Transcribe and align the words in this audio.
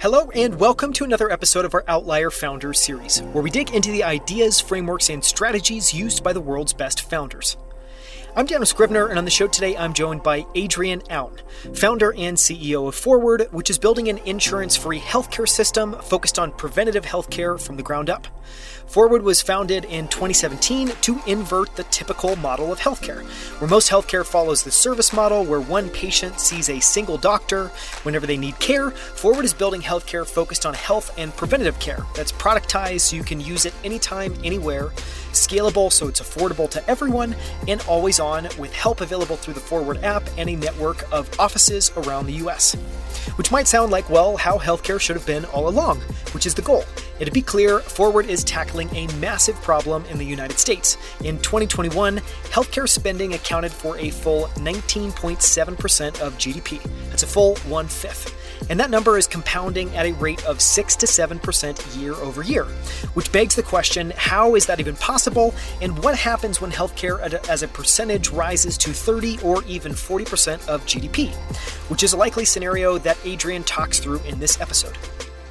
Hello, 0.00 0.30
and 0.30 0.58
welcome 0.58 0.94
to 0.94 1.04
another 1.04 1.30
episode 1.30 1.66
of 1.66 1.74
our 1.74 1.84
Outlier 1.86 2.30
Founders 2.30 2.80
series, 2.80 3.20
where 3.34 3.42
we 3.44 3.50
dig 3.50 3.74
into 3.74 3.92
the 3.92 4.02
ideas, 4.02 4.58
frameworks, 4.58 5.10
and 5.10 5.22
strategies 5.22 5.92
used 5.92 6.24
by 6.24 6.32
the 6.32 6.40
world's 6.40 6.72
best 6.72 7.02
founders. 7.02 7.58
I'm 8.36 8.46
Daniel 8.46 8.64
Scrivner, 8.64 9.10
and 9.10 9.18
on 9.18 9.24
the 9.24 9.30
show 9.30 9.48
today, 9.48 9.76
I'm 9.76 9.92
joined 9.92 10.22
by 10.22 10.46
Adrian 10.54 11.00
Aoun, 11.10 11.40
founder 11.76 12.14
and 12.16 12.36
CEO 12.36 12.86
of 12.86 12.94
Forward, 12.94 13.48
which 13.50 13.70
is 13.70 13.78
building 13.78 14.08
an 14.08 14.18
insurance 14.18 14.76
free 14.76 15.00
healthcare 15.00 15.48
system 15.48 15.96
focused 16.00 16.38
on 16.38 16.52
preventative 16.52 17.04
healthcare 17.04 17.60
from 17.60 17.76
the 17.76 17.82
ground 17.82 18.08
up. 18.08 18.28
Forward 18.86 19.22
was 19.22 19.40
founded 19.40 19.84
in 19.84 20.08
2017 20.08 20.88
to 21.02 21.20
invert 21.26 21.74
the 21.76 21.84
typical 21.84 22.34
model 22.36 22.72
of 22.72 22.78
healthcare, 22.78 23.24
where 23.60 23.70
most 23.70 23.90
healthcare 23.90 24.26
follows 24.26 24.62
the 24.62 24.70
service 24.70 25.12
model 25.12 25.44
where 25.44 25.60
one 25.60 25.90
patient 25.90 26.40
sees 26.40 26.68
a 26.68 26.80
single 26.80 27.16
doctor 27.16 27.68
whenever 28.02 28.26
they 28.26 28.36
need 28.36 28.58
care. 28.58 28.90
Forward 28.90 29.44
is 29.44 29.54
building 29.54 29.80
healthcare 29.80 30.26
focused 30.26 30.66
on 30.66 30.74
health 30.74 31.16
and 31.18 31.34
preventative 31.36 31.78
care 31.78 32.04
that's 32.14 32.32
productized 32.32 33.00
so 33.00 33.16
you 33.16 33.22
can 33.22 33.40
use 33.40 33.64
it 33.64 33.74
anytime, 33.84 34.34
anywhere, 34.44 34.88
scalable 35.32 35.92
so 35.92 36.08
it's 36.08 36.20
affordable 36.20 36.68
to 36.70 36.90
everyone, 36.90 37.36
and 37.68 37.80
always 37.88 38.19
on 38.20 38.48
with 38.58 38.72
help 38.72 39.00
available 39.00 39.36
through 39.36 39.54
the 39.54 39.60
Forward 39.60 40.04
app 40.04 40.28
and 40.36 40.48
a 40.48 40.56
network 40.56 41.10
of 41.12 41.28
offices 41.40 41.90
around 41.96 42.26
the 42.26 42.34
US. 42.34 42.74
Which 43.36 43.50
might 43.50 43.66
sound 43.66 43.90
like, 43.90 44.08
well, 44.08 44.36
how 44.36 44.58
healthcare 44.58 45.00
should 45.00 45.16
have 45.16 45.26
been 45.26 45.44
all 45.46 45.68
along, 45.68 46.00
which 46.32 46.46
is 46.46 46.54
the 46.54 46.62
goal. 46.62 46.84
And 47.18 47.26
to 47.26 47.32
be 47.32 47.42
clear, 47.42 47.80
Forward 47.80 48.26
is 48.26 48.44
tackling 48.44 48.94
a 48.94 49.06
massive 49.16 49.56
problem 49.56 50.04
in 50.06 50.18
the 50.18 50.24
United 50.24 50.58
States. 50.58 50.96
In 51.24 51.38
2021, 51.38 52.18
healthcare 52.50 52.88
spending 52.88 53.34
accounted 53.34 53.72
for 53.72 53.98
a 53.98 54.10
full 54.10 54.46
19.7% 54.56 56.20
of 56.20 56.34
GDP. 56.38 56.80
That's 57.08 57.22
a 57.22 57.26
full 57.26 57.56
one 57.56 57.88
fifth. 57.88 58.39
And 58.68 58.78
that 58.78 58.90
number 58.90 59.16
is 59.16 59.26
compounding 59.26 59.94
at 59.96 60.06
a 60.06 60.12
rate 60.12 60.44
of 60.44 60.60
6 60.60 60.96
to 60.96 61.06
7% 61.06 62.00
year 62.00 62.14
over 62.14 62.42
year, 62.42 62.64
which 63.14 63.32
begs 63.32 63.54
the 63.54 63.62
question 63.62 64.12
how 64.16 64.54
is 64.54 64.66
that 64.66 64.80
even 64.80 64.96
possible? 64.96 65.54
And 65.80 65.98
what 66.02 66.16
happens 66.16 66.60
when 66.60 66.70
healthcare 66.70 67.20
as 67.48 67.62
a 67.62 67.68
percentage 67.68 68.28
rises 68.30 68.76
to 68.78 68.90
30 68.90 69.40
or 69.42 69.64
even 69.64 69.92
40% 69.92 70.68
of 70.68 70.84
GDP, 70.86 71.34
which 71.88 72.02
is 72.02 72.12
a 72.12 72.16
likely 72.16 72.44
scenario 72.44 72.98
that 72.98 73.18
Adrian 73.24 73.64
talks 73.64 73.98
through 73.98 74.20
in 74.20 74.38
this 74.38 74.60
episode. 74.60 74.96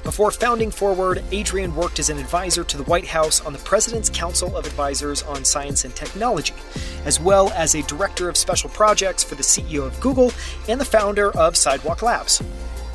Before 0.02 0.30
founding 0.30 0.70
Forward, 0.70 1.22
Adrian 1.30 1.76
worked 1.76 1.98
as 1.98 2.08
an 2.08 2.18
advisor 2.18 2.64
to 2.64 2.76
the 2.78 2.84
White 2.84 3.06
House 3.06 3.44
on 3.44 3.52
the 3.52 3.58
President's 3.60 4.08
Council 4.08 4.56
of 4.56 4.64
Advisors 4.64 5.22
on 5.22 5.44
Science 5.44 5.84
and 5.84 5.94
Technology, 5.94 6.54
as 7.04 7.20
well 7.20 7.50
as 7.50 7.74
a 7.74 7.82
director 7.82 8.28
of 8.28 8.36
special 8.36 8.70
projects 8.70 9.22
for 9.22 9.34
the 9.34 9.42
CEO 9.42 9.86
of 9.86 10.00
Google 10.00 10.32
and 10.68 10.80
the 10.80 10.86
founder 10.86 11.30
of 11.36 11.54
Sidewalk 11.54 12.00
Labs. 12.00 12.42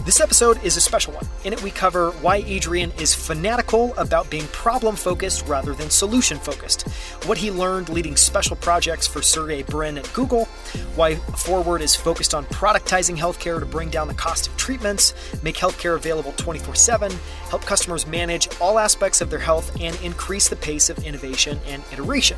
This 0.06 0.22
episode 0.22 0.64
is 0.64 0.78
a 0.78 0.82
special 0.82 1.14
one. 1.14 1.26
In 1.46 1.52
it, 1.52 1.64
we 1.64 1.72
cover 1.72 2.12
why 2.22 2.36
Adrian 2.46 2.92
is 3.00 3.16
fanatical 3.16 3.92
about 3.96 4.30
being 4.30 4.46
problem 4.50 4.96
focused 4.96 5.48
rather 5.48 5.74
than 5.74 5.90
solution 5.90 6.38
focused, 6.38 6.84
what 7.26 7.40
he 7.40 7.50
learned 7.50 7.90
leading 7.90 8.16
special 8.16 8.56
projects 8.56 9.08
for 9.08 9.24
Sergey 9.24 9.64
Brin 9.64 9.98
at 9.98 10.14
Google, 10.14 10.46
why 10.94 11.16
Forward 11.16 11.82
is 11.82 11.96
focused 11.96 12.36
on 12.36 12.46
productizing 12.46 13.18
healthcare 13.18 13.60
to 13.60 13.66
bring 13.66 13.90
down 13.90 14.08
the 14.08 14.14
cost 14.14 14.46
of 14.46 14.56
treatments, 14.58 15.16
make 15.42 15.56
healthcare 15.56 15.96
available 15.96 16.34
24 16.34 16.76
7, 16.76 17.12
help 17.50 17.64
customers 17.64 18.06
manage 18.06 18.48
all 18.62 18.78
aspects 18.78 19.22
of 19.22 19.32
their 19.32 19.40
health, 19.40 19.76
and 19.82 20.00
increase 20.04 20.50
the 20.50 20.56
pace 20.56 20.92
of 20.92 21.00
innovation 21.00 21.60
and 21.66 21.82
iteration. 21.92 22.38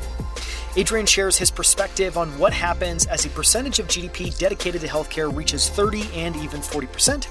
Adrian 0.77 1.05
shares 1.05 1.37
his 1.37 1.51
perspective 1.51 2.17
on 2.17 2.29
what 2.39 2.53
happens 2.53 3.05
as 3.07 3.25
a 3.25 3.29
percentage 3.29 3.79
of 3.79 3.87
GDP 3.87 4.37
dedicated 4.37 4.81
to 4.81 4.87
healthcare 4.87 5.35
reaches 5.35 5.69
30 5.69 6.09
and 6.13 6.35
even 6.37 6.61
40% 6.61 7.27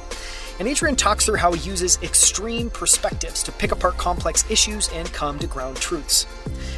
and 0.59 0.69
Adrian 0.69 0.97
talks 0.97 1.27
through 1.27 1.37
how 1.37 1.53
he 1.53 1.69
uses 1.69 1.99
extreme 2.03 2.71
perspectives 2.71 3.43
to 3.43 3.53
pick 3.53 3.73
apart 3.73 3.97
complex 3.99 4.49
issues 4.51 4.89
and 4.93 5.13
come 5.13 5.39
to 5.39 5.47
ground 5.47 5.77
truths. 5.77 6.27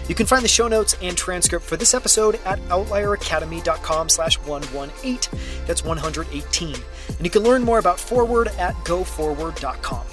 You 0.08 0.14
can 0.14 0.26
find 0.26 0.42
the 0.42 0.48
show 0.48 0.68
notes 0.68 0.96
and 1.00 1.16
transcript 1.16 1.64
for 1.64 1.76
this 1.76 1.94
episode 1.94 2.40
at 2.44 2.58
outlieracademy.com 2.68 4.08
slash 4.08 4.38
118. 4.40 5.40
That's 5.66 5.84
118. 5.84 6.74
And 7.08 7.24
you 7.24 7.30
can 7.30 7.42
learn 7.42 7.62
more 7.62 7.78
about 7.78 8.00
Forward 8.00 8.48
at 8.58 8.74
goforward.com. 8.84 10.06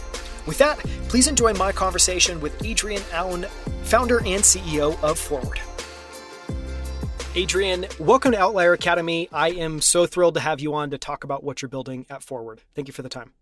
With 0.45 0.57
that, 0.59 0.77
please 1.09 1.27
enjoy 1.27 1.53
my 1.53 1.71
conversation 1.71 2.39
with 2.39 2.63
Adrian 2.63 3.01
Aoun, 3.11 3.47
founder 3.83 4.19
and 4.19 4.43
CEO 4.43 5.01
of 5.01 5.17
Forward. 5.17 5.59
Adrian, 7.37 7.85
welcome 7.99 8.31
to 8.31 8.39
Outlier 8.39 8.71
Academy. 8.71 9.27
I 9.29 9.49
am 9.49 9.81
so 9.81 10.05
thrilled 10.05 10.35
to 10.35 10.39
have 10.39 10.61
you 10.61 10.73
on 10.73 10.91
to 10.91 10.97
talk 10.97 11.25
about 11.25 11.43
what 11.43 11.61
you're 11.61 11.67
building 11.67 12.05
at 12.09 12.23
Forward. 12.23 12.61
Thank 12.75 12.87
you 12.87 12.93
for 12.93 13.01
the 13.01 13.09
time. 13.09 13.33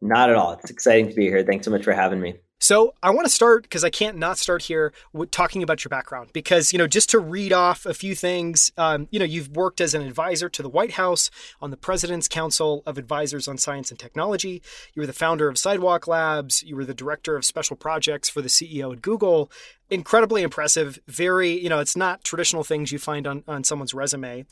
Not 0.00 0.30
at 0.30 0.36
all. 0.36 0.52
It's 0.52 0.70
exciting 0.70 1.08
to 1.08 1.14
be 1.14 1.24
here. 1.24 1.42
Thanks 1.44 1.64
so 1.64 1.70
much 1.70 1.84
for 1.84 1.92
having 1.92 2.20
me. 2.20 2.34
So 2.62 2.92
I 3.02 3.08
want 3.08 3.26
to 3.26 3.32
start 3.32 3.62
because 3.62 3.84
I 3.84 3.90
can't 3.90 4.18
not 4.18 4.36
start 4.36 4.64
here 4.64 4.92
with 5.14 5.30
talking 5.30 5.62
about 5.62 5.82
your 5.82 5.88
background 5.88 6.28
because 6.34 6.74
you 6.74 6.78
know 6.78 6.86
just 6.86 7.08
to 7.10 7.18
read 7.18 7.54
off 7.54 7.86
a 7.86 7.94
few 7.94 8.14
things, 8.14 8.70
um, 8.76 9.08
you 9.10 9.18
know 9.18 9.24
you've 9.24 9.48
worked 9.56 9.80
as 9.80 9.94
an 9.94 10.02
advisor 10.02 10.50
to 10.50 10.62
the 10.62 10.68
White 10.68 10.92
House 10.92 11.30
on 11.62 11.70
the 11.70 11.78
President's 11.78 12.28
Council 12.28 12.82
of 12.84 12.98
Advisors 12.98 13.48
on 13.48 13.56
Science 13.56 13.90
and 13.90 13.98
Technology. 13.98 14.62
You 14.92 15.00
were 15.00 15.06
the 15.06 15.14
founder 15.14 15.48
of 15.48 15.56
Sidewalk 15.56 16.06
Labs. 16.06 16.62
You 16.62 16.76
were 16.76 16.84
the 16.84 16.92
director 16.92 17.34
of 17.34 17.46
special 17.46 17.76
projects 17.76 18.28
for 18.28 18.42
the 18.42 18.48
CEO 18.48 18.92
at 18.92 19.00
Google. 19.00 19.50
Incredibly 19.88 20.42
impressive. 20.42 20.98
Very 21.08 21.58
you 21.58 21.70
know 21.70 21.78
it's 21.78 21.96
not 21.96 22.24
traditional 22.24 22.62
things 22.62 22.92
you 22.92 22.98
find 22.98 23.26
on 23.26 23.42
on 23.48 23.64
someone's 23.64 23.94
resume 23.94 24.44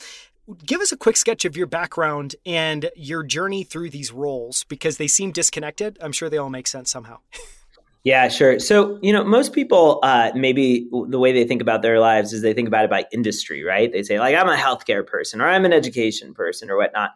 give 0.65 0.81
us 0.81 0.93
a 0.93 0.97
quick 0.97 1.17
sketch 1.17 1.45
of 1.45 1.57
your 1.57 1.67
background 1.67 2.37
and 2.47 2.91
your 2.97 3.23
journey 3.23 3.65
through 3.65 3.91
these 3.91 4.13
roles 4.13 4.65
because 4.65 4.97
they 4.97 5.07
seem 5.07 5.33
disconnected. 5.33 5.99
I'm 6.01 6.13
sure 6.13 6.29
they 6.29 6.39
all 6.39 6.51
make 6.51 6.67
sense 6.67 6.91
somehow. 6.91 7.19
Yeah, 8.05 8.29
sure. 8.29 8.59
So, 8.59 8.99
you 9.03 9.13
know, 9.13 9.25
most 9.25 9.53
people, 9.53 9.99
uh, 10.03 10.31
maybe 10.35 10.89
the 11.09 11.19
way 11.19 11.33
they 11.33 11.45
think 11.45 11.61
about 11.61 11.83
their 11.83 11.99
lives 11.99 12.33
is 12.33 12.43
they 12.43 12.55
think 12.55 12.69
about 12.69 12.85
it 12.85 12.91
by 12.91 13.05
industry, 13.13 13.65
right? 13.65 13.93
They 13.93 14.03
say, 14.03 14.19
like, 14.19 14.35
I'm 14.37 14.49
a 14.49 14.57
healthcare 14.57 15.05
person 15.07 15.41
or 15.43 15.47
I'm 15.47 15.65
an 15.65 15.73
education 15.73 16.33
person 16.33 16.71
or 16.71 16.79
whatnot. 16.79 17.11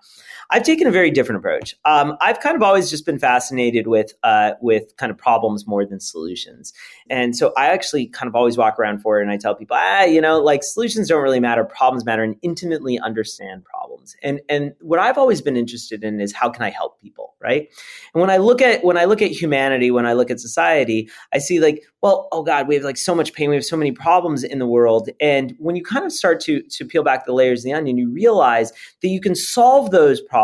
I've 0.52 0.64
taken 0.64 0.86
a 0.86 0.90
very 0.90 1.10
different 1.10 1.38
approach. 1.38 1.74
Um, 1.86 2.18
I've 2.20 2.40
kind 2.40 2.54
of 2.56 2.62
always 2.62 2.90
just 2.90 3.06
been 3.06 3.18
fascinated 3.18 3.86
with 3.86 4.12
uh, 4.22 4.52
with 4.60 4.94
kind 4.98 5.10
of 5.10 5.16
problems 5.16 5.66
more 5.66 5.86
than 5.86 5.98
solutions, 5.98 6.74
and 7.08 7.34
so 7.34 7.54
I 7.56 7.68
actually 7.68 8.06
kind 8.08 8.28
of 8.28 8.36
always 8.36 8.58
walk 8.58 8.78
around 8.78 8.98
for 9.00 9.18
it, 9.18 9.22
and 9.22 9.30
I 9.30 9.38
tell 9.38 9.54
people, 9.54 9.78
ah, 9.80 10.02
you 10.04 10.20
know, 10.20 10.40
like 10.40 10.62
solutions 10.62 11.08
don't 11.08 11.22
really 11.22 11.40
matter, 11.40 11.64
problems 11.64 12.04
matter, 12.04 12.22
and 12.22 12.36
intimately 12.42 12.98
understand 12.98 13.64
problems. 13.64 14.14
And 14.22 14.42
and 14.50 14.74
what 14.82 15.00
I've 15.00 15.16
always 15.16 15.40
been 15.40 15.56
interested 15.56 16.04
in 16.04 16.20
is 16.20 16.34
how 16.34 16.50
can 16.50 16.62
I 16.62 16.68
help 16.68 17.00
people, 17.00 17.32
right? 17.40 17.68
And 18.12 18.20
when 18.20 18.28
I 18.28 18.36
look 18.36 18.60
at 18.60 18.84
when 18.84 18.98
I 18.98 19.06
look 19.06 19.22
at 19.22 19.30
humanity, 19.30 19.90
when 19.90 20.04
I 20.04 20.12
look 20.12 20.30
at 20.30 20.38
society, 20.38 21.08
I 21.32 21.38
see 21.38 21.60
like, 21.60 21.82
well, 22.02 22.28
oh 22.30 22.42
God, 22.42 22.68
we 22.68 22.74
have 22.74 22.84
like 22.84 22.98
so 22.98 23.14
much 23.14 23.32
pain, 23.32 23.48
we 23.48 23.56
have 23.56 23.64
so 23.64 23.78
many 23.78 23.92
problems 23.92 24.44
in 24.44 24.58
the 24.58 24.66
world, 24.66 25.08
and 25.18 25.54
when 25.58 25.76
you 25.76 25.82
kind 25.82 26.04
of 26.04 26.12
start 26.12 26.40
to 26.40 26.60
to 26.60 26.84
peel 26.84 27.02
back 27.02 27.24
the 27.24 27.32
layers 27.32 27.60
of 27.60 27.64
the 27.64 27.72
onion, 27.72 27.96
you 27.96 28.10
realize 28.10 28.70
that 29.00 29.08
you 29.08 29.20
can 29.20 29.34
solve 29.34 29.92
those 29.92 30.20
problems 30.20 30.41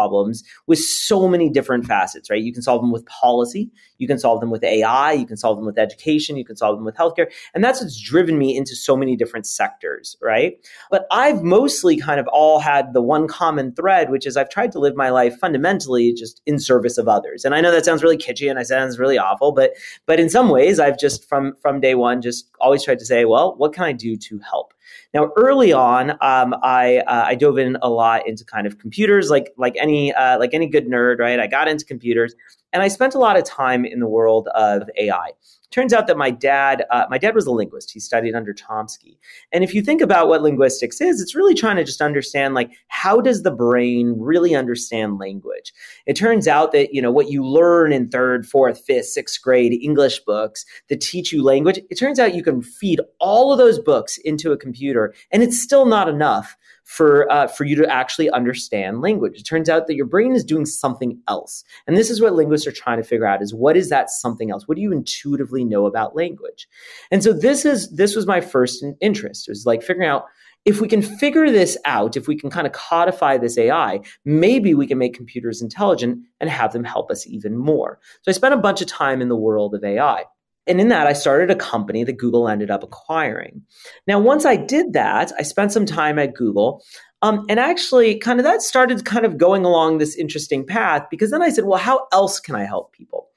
with 0.66 0.78
so 0.78 1.28
many 1.28 1.50
different 1.50 1.86
facets, 1.86 2.30
right? 2.30 2.42
You 2.42 2.52
can 2.52 2.62
solve 2.62 2.80
them 2.80 2.92
with 2.92 3.04
policy, 3.06 3.70
you 3.98 4.06
can 4.06 4.18
solve 4.18 4.40
them 4.40 4.50
with 4.50 4.62
AI, 4.62 5.12
you 5.12 5.26
can 5.26 5.36
solve 5.36 5.56
them 5.56 5.66
with 5.66 5.78
education, 5.78 6.36
you 6.36 6.44
can 6.44 6.56
solve 6.56 6.76
them 6.76 6.84
with 6.84 6.96
healthcare. 6.96 7.26
And 7.54 7.64
that's 7.64 7.80
what's 7.80 8.00
driven 8.00 8.38
me 8.38 8.56
into 8.56 8.76
so 8.76 8.96
many 8.96 9.16
different 9.16 9.46
sectors, 9.46 10.16
right? 10.22 10.54
But 10.90 11.06
I've 11.10 11.42
mostly 11.42 11.96
kind 11.98 12.20
of 12.20 12.28
all 12.28 12.60
had 12.60 12.92
the 12.92 13.02
one 13.02 13.26
common 13.26 13.74
thread, 13.74 14.10
which 14.10 14.26
is 14.26 14.36
I've 14.36 14.50
tried 14.50 14.72
to 14.72 14.78
live 14.78 14.94
my 14.94 15.10
life 15.10 15.36
fundamentally 15.38 16.12
just 16.12 16.40
in 16.46 16.58
service 16.58 16.98
of 16.98 17.08
others. 17.08 17.44
And 17.44 17.54
I 17.54 17.60
know 17.60 17.70
that 17.70 17.84
sounds 17.84 18.02
really 18.02 18.16
kitschy 18.16 18.48
and 18.48 18.58
I 18.58 18.62
sounds 18.62 18.98
really 18.98 19.18
awful, 19.18 19.52
but 19.52 19.72
but 20.06 20.20
in 20.20 20.30
some 20.30 20.48
ways 20.48 20.78
I've 20.78 20.98
just 20.98 21.28
from 21.28 21.54
from 21.60 21.80
day 21.80 21.94
one 21.94 22.22
just 22.22 22.50
always 22.60 22.84
tried 22.84 22.98
to 23.00 23.06
say, 23.06 23.24
well, 23.24 23.54
what 23.56 23.72
can 23.72 23.84
I 23.84 23.92
do 23.92 24.16
to 24.16 24.38
help? 24.38 24.74
Now, 25.14 25.30
early 25.36 25.72
on, 25.72 26.10
um, 26.20 26.54
I 26.62 26.98
uh, 27.06 27.24
I 27.26 27.34
dove 27.34 27.58
in 27.58 27.76
a 27.82 27.88
lot 27.88 28.26
into 28.26 28.44
kind 28.44 28.66
of 28.66 28.78
computers, 28.78 29.30
like 29.30 29.52
like 29.56 29.76
any 29.78 30.12
uh, 30.14 30.38
like 30.38 30.54
any 30.54 30.66
good 30.66 30.86
nerd, 30.86 31.18
right? 31.18 31.40
I 31.40 31.46
got 31.46 31.68
into 31.68 31.84
computers, 31.84 32.34
and 32.72 32.82
I 32.82 32.88
spent 32.88 33.14
a 33.14 33.18
lot 33.18 33.36
of 33.36 33.44
time 33.44 33.84
in 33.84 34.00
the 34.00 34.08
world 34.08 34.48
of 34.48 34.88
AI. 34.98 35.30
Turns 35.70 35.92
out 35.92 36.06
that 36.06 36.16
my 36.16 36.30
dad, 36.30 36.84
uh, 36.90 37.04
my 37.10 37.18
dad 37.18 37.34
was 37.34 37.46
a 37.46 37.50
linguist. 37.50 37.90
He 37.90 38.00
studied 38.00 38.34
under 38.34 38.54
Chomsky. 38.54 39.18
And 39.52 39.62
if 39.62 39.74
you 39.74 39.82
think 39.82 40.00
about 40.00 40.28
what 40.28 40.42
linguistics 40.42 41.00
is, 41.00 41.20
it's 41.20 41.34
really 41.34 41.54
trying 41.54 41.76
to 41.76 41.84
just 41.84 42.00
understand 42.00 42.54
like 42.54 42.70
how 42.88 43.20
does 43.20 43.42
the 43.42 43.50
brain 43.50 44.14
really 44.18 44.54
understand 44.54 45.18
language? 45.18 45.72
It 46.06 46.14
turns 46.14 46.48
out 46.48 46.72
that 46.72 46.94
you 46.94 47.02
know 47.02 47.12
what 47.12 47.30
you 47.30 47.44
learn 47.44 47.92
in 47.92 48.08
third, 48.08 48.46
fourth, 48.46 48.82
fifth, 48.86 49.06
sixth 49.06 49.40
grade 49.42 49.72
English 49.72 50.20
books 50.20 50.64
that 50.88 51.00
teach 51.00 51.32
you 51.32 51.42
language. 51.42 51.80
It 51.90 51.96
turns 51.98 52.18
out 52.18 52.34
you 52.34 52.42
can 52.42 52.62
feed 52.62 53.00
all 53.20 53.52
of 53.52 53.58
those 53.58 53.78
books 53.78 54.18
into 54.18 54.52
a 54.52 54.56
computer, 54.56 55.14
and 55.30 55.42
it's 55.42 55.62
still 55.62 55.86
not 55.86 56.08
enough 56.08 56.56
for 56.88 57.30
uh, 57.30 57.46
for 57.46 57.64
you 57.64 57.76
to 57.76 57.86
actually 57.86 58.30
understand 58.30 59.02
language. 59.02 59.38
It 59.38 59.42
turns 59.42 59.68
out 59.68 59.88
that 59.88 59.94
your 59.94 60.06
brain 60.06 60.34
is 60.34 60.42
doing 60.42 60.64
something 60.64 61.20
else, 61.28 61.62
and 61.86 61.98
this 61.98 62.08
is 62.08 62.18
what 62.18 62.32
linguists 62.32 62.66
are 62.66 62.72
trying 62.72 62.96
to 62.96 63.06
figure 63.06 63.26
out: 63.26 63.42
is 63.42 63.54
what 63.54 63.76
is 63.76 63.90
that 63.90 64.08
something 64.08 64.50
else? 64.50 64.66
What 64.66 64.76
do 64.76 64.80
you 64.80 64.90
intuitively 64.90 65.64
know 65.64 65.84
about 65.84 66.16
language? 66.16 66.66
And 67.10 67.22
so 67.22 67.34
this 67.34 67.66
is 67.66 67.90
this 67.90 68.16
was 68.16 68.26
my 68.26 68.40
first 68.40 68.82
interest. 69.02 69.48
It 69.48 69.50
was 69.50 69.66
like 69.66 69.82
figuring 69.82 70.08
out 70.08 70.24
if 70.64 70.80
we 70.80 70.88
can 70.88 71.02
figure 71.02 71.50
this 71.50 71.76
out, 71.84 72.16
if 72.16 72.26
we 72.26 72.38
can 72.38 72.48
kind 72.48 72.66
of 72.66 72.72
codify 72.72 73.36
this 73.36 73.58
AI, 73.58 74.00
maybe 74.24 74.72
we 74.72 74.86
can 74.86 74.96
make 74.96 75.14
computers 75.14 75.60
intelligent 75.60 76.24
and 76.40 76.48
have 76.48 76.72
them 76.72 76.84
help 76.84 77.10
us 77.10 77.26
even 77.26 77.56
more. 77.56 78.00
So 78.22 78.30
I 78.30 78.32
spent 78.32 78.54
a 78.54 78.58
bunch 78.58 78.80
of 78.80 78.86
time 78.86 79.20
in 79.20 79.28
the 79.28 79.36
world 79.36 79.74
of 79.74 79.84
AI. 79.84 80.24
And 80.68 80.80
in 80.80 80.88
that, 80.88 81.06
I 81.06 81.12
started 81.12 81.50
a 81.50 81.56
company 81.56 82.04
that 82.04 82.18
Google 82.18 82.48
ended 82.48 82.70
up 82.70 82.82
acquiring. 82.82 83.62
Now, 84.06 84.18
once 84.18 84.44
I 84.44 84.56
did 84.56 84.92
that, 84.92 85.32
I 85.38 85.42
spent 85.42 85.72
some 85.72 85.86
time 85.86 86.18
at 86.18 86.34
Google. 86.34 86.84
Um, 87.22 87.44
and 87.48 87.58
actually, 87.58 88.18
kind 88.18 88.38
of 88.38 88.44
that 88.44 88.62
started 88.62 89.04
kind 89.04 89.26
of 89.26 89.38
going 89.38 89.64
along 89.64 89.98
this 89.98 90.14
interesting 90.14 90.64
path 90.64 91.06
because 91.10 91.30
then 91.30 91.42
I 91.42 91.48
said, 91.48 91.64
well, 91.64 91.78
how 91.78 92.06
else 92.12 92.38
can 92.38 92.54
I 92.54 92.64
help 92.64 92.92
people? 92.92 93.27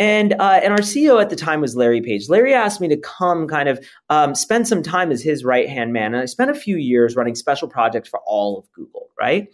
And 0.00 0.32
uh, 0.40 0.60
and 0.64 0.72
our 0.72 0.78
CEO 0.78 1.20
at 1.20 1.28
the 1.28 1.36
time 1.36 1.60
was 1.60 1.76
Larry 1.76 2.00
Page. 2.00 2.30
Larry 2.30 2.54
asked 2.54 2.80
me 2.80 2.88
to 2.88 2.96
come 2.96 3.46
kind 3.46 3.68
of 3.68 3.86
um, 4.08 4.34
spend 4.34 4.66
some 4.66 4.82
time 4.82 5.12
as 5.12 5.22
his 5.22 5.44
right 5.44 5.68
hand 5.68 5.92
man, 5.92 6.14
and 6.14 6.22
I 6.22 6.24
spent 6.24 6.50
a 6.50 6.54
few 6.54 6.76
years 6.76 7.16
running 7.16 7.34
special 7.34 7.68
projects 7.68 8.08
for 8.08 8.18
all 8.26 8.58
of 8.58 8.72
Google, 8.72 9.10
right? 9.20 9.46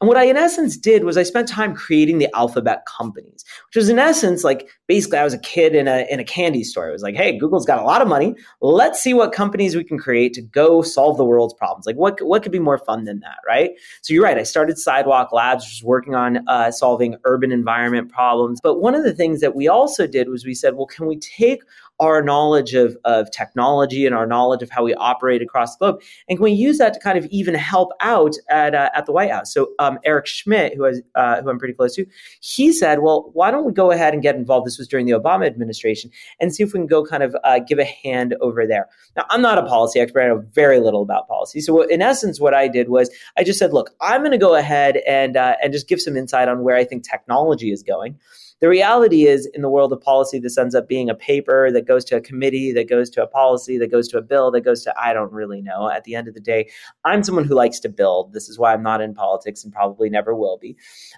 And 0.00 0.08
what 0.08 0.16
I 0.16 0.24
in 0.24 0.36
essence 0.36 0.76
did 0.76 1.04
was 1.04 1.16
I 1.16 1.22
spent 1.22 1.46
time 1.46 1.72
creating 1.72 2.18
the 2.18 2.28
alphabet 2.34 2.84
companies, 2.84 3.44
which 3.68 3.76
was 3.76 3.88
in 3.88 4.00
essence 4.00 4.42
like 4.42 4.68
basically 4.88 5.18
I 5.18 5.24
was 5.24 5.34
a 5.34 5.38
kid 5.38 5.76
in 5.76 5.86
a 5.86 6.04
in 6.10 6.18
a 6.18 6.24
candy 6.24 6.64
store. 6.64 6.88
It 6.88 6.92
was 6.92 7.02
like, 7.02 7.14
hey, 7.14 7.38
Google's 7.38 7.64
got 7.64 7.78
a 7.78 7.84
lot 7.84 8.02
of 8.02 8.08
money. 8.08 8.34
Let's 8.60 9.00
see 9.00 9.14
what 9.14 9.30
companies 9.30 9.76
we 9.76 9.84
can 9.84 9.98
create 9.98 10.34
to 10.34 10.42
go 10.42 10.82
solve 10.82 11.16
the 11.16 11.24
world's 11.24 11.54
problems. 11.54 11.86
Like 11.86 11.94
what 11.94 12.20
what 12.22 12.42
could 12.42 12.50
be 12.50 12.58
more 12.58 12.78
fun 12.78 13.04
than 13.04 13.20
that, 13.20 13.36
right? 13.46 13.70
So 14.02 14.12
you're 14.12 14.24
right. 14.24 14.36
I 14.36 14.42
started 14.42 14.78
Sidewalk 14.78 15.32
Labs, 15.32 15.80
working 15.84 16.16
on 16.16 16.40
uh, 16.48 16.72
solving 16.72 17.14
urban 17.22 17.52
environment 17.52 18.10
problems. 18.10 18.58
But 18.60 18.80
one 18.80 18.96
of 18.96 19.04
the 19.04 19.14
things 19.14 19.40
that 19.40 19.54
we 19.54 19.68
also 19.68 19.91
did 19.96 20.28
was 20.28 20.44
we 20.44 20.54
said, 20.54 20.74
well, 20.74 20.86
can 20.86 21.06
we 21.06 21.16
take 21.18 21.62
our 22.02 22.20
knowledge 22.20 22.74
of, 22.74 22.96
of 23.04 23.30
technology 23.30 24.06
and 24.06 24.14
our 24.14 24.26
knowledge 24.26 24.60
of 24.60 24.70
how 24.70 24.82
we 24.82 24.92
operate 24.94 25.40
across 25.40 25.76
the 25.76 25.78
globe. 25.78 26.02
And 26.28 26.36
can 26.36 26.42
we 26.42 26.50
use 26.50 26.78
that 26.78 26.94
to 26.94 27.00
kind 27.00 27.16
of 27.16 27.26
even 27.26 27.54
help 27.54 27.90
out 28.00 28.34
at, 28.50 28.74
uh, 28.74 28.90
at 28.92 29.06
the 29.06 29.12
White 29.12 29.30
House? 29.30 29.54
So 29.54 29.70
um, 29.78 30.00
Eric 30.04 30.26
Schmidt, 30.26 30.74
who, 30.74 30.82
has, 30.82 31.00
uh, 31.14 31.40
who 31.40 31.50
I'm 31.50 31.60
pretty 31.60 31.74
close 31.74 31.94
to, 31.94 32.06
he 32.40 32.72
said, 32.72 33.00
well, 33.02 33.30
why 33.34 33.52
don't 33.52 33.64
we 33.64 33.72
go 33.72 33.92
ahead 33.92 34.14
and 34.14 34.22
get 34.22 34.34
involved? 34.34 34.66
This 34.66 34.78
was 34.78 34.88
during 34.88 35.06
the 35.06 35.12
Obama 35.12 35.46
administration 35.46 36.10
and 36.40 36.52
see 36.52 36.64
if 36.64 36.72
we 36.72 36.80
can 36.80 36.88
go 36.88 37.04
kind 37.04 37.22
of 37.22 37.36
uh, 37.44 37.60
give 37.60 37.78
a 37.78 37.84
hand 37.84 38.34
over 38.40 38.66
there. 38.66 38.88
Now, 39.16 39.24
I'm 39.30 39.42
not 39.42 39.58
a 39.58 39.62
policy 39.62 40.00
expert. 40.00 40.22
I 40.22 40.28
know 40.28 40.44
very 40.52 40.80
little 40.80 41.02
about 41.02 41.28
policy. 41.28 41.60
So 41.60 41.82
in 41.82 42.02
essence, 42.02 42.40
what 42.40 42.52
I 42.52 42.66
did 42.66 42.88
was 42.88 43.10
I 43.38 43.44
just 43.44 43.60
said, 43.60 43.72
look, 43.72 43.90
I'm 44.00 44.22
going 44.22 44.32
to 44.32 44.38
go 44.38 44.56
ahead 44.56 44.96
and, 45.06 45.36
uh, 45.36 45.54
and 45.62 45.72
just 45.72 45.86
give 45.86 46.00
some 46.00 46.16
insight 46.16 46.48
on 46.48 46.64
where 46.64 46.76
I 46.76 46.84
think 46.84 47.08
technology 47.08 47.70
is 47.70 47.84
going. 47.84 48.18
The 48.62 48.68
reality 48.68 49.26
is, 49.26 49.46
in 49.54 49.60
the 49.60 49.68
world 49.68 49.92
of 49.92 50.00
policy, 50.00 50.38
this 50.38 50.56
ends 50.56 50.76
up 50.76 50.86
being 50.86 51.10
a 51.10 51.16
paper 51.16 51.72
that 51.72 51.84
goes 51.84 52.04
to 52.04 52.16
a 52.16 52.20
committee, 52.20 52.72
that 52.74 52.88
goes 52.88 53.10
to 53.10 53.22
a 53.24 53.26
policy, 53.26 53.76
that 53.78 53.90
goes 53.90 54.06
to 54.08 54.18
a 54.18 54.22
bill, 54.22 54.52
that 54.52 54.60
goes 54.60 54.84
to, 54.84 54.94
I 54.96 55.12
don't 55.12 55.32
really 55.32 55.60
know. 55.60 55.90
At 55.90 56.04
the 56.04 56.14
end 56.14 56.28
of 56.28 56.34
the 56.34 56.40
day, 56.40 56.70
I'm 57.04 57.24
someone 57.24 57.44
who 57.44 57.56
likes 57.56 57.80
to 57.80 57.88
build. 57.88 58.32
This 58.32 58.48
is 58.48 58.60
why 58.60 58.72
I'm 58.72 58.82
not 58.84 59.00
in 59.00 59.14
politics 59.14 59.64
and 59.64 59.72
probably 59.72 60.08
never 60.08 60.32
will 60.32 60.58
be. 60.58 60.76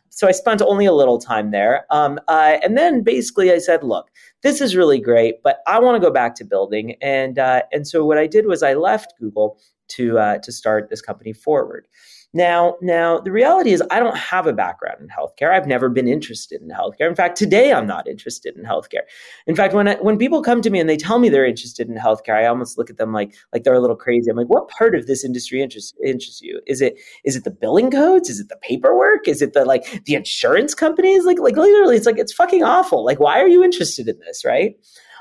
So 0.08 0.26
I 0.26 0.32
spent 0.32 0.62
only 0.62 0.87
a 0.87 0.94
little 0.94 1.19
time 1.19 1.50
there. 1.50 1.85
Um, 1.91 2.19
uh, 2.29 2.56
and 2.62 2.79
then 2.79 3.02
basically 3.02 3.52
I 3.52 3.58
said, 3.58 3.85
look, 3.85 4.11
this 4.43 4.62
is 4.62 4.75
really 4.75 4.99
great, 4.99 5.43
but 5.43 5.58
I 5.67 5.81
want 5.81 5.96
to 5.96 6.00
go 6.00 6.11
back 6.11 6.37
to 6.37 6.46
building. 6.46 6.96
And, 7.02 7.38
uh, 7.38 7.64
and 7.73 7.87
so 7.87 8.06
what 8.06 8.17
I 8.17 8.26
did 8.26 8.46
was 8.46 8.62
I 8.62 8.73
left 8.73 9.12
Google 9.20 9.58
to, 9.88 10.19
uh, 10.19 10.38
to 10.38 10.50
start 10.50 10.88
this 10.88 11.02
company 11.02 11.35
forward. 11.35 11.88
Now, 12.34 12.75
now 12.82 13.20
the 13.20 13.31
reality 13.31 13.70
is 13.70 13.82
I 13.92 14.00
don't 14.00 14.16
have 14.16 14.48
a 14.48 14.52
background 14.52 14.98
in 15.00 15.06
healthcare. 15.08 15.54
I've 15.54 15.69
never 15.69 15.88
been 15.88 16.08
interested 16.08 16.60
in 16.60 16.69
healthcare. 16.69 17.08
In 17.08 17.14
fact, 17.14 17.38
today 17.38 17.72
I'm 17.72 17.86
not 17.86 18.08
interested 18.08 18.56
in 18.56 18.64
healthcare. 18.64 19.02
In 19.46 19.54
fact, 19.54 19.72
when 19.72 19.86
I, 19.86 19.94
when 19.96 20.19
people 20.19 20.42
come 20.42 20.60
to 20.62 20.69
me 20.70 20.81
and 20.81 20.90
they 20.90 20.96
tell 20.96 21.20
me 21.20 21.28
they're 21.28 21.46
interested 21.46 21.88
in 21.88 21.94
healthcare, 21.94 22.34
I 22.34 22.46
almost 22.46 22.76
look 22.76 22.90
at 22.90 22.96
them 22.96 23.12
like 23.12 23.34
like 23.52 23.62
they're 23.62 23.75
a 23.75 23.81
little 23.81 23.96
crazy. 23.96 24.28
I'm 24.28 24.36
like, 24.36 24.48
what 24.48 24.69
part 24.69 24.96
of 24.96 25.06
this 25.06 25.25
industry 25.25 25.62
interests 25.62 25.94
interests 26.04 26.42
you? 26.42 26.60
Is 26.66 26.81
it 26.81 26.98
is 27.22 27.36
it 27.36 27.44
the 27.44 27.52
billing 27.52 27.92
codes? 27.92 28.28
Is 28.28 28.40
it 28.40 28.48
the 28.48 28.58
paperwork? 28.62 29.28
Is 29.28 29.40
it 29.40 29.52
the 29.52 29.64
like 29.64 30.04
the 30.04 30.14
insurance 30.14 30.75
companies? 30.75 31.25
Like 31.25 31.38
like 31.38 31.56
literally, 31.56 31.96
it's 31.96 32.06
like 32.06 32.19
it's 32.19 32.32
fucking 32.32 32.64
awful. 32.64 33.04
Like, 33.04 33.20
why 33.20 33.40
are 33.40 33.48
you 33.48 33.62
interested 33.62 34.08
in 34.08 34.19
this, 34.19 34.44
right? 34.44 34.75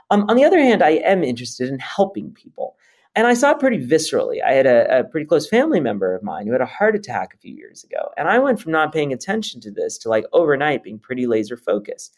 Um, 0.09 0.25
on 0.29 0.35
the 0.35 0.45
other 0.45 0.59
hand, 0.59 0.81
I 0.81 0.91
am 0.91 1.23
interested 1.23 1.69
in 1.69 1.79
helping 1.79 2.31
people. 2.31 2.75
And 3.15 3.27
I 3.27 3.35
saw 3.35 3.51
it 3.51 3.59
pretty 3.59 3.85
viscerally. 3.85 4.43
I 4.43 4.53
had 4.53 4.65
a, 4.65 4.99
a, 4.99 5.03
pretty 5.03 5.27
close 5.27 5.47
family 5.47 5.79
member 5.79 6.15
of 6.15 6.23
mine 6.23 6.47
who 6.47 6.51
had 6.51 6.61
a 6.61 6.65
heart 6.65 6.95
attack 6.95 7.33
a 7.33 7.37
few 7.37 7.53
years 7.55 7.83
ago. 7.83 8.09
And 8.17 8.27
I 8.27 8.39
went 8.39 8.59
from 8.59 8.71
not 8.71 8.91
paying 8.91 9.13
attention 9.13 9.61
to 9.61 9.71
this 9.71 9.97
to 9.99 10.09
like 10.09 10.25
overnight 10.33 10.83
being 10.83 10.97
pretty 10.97 11.27
laser 11.27 11.55
focused. 11.55 12.15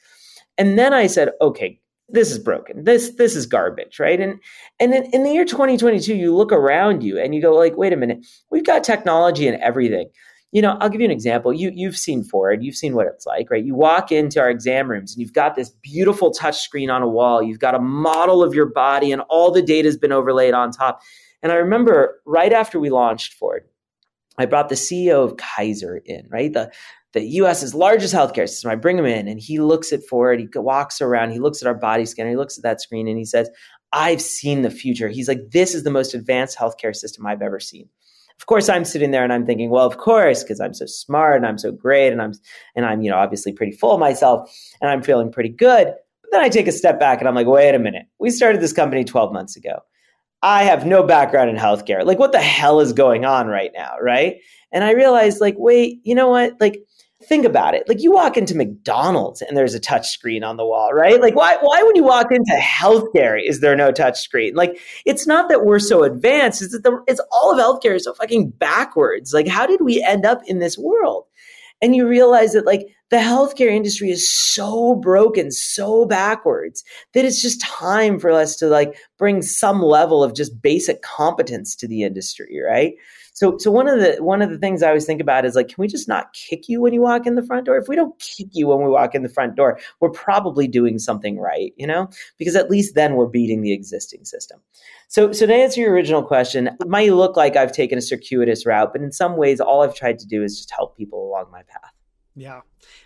And 0.57 0.79
then 0.79 0.93
I 0.93 1.07
said, 1.07 1.31
okay, 1.41 1.81
this 2.07 2.31
is 2.31 2.39
broken. 2.39 2.83
This 2.83 3.15
this 3.15 3.35
is 3.35 3.45
garbage, 3.47 3.99
right? 3.99 4.21
And 4.21 4.39
and 4.79 4.93
in, 4.93 5.05
in 5.05 5.23
the 5.23 5.31
year 5.31 5.43
2022, 5.43 6.15
you 6.15 6.35
look 6.35 6.51
around 6.51 7.03
you 7.03 7.19
and 7.19 7.33
you 7.33 7.41
go 7.41 7.55
like, 7.55 7.75
wait 7.77 7.93
a 7.93 7.97
minute, 7.97 8.25
we've 8.51 8.65
got 8.65 8.83
technology 8.83 9.47
and 9.47 9.61
everything 9.61 10.09
you 10.55 10.61
know, 10.61 10.77
I'll 10.79 10.87
give 10.87 11.01
you 11.01 11.05
an 11.05 11.11
example. 11.11 11.51
You 11.51 11.69
you've 11.75 11.97
seen 11.97 12.23
Forward, 12.23 12.63
you've 12.63 12.77
seen 12.77 12.95
what 12.95 13.07
it's 13.07 13.25
like, 13.25 13.51
right? 13.51 13.65
You 13.65 13.75
walk 13.75 14.13
into 14.13 14.39
our 14.39 14.49
exam 14.49 14.89
rooms 14.89 15.11
and 15.11 15.19
you've 15.19 15.33
got 15.33 15.53
this 15.57 15.69
beautiful 15.83 16.31
touch 16.31 16.61
screen 16.61 16.89
on 16.89 17.01
a 17.01 17.09
wall. 17.09 17.43
You've 17.43 17.59
got 17.59 17.75
a 17.75 17.79
model 17.79 18.41
of 18.41 18.53
your 18.53 18.67
body 18.67 19.11
and 19.11 19.21
all 19.27 19.51
the 19.51 19.61
data 19.61 19.89
has 19.89 19.97
been 19.97 20.13
overlaid 20.13 20.53
on 20.53 20.71
top. 20.71 21.01
And 21.43 21.51
I 21.51 21.55
remember 21.55 22.21
right 22.25 22.53
after 22.53 22.79
we 22.79 22.89
launched 22.89 23.33
Forward, 23.33 23.65
I 24.37 24.45
brought 24.45 24.69
the 24.69 24.75
CEO 24.75 25.25
of 25.25 25.35
Kaiser 25.35 25.97
in, 26.05 26.25
right? 26.29 26.53
The 26.53 26.71
the 27.11 27.25
US's 27.41 27.75
largest 27.75 28.15
healthcare 28.15 28.47
system. 28.47 28.71
I 28.71 28.75
bring 28.75 28.97
him 28.97 29.05
in 29.05 29.27
and 29.27 29.41
he 29.41 29.59
looks 29.59 29.91
at 29.91 30.05
Forward, 30.05 30.39
he 30.39 30.47
walks 30.55 31.01
around, 31.01 31.31
he 31.31 31.39
looks 31.39 31.61
at 31.61 31.67
our 31.67 31.75
body 31.75 32.05
scanner, 32.05 32.29
he 32.29 32.37
looks 32.37 32.57
at 32.57 32.63
that 32.63 32.79
screen 32.79 33.09
and 33.09 33.17
he 33.17 33.25
says, 33.25 33.49
I've 33.91 34.21
seen 34.21 34.61
the 34.61 34.69
future. 34.69 35.09
He's 35.09 35.27
like, 35.27 35.51
this 35.51 35.75
is 35.75 35.83
the 35.83 35.91
most 35.91 36.13
advanced 36.13 36.57
healthcare 36.57 36.95
system 36.95 37.25
I've 37.25 37.41
ever 37.41 37.59
seen. 37.59 37.89
Of 38.39 38.47
course, 38.47 38.69
I'm 38.69 38.85
sitting 38.85 39.11
there 39.11 39.23
and 39.23 39.31
I'm 39.31 39.45
thinking, 39.45 39.69
well, 39.69 39.85
of 39.85 39.97
course, 39.97 40.43
because 40.43 40.59
I'm 40.59 40.73
so 40.73 40.85
smart 40.85 41.37
and 41.37 41.45
I'm 41.45 41.57
so 41.57 41.71
great 41.71 42.11
and 42.11 42.21
I'm 42.21 42.33
and 42.75 42.85
I'm 42.85 43.01
you 43.01 43.09
know 43.09 43.17
obviously 43.17 43.53
pretty 43.53 43.71
full 43.71 43.93
of 43.93 43.99
myself 43.99 44.53
and 44.81 44.89
I'm 44.91 45.01
feeling 45.01 45.31
pretty 45.31 45.49
good. 45.49 45.87
But 46.21 46.31
then 46.31 46.41
I 46.41 46.49
take 46.49 46.67
a 46.67 46.71
step 46.71 46.99
back 46.99 47.19
and 47.19 47.27
I'm 47.27 47.35
like, 47.35 47.47
wait 47.47 47.75
a 47.75 47.79
minute, 47.79 48.05
we 48.19 48.29
started 48.29 48.61
this 48.61 48.73
company 48.73 49.03
12 49.03 49.31
months 49.31 49.55
ago. 49.55 49.79
I 50.41 50.63
have 50.63 50.85
no 50.85 51.01
background 51.01 51.49
in 51.49 51.55
healthcare. 51.55 52.05
Like, 52.05 52.19
what 52.19 52.31
the 52.31 52.41
hell 52.41 52.79
is 52.79 52.93
going 52.93 53.25
on 53.25 53.47
right 53.47 53.71
now, 53.73 53.95
right? 53.99 54.37
And 54.71 54.83
I 54.83 54.91
realized, 54.91 55.41
like, 55.41 55.55
wait, 55.57 56.01
you 56.03 56.13
know 56.13 56.29
what? 56.29 56.59
Like, 56.59 56.84
think 57.23 57.45
about 57.45 57.73
it. 57.73 57.87
Like 57.87 58.01
you 58.01 58.11
walk 58.11 58.37
into 58.37 58.55
McDonald's 58.55 59.41
and 59.41 59.55
there's 59.55 59.73
a 59.73 59.79
touch 59.79 60.09
screen 60.09 60.43
on 60.43 60.57
the 60.57 60.65
wall, 60.65 60.91
right? 60.93 61.21
Like 61.21 61.35
why 61.35 61.57
why 61.61 61.81
would 61.81 61.95
you 61.95 62.03
walk 62.03 62.31
into 62.31 62.59
healthcare? 62.61 63.39
Is 63.43 63.61
there 63.61 63.75
no 63.75 63.91
touch 63.91 64.19
screen? 64.19 64.53
Like 64.55 64.79
it's 65.05 65.25
not 65.25 65.49
that 65.49 65.65
we're 65.65 65.79
so 65.79 66.03
advanced. 66.03 66.61
It's 66.61 66.73
that 66.73 66.83
the, 66.83 67.01
it's 67.07 67.21
all 67.31 67.51
of 67.51 67.59
healthcare 67.59 67.95
is 67.95 68.03
so 68.03 68.13
fucking 68.13 68.49
backwards. 68.51 69.33
Like 69.33 69.47
how 69.47 69.65
did 69.65 69.81
we 69.81 70.03
end 70.03 70.25
up 70.25 70.41
in 70.45 70.59
this 70.59 70.77
world? 70.77 71.25
And 71.81 71.95
you 71.95 72.07
realize 72.07 72.53
that 72.53 72.65
like 72.65 72.87
the 73.11 73.17
healthcare 73.17 73.71
industry 73.71 74.09
is 74.09 74.29
so 74.29 74.95
broken, 74.95 75.51
so 75.51 76.05
backwards 76.05 76.83
that 77.13 77.25
it's 77.25 77.41
just 77.41 77.61
time 77.61 78.19
for 78.19 78.31
us 78.31 78.55
to 78.57 78.67
like 78.67 78.97
bring 79.17 79.41
some 79.41 79.81
level 79.81 80.23
of 80.23 80.33
just 80.33 80.61
basic 80.61 81.01
competence 81.01 81.75
to 81.77 81.87
the 81.87 82.03
industry, 82.03 82.59
right? 82.65 82.93
So 83.35 83.57
so 83.57 83.69
one 83.69 83.89
of 83.89 83.99
the 83.99 84.15
one 84.23 84.41
of 84.41 84.49
the 84.49 84.57
things 84.57 84.81
I 84.81 84.87
always 84.87 85.05
think 85.05 85.19
about 85.19 85.43
is 85.43 85.55
like, 85.55 85.67
can 85.67 85.75
we 85.77 85.87
just 85.87 86.07
not 86.07 86.31
kick 86.31 86.69
you 86.69 86.79
when 86.79 86.93
you 86.93 87.01
walk 87.01 87.27
in 87.27 87.35
the 87.35 87.45
front 87.45 87.65
door? 87.65 87.77
If 87.77 87.89
we 87.89 87.95
don't 87.97 88.17
kick 88.17 88.47
you 88.53 88.67
when 88.67 88.81
we 88.81 88.89
walk 88.89 89.13
in 89.13 89.23
the 89.23 89.29
front 89.29 89.55
door, 89.57 89.77
we're 89.99 90.09
probably 90.09 90.69
doing 90.69 90.99
something 90.99 91.37
right, 91.37 91.73
you 91.75 91.85
know? 91.85 92.07
Because 92.37 92.55
at 92.55 92.69
least 92.69 92.95
then 92.95 93.15
we're 93.15 93.27
beating 93.27 93.61
the 93.61 93.73
existing 93.73 94.23
system. 94.23 94.61
So 95.09 95.33
so 95.33 95.45
to 95.45 95.53
answer 95.53 95.81
your 95.81 95.91
original 95.91 96.23
question, 96.23 96.67
it 96.67 96.87
might 96.87 97.11
look 97.11 97.35
like 97.35 97.57
I've 97.57 97.73
taken 97.73 97.97
a 97.97 98.01
circuitous 98.01 98.65
route, 98.65 98.93
but 98.93 99.01
in 99.01 99.11
some 99.11 99.35
ways 99.35 99.59
all 99.59 99.83
I've 99.83 99.95
tried 99.95 100.17
to 100.19 100.27
do 100.27 100.41
is 100.41 100.55
just 100.55 100.71
help 100.71 100.95
people 100.95 101.27
along 101.27 101.51
my 101.51 101.63
path. 101.63 101.94
Yeah. 102.37 102.61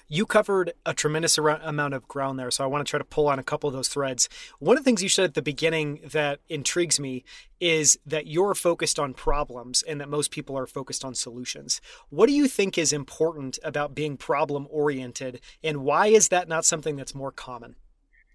You 0.08 0.26
covered 0.26 0.74
a 0.88 0.94
tremendous 0.94 1.38
amount 1.38 1.94
of 1.94 2.08
ground 2.08 2.40
there, 2.40 2.50
so 2.50 2.64
I 2.64 2.68
want 2.68 2.86
to 2.86 2.90
try 2.90 2.98
to 2.98 3.06
pull 3.06 3.28
on 3.28 3.38
a 3.38 3.44
couple 3.44 3.68
of 3.68 3.76
those 3.76 3.88
threads. 3.88 4.28
One 4.58 4.76
of 4.76 4.84
the 4.84 4.88
things 4.88 5.04
you 5.04 5.10
said 5.10 5.26
at 5.26 5.34
the 5.36 5.44
beginning 5.44 6.00
that 6.04 6.40
intrigues 6.50 7.00
me 7.00 7.24
is 7.60 8.00
that 8.08 8.26
you're 8.26 8.56
focused 8.56 8.98
on 8.98 9.14
problems 9.14 9.84
and 9.84 10.02
that 10.02 10.10
most 10.10 10.32
people 10.32 10.58
are 10.58 10.66
focused 10.66 11.06
on 11.06 11.14
solutions. 11.14 11.80
What 12.10 12.26
do 12.26 12.34
you 12.34 12.48
think 12.48 12.78
is 12.78 12.92
important 12.92 13.60
about 13.64 13.94
being 13.94 14.18
problem 14.18 14.68
oriented, 14.72 15.42
and 15.64 15.84
why 15.84 16.08
is 16.08 16.30
that 16.30 16.48
not 16.48 16.66
something 16.66 16.96
that's 16.96 17.14
more 17.14 17.32
common? 17.32 17.76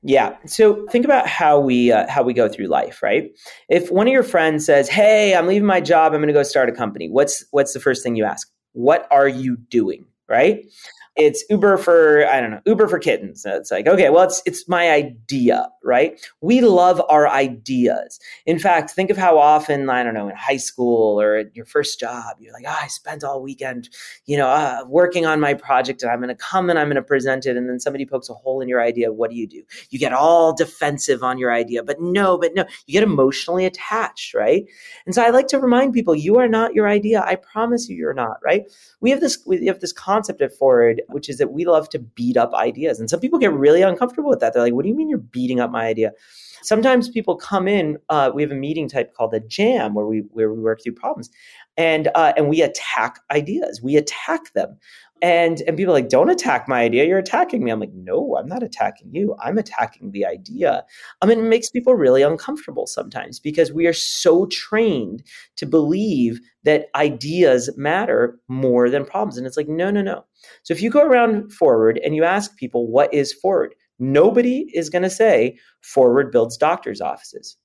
Yeah. 0.06 0.36
So 0.46 0.86
think 0.88 1.06
about 1.06 1.26
how 1.26 1.58
we 1.58 1.90
uh, 1.90 2.08
how 2.08 2.22
we 2.22 2.34
go 2.34 2.48
through 2.48 2.66
life, 2.66 3.02
right? 3.02 3.32
If 3.68 3.90
one 3.90 4.06
of 4.06 4.12
your 4.12 4.22
friends 4.22 4.66
says, 4.66 4.88
"Hey, 4.88 5.34
I'm 5.34 5.46
leaving 5.46 5.66
my 5.66 5.80
job. 5.80 6.12
I'm 6.12 6.20
going 6.20 6.28
to 6.28 6.34
go 6.34 6.42
start 6.42 6.68
a 6.68 6.72
company." 6.72 7.08
What's 7.08 7.44
what's 7.50 7.72
the 7.72 7.80
first 7.80 8.02
thing 8.02 8.14
you 8.14 8.24
ask? 8.24 8.48
What 8.74 9.08
are 9.10 9.26
you 9.26 9.56
doing? 9.56 10.04
Right? 10.28 10.64
It's 11.16 11.44
Uber 11.48 11.76
for 11.76 12.26
I 12.26 12.40
don't 12.40 12.50
know 12.50 12.60
Uber 12.66 12.88
for 12.88 12.98
kittens. 12.98 13.44
It's 13.46 13.70
like 13.70 13.86
okay, 13.86 14.10
well 14.10 14.24
it's 14.24 14.42
it's 14.46 14.68
my 14.68 14.90
idea, 14.90 15.68
right? 15.82 16.20
We 16.40 16.60
love 16.60 17.00
our 17.08 17.28
ideas. 17.28 18.18
In 18.46 18.58
fact, 18.58 18.90
think 18.90 19.10
of 19.10 19.16
how 19.16 19.38
often 19.38 19.88
I 19.88 20.02
don't 20.02 20.14
know 20.14 20.28
in 20.28 20.34
high 20.34 20.56
school 20.56 21.20
or 21.20 21.36
at 21.36 21.54
your 21.54 21.66
first 21.66 22.00
job, 22.00 22.36
you're 22.40 22.52
like, 22.52 22.64
oh, 22.66 22.78
I 22.80 22.88
spent 22.88 23.22
all 23.22 23.42
weekend, 23.42 23.90
you 24.26 24.36
know, 24.36 24.48
uh, 24.48 24.84
working 24.88 25.24
on 25.24 25.40
my 25.40 25.54
project, 25.54 26.02
and 26.02 26.10
I'm 26.10 26.18
going 26.18 26.28
to 26.28 26.34
come 26.34 26.68
and 26.68 26.78
I'm 26.78 26.88
going 26.88 26.96
to 26.96 27.02
present 27.02 27.46
it, 27.46 27.56
and 27.56 27.68
then 27.68 27.78
somebody 27.78 28.06
pokes 28.06 28.28
a 28.28 28.34
hole 28.34 28.60
in 28.60 28.68
your 28.68 28.82
idea. 28.82 29.12
What 29.12 29.30
do 29.30 29.36
you 29.36 29.46
do? 29.46 29.62
You 29.90 29.98
get 30.00 30.12
all 30.12 30.52
defensive 30.52 31.22
on 31.22 31.38
your 31.38 31.52
idea, 31.52 31.84
but 31.84 32.00
no, 32.00 32.38
but 32.38 32.54
no, 32.54 32.64
you 32.86 32.92
get 32.92 33.04
emotionally 33.04 33.66
attached, 33.66 34.34
right? 34.34 34.64
And 35.06 35.14
so 35.14 35.22
I 35.22 35.30
like 35.30 35.46
to 35.48 35.60
remind 35.60 35.94
people, 35.94 36.14
you 36.16 36.38
are 36.38 36.48
not 36.48 36.74
your 36.74 36.88
idea. 36.88 37.22
I 37.24 37.36
promise 37.36 37.88
you, 37.88 37.96
you're 37.96 38.14
not, 38.14 38.38
right? 38.42 38.64
We 39.00 39.10
have 39.10 39.20
this 39.20 39.38
we 39.46 39.66
have 39.66 39.80
this 39.80 39.92
concept 39.92 40.40
at 40.40 40.52
Forward 40.52 41.02
which 41.08 41.28
is 41.28 41.38
that 41.38 41.52
we 41.52 41.64
love 41.64 41.88
to 41.90 41.98
beat 41.98 42.36
up 42.36 42.52
ideas. 42.54 43.00
And 43.00 43.08
some 43.08 43.20
people 43.20 43.38
get 43.38 43.52
really 43.52 43.82
uncomfortable 43.82 44.30
with 44.30 44.40
that. 44.40 44.52
They're 44.52 44.62
like, 44.62 44.74
what 44.74 44.82
do 44.82 44.88
you 44.88 44.94
mean 44.94 45.08
you're 45.08 45.18
beating 45.18 45.60
up 45.60 45.70
my 45.70 45.86
idea? 45.86 46.12
Sometimes 46.62 47.08
people 47.08 47.36
come 47.36 47.68
in, 47.68 47.98
uh, 48.08 48.30
we 48.34 48.42
have 48.42 48.50
a 48.50 48.56
meeting 48.56 48.88
type 48.88 49.14
called 49.14 49.34
a 49.34 49.40
jam 49.40 49.94
where 49.94 50.06
we 50.06 50.20
where 50.30 50.52
we 50.52 50.60
work 50.60 50.82
through 50.82 50.94
problems. 50.94 51.30
And 51.76 52.08
uh, 52.14 52.32
and 52.36 52.48
we 52.48 52.62
attack 52.62 53.20
ideas. 53.30 53.82
We 53.82 53.96
attack 53.96 54.52
them. 54.54 54.78
And 55.24 55.62
and 55.62 55.74
people 55.74 55.94
are 55.94 55.98
like, 55.98 56.10
don't 56.10 56.28
attack 56.28 56.68
my 56.68 56.82
idea. 56.82 57.06
You're 57.06 57.16
attacking 57.18 57.64
me. 57.64 57.70
I'm 57.70 57.80
like, 57.80 57.94
no, 57.94 58.36
I'm 58.36 58.46
not 58.46 58.62
attacking 58.62 59.14
you. 59.14 59.34
I'm 59.42 59.56
attacking 59.56 60.10
the 60.10 60.26
idea. 60.26 60.84
I 61.22 61.26
mean, 61.26 61.38
it 61.38 61.48
makes 61.48 61.70
people 61.70 61.94
really 61.94 62.20
uncomfortable 62.20 62.86
sometimes 62.86 63.40
because 63.40 63.72
we 63.72 63.86
are 63.86 63.94
so 63.94 64.44
trained 64.48 65.22
to 65.56 65.64
believe 65.64 66.40
that 66.64 66.88
ideas 66.94 67.70
matter 67.74 68.38
more 68.48 68.90
than 68.90 69.06
problems. 69.06 69.38
And 69.38 69.46
it's 69.46 69.56
like, 69.56 69.66
no, 69.66 69.90
no, 69.90 70.02
no. 70.02 70.26
So 70.62 70.74
if 70.74 70.82
you 70.82 70.90
go 70.90 71.02
around 71.02 71.50
forward 71.54 71.98
and 72.04 72.14
you 72.14 72.22
ask 72.22 72.54
people, 72.58 72.86
what 72.86 73.12
is 73.14 73.32
forward? 73.32 73.74
Nobody 73.98 74.70
is 74.74 74.90
going 74.90 75.04
to 75.04 75.10
say 75.10 75.56
forward 75.80 76.32
builds 76.32 76.58
doctors' 76.58 77.00
offices. 77.00 77.56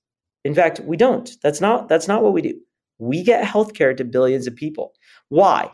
In 0.45 0.55
fact, 0.55 0.79
we 0.79 0.95
don't. 0.95 1.29
That's 1.43 1.59
not 1.59 1.89
that's 1.89 2.07
not 2.07 2.23
what 2.23 2.31
we 2.31 2.41
do. 2.41 2.57
We 2.99 3.21
get 3.21 3.43
healthcare 3.43 3.97
to 3.97 4.05
billions 4.05 4.47
of 4.47 4.55
people. 4.55 4.93
Why? 5.27 5.69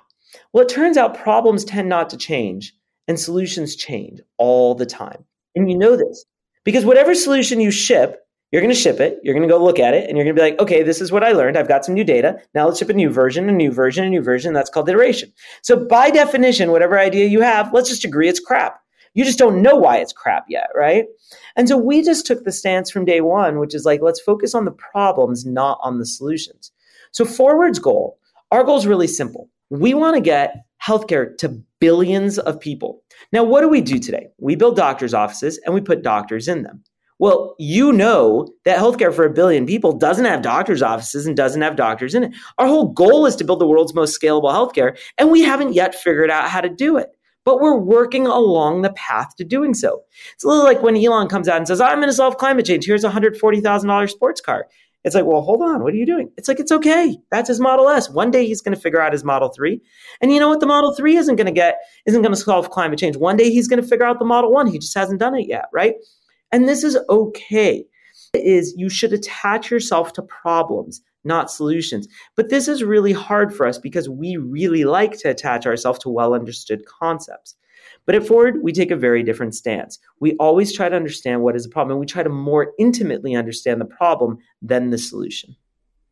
Well, 0.53 0.63
it 0.63 0.70
turns 0.70 0.98
out 0.98 1.17
problems 1.17 1.63
tend 1.63 1.89
not 1.89 2.10
to 2.12 2.17
change 2.17 2.74
and 3.08 3.20
solutions 3.20 3.75
change 3.75 4.22
all 4.38 4.75
the 4.75 4.86
time. 4.86 5.25
And 5.55 5.70
you 5.70 5.77
know 5.77 5.96
this 5.96 6.25
because 6.63 6.86
whatever 6.86 7.15
solution 7.15 7.60
you 7.60 7.72
ship, 7.72 8.22
you're 8.51 8.62
going 8.62 8.74
to 8.74 8.79
ship 8.79 9.00
it, 9.00 9.20
you're 9.24 9.34
going 9.34 9.48
to 9.48 9.53
go 9.53 9.63
look 9.63 9.79
at 9.79 9.94
it, 9.94 10.08
and 10.08 10.17
you're 10.17 10.25
going 10.25 10.36
to 10.36 10.41
be 10.41 10.50
like, 10.50 10.60
okay, 10.60 10.84
this 10.84 11.01
is 11.01 11.12
what 11.12 11.24
I 11.24 11.32
learned. 11.32 11.58
I've 11.58 11.67
got 11.67 11.84
some 11.84 11.96
new 11.96 12.03
data. 12.03 12.39
Now 12.53 12.65
let's 12.65 12.79
ship 12.79 12.89
a 12.89 12.94
new 12.94 13.10
version, 13.10 13.50
a 13.50 13.51
new 13.51 13.72
version, 13.72 14.05
a 14.05 14.10
new 14.10 14.22
version. 14.22 14.53
That's 14.53 14.70
called 14.70 14.89
iteration. 14.89 15.34
So, 15.62 15.75
by 15.75 16.10
definition, 16.10 16.72
whatever 16.72 17.00
idea 17.00 17.25
you 17.27 17.41
have, 17.41 17.74
let's 17.74 17.89
just 17.89 18.05
agree 18.05 18.29
it's 18.29 18.39
crap. 18.39 18.79
You 19.13 19.24
just 19.24 19.39
don't 19.39 19.62
know 19.62 19.75
why 19.75 19.98
it's 19.98 20.13
crap 20.13 20.46
yet, 20.50 20.67
right? 20.75 21.05
And 21.55 21.70
so 21.70 21.77
we 21.77 22.01
just 22.01 22.25
took 22.25 22.44
the 22.44 22.51
stance 22.51 22.91
from 22.91 23.05
day 23.05 23.22
one, 23.22 23.60
which 23.60 23.74
is 23.74 23.86
like, 23.86 24.01
let's 24.01 24.20
focus 24.20 24.53
on 24.53 24.65
the 24.65 24.72
problems, 24.72 25.46
not 25.46 25.79
on 25.82 26.00
the 26.00 26.05
solutions. 26.05 26.72
So, 27.12 27.25
Forward's 27.25 27.79
goal, 27.79 28.20
our 28.51 28.63
goal 28.63 28.77
is 28.77 28.88
really 28.88 29.08
simple. 29.08 29.50
We 29.69 29.93
want 29.93 30.15
to 30.15 30.22
get 30.22 30.55
healthcare 30.86 31.36
to 31.38 31.62
billions 31.79 32.38
of 32.38 32.60
people. 32.60 33.01
Now, 33.31 33.43
what 33.43 33.62
do 33.62 33.69
we 33.69 33.81
do 33.81 34.00
today? 34.00 34.27
We 34.39 34.55
build 34.55 34.75
doctors' 34.75 35.13
offices 35.13 35.60
and 35.65 35.74
we 35.74 35.81
put 35.81 36.03
doctors 36.03 36.48
in 36.48 36.63
them. 36.63 36.84
Well, 37.17 37.55
you 37.57 37.93
know 37.93 38.48
that 38.65 38.77
healthcare 38.77 39.13
for 39.13 39.25
a 39.25 39.34
billion 39.34 39.65
people 39.65 39.93
doesn't 39.93 40.25
have 40.25 40.41
doctors' 40.41 40.81
offices 40.81 41.25
and 41.25 41.36
doesn't 41.36 41.62
have 41.62 41.77
doctors 41.77 42.13
in 42.13 42.25
it. 42.25 42.34
Our 42.57 42.67
whole 42.67 42.91
goal 42.91 43.25
is 43.25 43.38
to 43.38 43.45
build 43.45 43.62
the 43.62 43.67
world's 43.67 43.93
most 43.93 44.19
scalable 44.19 44.51
healthcare, 44.51 44.98
and 45.17 45.31
we 45.31 45.41
haven't 45.41 45.74
yet 45.74 45.95
figured 45.95 46.29
out 46.29 46.50
how 46.50 46.60
to 46.60 46.69
do 46.69 46.98
it. 46.98 47.10
But 47.45 47.62
we're 47.62 47.77
working 47.77 48.27
along 48.27 48.81
the 48.81 48.91
path 48.93 49.36
to 49.38 49.45
doing 49.45 49.75
so. 49.75 50.01
It's 50.34 50.43
a 50.43 50.48
little 50.48 50.63
like 50.63 50.81
when 50.81 50.98
Elon 50.98 51.29
comes 51.29 51.48
out 51.48 51.57
and 51.57 51.67
says, 51.67 51.79
I'm 51.79 52.00
going 52.00 52.10
to 52.10 52.13
solve 52.13 52.38
climate 52.38 52.65
change. 52.65 52.86
Here's 52.86 53.03
a 53.03 53.10
$140,000 53.10 54.10
sports 54.10 54.41
car. 54.41 54.67
It's 55.05 55.13
like, 55.13 55.25
well, 55.25 55.41
hold 55.41 55.62
on. 55.62 55.83
What 55.83 55.93
are 55.93 55.97
you 55.97 56.05
doing? 56.05 56.31
It's 56.35 56.47
like, 56.47 56.59
it's 56.59 56.71
okay. 56.71 57.15
That's 57.29 57.47
his 57.47 57.59
Model 57.59 57.88
S. 57.89 58.09
One 58.09 58.31
day 58.31 58.47
he's 58.47 58.59
going 58.59 58.75
to 58.75 58.81
figure 58.81 59.00
out 59.00 59.13
his 59.13 59.24
Model 59.24 59.50
3. 59.50 59.79
And 60.19 60.33
you 60.33 60.39
know 60.39 60.50
what? 60.50 60.62
The 60.62 60.65
Model 60.65 60.95
3 60.95 61.15
isn't 61.15 61.35
going 61.35 61.45
to 61.45 61.53
get, 61.53 61.77
isn't 62.07 62.24
going 62.24 62.33
to 62.33 62.41
solve 62.41 62.71
climate 62.71 62.97
change. 62.97 63.15
One 63.15 63.38
day 63.38 63.51
he's 63.51 63.67
going 63.67 63.81
to 63.81 63.88
figure 63.88 64.05
out 64.05 64.17
the 64.17 64.25
Model 64.25 64.51
1. 64.51 64.65
He 64.65 64.79
just 64.79 64.97
hasn't 64.97 65.19
done 65.19 65.35
it 65.35 65.47
yet, 65.47 65.65
right? 65.71 65.93
And 66.51 66.67
this 66.67 66.83
is 66.83 66.97
okay. 67.07 67.85
Is 68.33 68.74
you 68.75 68.89
should 68.89 69.13
attach 69.13 69.69
yourself 69.69 70.12
to 70.13 70.24
problems, 70.24 71.01
not 71.24 71.51
solutions. 71.51 72.07
But 72.35 72.50
this 72.50 72.67
is 72.67 72.83
really 72.83 73.13
hard 73.13 73.55
for 73.55 73.67
us 73.67 73.77
because 73.77 74.09
we 74.09 74.38
really 74.38 74.85
like 74.85 75.19
to 75.19 75.29
attach 75.29 75.67
ourselves 75.67 76.00
to 76.00 76.09
well 76.09 76.33
understood 76.33 76.83
concepts. 76.85 77.55
But 78.05 78.15
at 78.15 78.27
Forward, 78.27 78.62
we 78.62 78.71
take 78.71 78.91
a 78.91 78.95
very 78.95 79.24
different 79.24 79.55
stance. 79.55 80.00
We 80.19 80.35
always 80.38 80.74
try 80.74 80.89
to 80.89 80.95
understand 80.95 81.41
what 81.41 81.55
is 81.55 81.63
the 81.63 81.69
problem, 81.69 81.93
and 81.93 82.00
we 82.00 82.05
try 82.05 82.24
to 82.24 82.29
more 82.29 82.74
intimately 82.77 83.35
understand 83.35 83.81
the 83.81 83.85
problem 83.85 84.38
than 84.62 84.91
the 84.91 84.97
solution. 84.97 85.55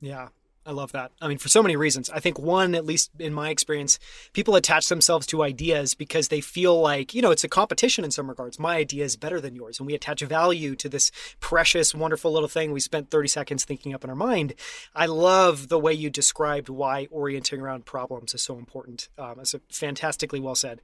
Yeah. 0.01 0.29
I 0.65 0.71
love 0.71 0.93
that. 0.93 1.11
I 1.21 1.27
mean, 1.27 1.37
for 1.37 1.49
so 1.49 1.61
many 1.61 1.75
reasons. 1.75 2.09
I 2.09 2.19
think 2.19 2.39
one, 2.39 2.73
at 2.73 2.85
least 2.85 3.11
in 3.19 3.33
my 3.33 3.49
experience, 3.49 3.99
people 4.31 4.55
attach 4.55 4.87
themselves 4.87 5.27
to 5.27 5.43
ideas 5.43 5.93
because 5.93 6.29
they 6.29 6.39
feel 6.39 6.79
like, 6.79 7.13
you 7.13 7.21
know, 7.21 7.31
it's 7.31 7.43
a 7.43 7.49
competition 7.49 8.05
in 8.05 8.11
some 8.11 8.29
regards. 8.29 8.57
My 8.57 8.77
idea 8.77 9.03
is 9.03 9.17
better 9.17 9.41
than 9.41 9.55
yours. 9.55 9.79
And 9.79 9.87
we 9.87 9.93
attach 9.93 10.21
value 10.21 10.75
to 10.77 10.87
this 10.87 11.11
precious, 11.41 11.93
wonderful 11.93 12.31
little 12.31 12.47
thing 12.47 12.71
we 12.71 12.79
spent 12.79 13.09
30 13.09 13.27
seconds 13.27 13.65
thinking 13.65 13.93
up 13.93 14.05
in 14.05 14.09
our 14.09 14.15
mind. 14.15 14.53
I 14.95 15.05
love 15.05 15.67
the 15.67 15.79
way 15.79 15.93
you 15.93 16.09
described 16.09 16.69
why 16.69 17.07
orienting 17.11 17.59
around 17.59 17.85
problems 17.85 18.33
is 18.33 18.41
so 18.41 18.57
important. 18.57 19.09
Um, 19.17 19.39
it's 19.39 19.55
fantastically 19.69 20.39
well 20.39 20.55
said. 20.55 20.81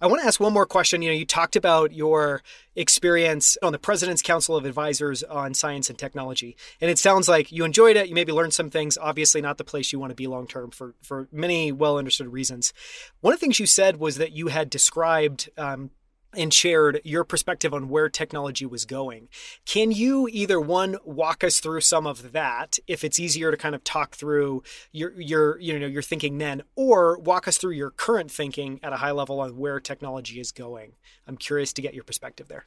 I 0.00 0.08
want 0.08 0.20
to 0.20 0.26
ask 0.26 0.40
one 0.40 0.52
more 0.52 0.66
question. 0.66 1.00
You 1.00 1.08
know, 1.08 1.16
you 1.16 1.24
talked 1.24 1.56
about 1.56 1.92
your 1.92 2.42
experience 2.74 3.56
on 3.62 3.72
the 3.72 3.78
President's 3.78 4.22
Council 4.22 4.56
of 4.56 4.64
Advisors 4.64 5.22
on 5.22 5.54
Science 5.54 5.90
and 5.90 5.98
Technology. 5.98 6.56
And 6.80 6.90
it 6.90 6.98
sounds 6.98 7.28
like 7.28 7.52
you 7.52 7.64
enjoyed 7.64 7.96
it. 7.96 8.08
You 8.08 8.14
maybe 8.14 8.32
learned 8.32 8.54
some 8.54 8.70
things. 8.70 8.98
Obviously, 8.98 9.40
not 9.40 9.58
the 9.58 9.64
place 9.64 9.92
you 9.92 9.98
want 9.98 10.10
to 10.10 10.16
be 10.16 10.26
long 10.26 10.46
term 10.46 10.70
for, 10.70 10.94
for 11.02 11.28
many 11.32 11.72
well 11.72 11.98
understood 11.98 12.32
reasons. 12.32 12.72
One 13.20 13.34
of 13.34 13.40
the 13.40 13.44
things 13.44 13.60
you 13.60 13.66
said 13.66 13.98
was 13.98 14.16
that 14.16 14.32
you 14.32 14.48
had 14.48 14.70
described 14.70 15.50
um, 15.58 15.90
and 16.36 16.52
shared 16.52 17.00
your 17.04 17.24
perspective 17.24 17.74
on 17.74 17.88
where 17.88 18.08
technology 18.08 18.66
was 18.66 18.84
going. 18.84 19.28
Can 19.66 19.92
you 19.92 20.28
either 20.30 20.60
one 20.60 20.96
walk 21.04 21.44
us 21.44 21.60
through 21.60 21.82
some 21.82 22.06
of 22.06 22.32
that 22.32 22.78
if 22.86 23.04
it's 23.04 23.20
easier 23.20 23.50
to 23.50 23.56
kind 23.56 23.74
of 23.74 23.84
talk 23.84 24.14
through 24.14 24.62
your 24.92 25.12
your 25.20 25.58
you 25.60 25.78
know 25.78 25.86
your 25.86 26.02
thinking 26.02 26.38
then 26.38 26.62
or 26.76 27.18
walk 27.18 27.46
us 27.48 27.58
through 27.58 27.72
your 27.72 27.90
current 27.90 28.30
thinking 28.30 28.80
at 28.82 28.92
a 28.92 28.96
high 28.96 29.10
level 29.10 29.40
on 29.40 29.56
where 29.56 29.80
technology 29.80 30.40
is 30.40 30.52
going. 30.52 30.92
I'm 31.26 31.36
curious 31.36 31.72
to 31.74 31.82
get 31.82 31.94
your 31.94 32.04
perspective 32.04 32.48
there. 32.48 32.66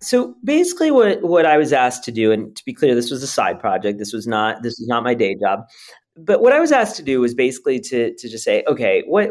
So 0.00 0.34
basically 0.42 0.90
what 0.90 1.22
what 1.22 1.46
I 1.46 1.56
was 1.56 1.72
asked 1.72 2.04
to 2.04 2.12
do 2.12 2.32
and 2.32 2.54
to 2.56 2.64
be 2.64 2.74
clear 2.74 2.94
this 2.94 3.10
was 3.10 3.22
a 3.22 3.28
side 3.28 3.60
project. 3.60 3.98
This 3.98 4.12
was 4.12 4.26
not 4.26 4.62
this 4.62 4.78
was 4.78 4.88
not 4.88 5.04
my 5.04 5.14
day 5.14 5.36
job 5.40 5.60
but 6.16 6.42
what 6.42 6.52
I 6.52 6.60
was 6.60 6.72
asked 6.72 6.96
to 6.96 7.02
do 7.02 7.20
was 7.20 7.34
basically 7.34 7.80
to 7.80 8.14
to 8.14 8.28
just 8.28 8.44
say, 8.44 8.62
okay, 8.68 9.02
what? 9.06 9.30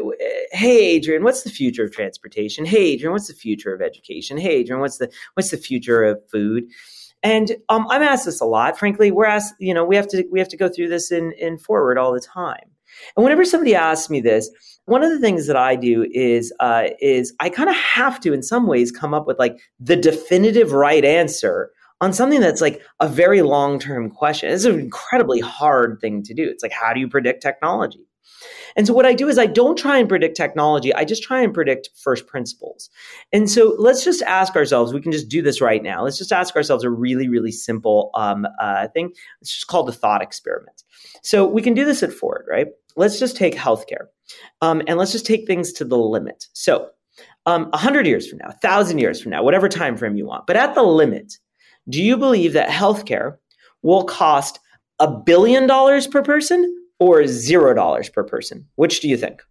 Hey, 0.50 0.94
Adrian, 0.96 1.22
what's 1.22 1.42
the 1.42 1.50
future 1.50 1.84
of 1.84 1.92
transportation? 1.92 2.64
Hey, 2.64 2.92
Adrian, 2.92 3.12
what's 3.12 3.28
the 3.28 3.34
future 3.34 3.74
of 3.74 3.80
education? 3.80 4.36
Hey, 4.36 4.56
Adrian, 4.56 4.80
what's 4.80 4.98
the 4.98 5.10
what's 5.34 5.50
the 5.50 5.56
future 5.56 6.02
of 6.02 6.20
food? 6.30 6.64
And 7.22 7.52
um, 7.68 7.86
I'm 7.88 8.02
asked 8.02 8.24
this 8.24 8.40
a 8.40 8.44
lot. 8.44 8.76
Frankly, 8.76 9.12
we're 9.12 9.26
asked, 9.26 9.54
you 9.60 9.72
know, 9.72 9.84
we 9.84 9.94
have 9.94 10.08
to 10.08 10.24
we 10.32 10.40
have 10.40 10.48
to 10.48 10.56
go 10.56 10.68
through 10.68 10.88
this 10.88 11.12
in 11.12 11.32
in 11.32 11.58
forward 11.58 11.98
all 11.98 12.12
the 12.12 12.20
time. 12.20 12.70
And 13.16 13.24
whenever 13.24 13.44
somebody 13.44 13.74
asks 13.74 14.10
me 14.10 14.20
this, 14.20 14.50
one 14.84 15.02
of 15.02 15.10
the 15.10 15.20
things 15.20 15.46
that 15.46 15.56
I 15.56 15.76
do 15.76 16.06
is 16.10 16.52
uh, 16.60 16.88
is 17.00 17.32
I 17.40 17.48
kind 17.48 17.70
of 17.70 17.76
have 17.76 18.18
to, 18.20 18.32
in 18.32 18.42
some 18.42 18.66
ways, 18.66 18.90
come 18.90 19.14
up 19.14 19.26
with 19.26 19.38
like 19.38 19.56
the 19.78 19.96
definitive 19.96 20.72
right 20.72 21.04
answer 21.04 21.70
on 22.02 22.12
something 22.12 22.40
that's 22.40 22.60
like 22.60 22.82
a 22.98 23.08
very 23.08 23.42
long 23.42 23.78
term 23.78 24.10
question. 24.10 24.50
It's 24.50 24.64
an 24.64 24.78
incredibly 24.78 25.38
hard 25.38 25.98
thing 26.00 26.22
to 26.24 26.34
do. 26.34 26.46
It's 26.48 26.62
like, 26.62 26.72
how 26.72 26.92
do 26.92 26.98
you 26.98 27.08
predict 27.08 27.40
technology? 27.40 28.00
And 28.74 28.88
so 28.88 28.92
what 28.92 29.06
I 29.06 29.14
do 29.14 29.28
is 29.28 29.38
I 29.38 29.46
don't 29.46 29.78
try 29.78 29.98
and 29.98 30.08
predict 30.08 30.36
technology. 30.36 30.92
I 30.92 31.04
just 31.04 31.22
try 31.22 31.42
and 31.42 31.54
predict 31.54 31.90
first 31.94 32.26
principles. 32.26 32.90
And 33.32 33.48
so 33.48 33.76
let's 33.78 34.02
just 34.02 34.20
ask 34.22 34.56
ourselves, 34.56 34.92
we 34.92 35.00
can 35.00 35.12
just 35.12 35.28
do 35.28 35.42
this 35.42 35.60
right 35.60 35.80
now. 35.82 36.02
Let's 36.02 36.18
just 36.18 36.32
ask 36.32 36.56
ourselves 36.56 36.82
a 36.82 36.90
really, 36.90 37.28
really 37.28 37.52
simple 37.52 38.10
um, 38.14 38.48
uh, 38.60 38.88
thing. 38.88 39.12
It's 39.40 39.54
just 39.54 39.68
called 39.68 39.86
the 39.86 39.92
thought 39.92 40.22
experiment. 40.22 40.82
So 41.22 41.46
we 41.46 41.62
can 41.62 41.74
do 41.74 41.84
this 41.84 42.02
at 42.02 42.12
Forward, 42.12 42.46
right? 42.50 42.66
Let's 42.96 43.20
just 43.20 43.36
take 43.36 43.54
healthcare 43.54 44.06
um, 44.60 44.82
and 44.88 44.98
let's 44.98 45.12
just 45.12 45.26
take 45.26 45.46
things 45.46 45.72
to 45.74 45.84
the 45.84 45.98
limit. 45.98 46.48
So 46.52 46.88
um, 47.46 47.70
100 47.70 48.08
years 48.08 48.28
from 48.28 48.38
now, 48.38 48.48
1,000 48.48 48.98
years 48.98 49.20
from 49.20 49.30
now, 49.30 49.44
whatever 49.44 49.68
time 49.68 49.96
frame 49.96 50.16
you 50.16 50.26
want, 50.26 50.48
but 50.48 50.56
at 50.56 50.74
the 50.74 50.82
limit, 50.82 51.34
do 51.88 52.02
you 52.02 52.16
believe 52.16 52.52
that 52.52 52.68
healthcare 52.68 53.36
will 53.82 54.04
cost 54.04 54.60
a 54.98 55.10
billion 55.10 55.66
dollars 55.66 56.06
per 56.06 56.22
person 56.22 56.84
or 56.98 57.26
zero 57.26 57.74
dollars 57.74 58.08
per 58.08 58.22
person? 58.22 58.66
Which 58.76 59.00
do 59.00 59.08
you 59.08 59.16
think? 59.16 59.42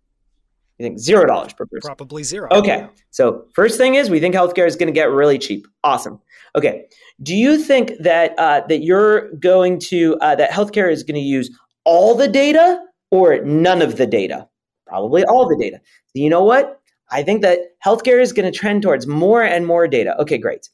You 0.77 0.85
think 0.85 1.00
zero 1.00 1.25
dollars 1.25 1.53
per 1.53 1.65
person? 1.65 1.89
Probably 1.89 2.23
zero. 2.23 2.50
Okay. 2.51 2.88
So 3.11 3.45
first 3.53 3.77
thing 3.77 3.95
is 3.95 4.09
we 4.09 4.19
think 4.19 4.33
healthcare 4.33 4.65
is 4.65 4.75
going 4.75 4.88
to 4.88 4.93
get 4.93 5.11
really 5.11 5.38
cheap. 5.38 5.67
Awesome. 5.83 6.19
Okay. 6.55 6.85
Do 7.21 7.35
you 7.35 7.57
think 7.57 7.93
that 8.00 8.33
uh, 8.39 8.61
that 8.67 8.81
you're 8.83 9.31
going 9.33 9.79
to 9.81 10.17
uh, 10.21 10.35
that 10.35 10.50
healthcare 10.50 10.91
is 10.91 11.03
going 11.03 11.15
to 11.15 11.21
use 11.21 11.55
all 11.83 12.15
the 12.15 12.27
data 12.27 12.83
or 13.11 13.41
none 13.43 13.81
of 13.81 13.97
the 13.97 14.07
data? 14.07 14.47
Probably 14.88 15.23
all 15.25 15.47
the 15.47 15.55
data. 15.55 15.79
You 16.13 16.29
know 16.29 16.43
what? 16.43 16.80
I 17.12 17.24
think 17.24 17.41
that 17.41 17.60
healthcare 17.86 18.22
is 18.22 18.34
going 18.34 18.51
to 18.51 18.58
trend 18.58 18.82
towards 18.82 19.06
more 19.06 19.44
and 19.44 19.68
more 19.68 19.88
data. 19.88 20.15
Okay, 20.20 20.38
great. 20.38 20.70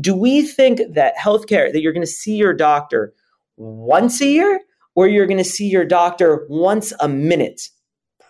Do 0.00 0.14
we 0.14 0.42
think 0.42 0.80
that 0.94 1.14
healthcare, 1.16 1.72
that 1.72 1.82
you're 1.82 1.92
going 1.92 2.06
to 2.06 2.06
see 2.06 2.36
your 2.36 2.54
doctor 2.54 3.12
once 3.56 4.20
a 4.20 4.26
year 4.26 4.60
or 4.94 5.06
you're 5.06 5.26
going 5.26 5.38
to 5.38 5.44
see 5.44 5.68
your 5.68 5.84
doctor 5.84 6.46
once 6.48 6.92
a 7.00 7.08
minute? 7.08 7.60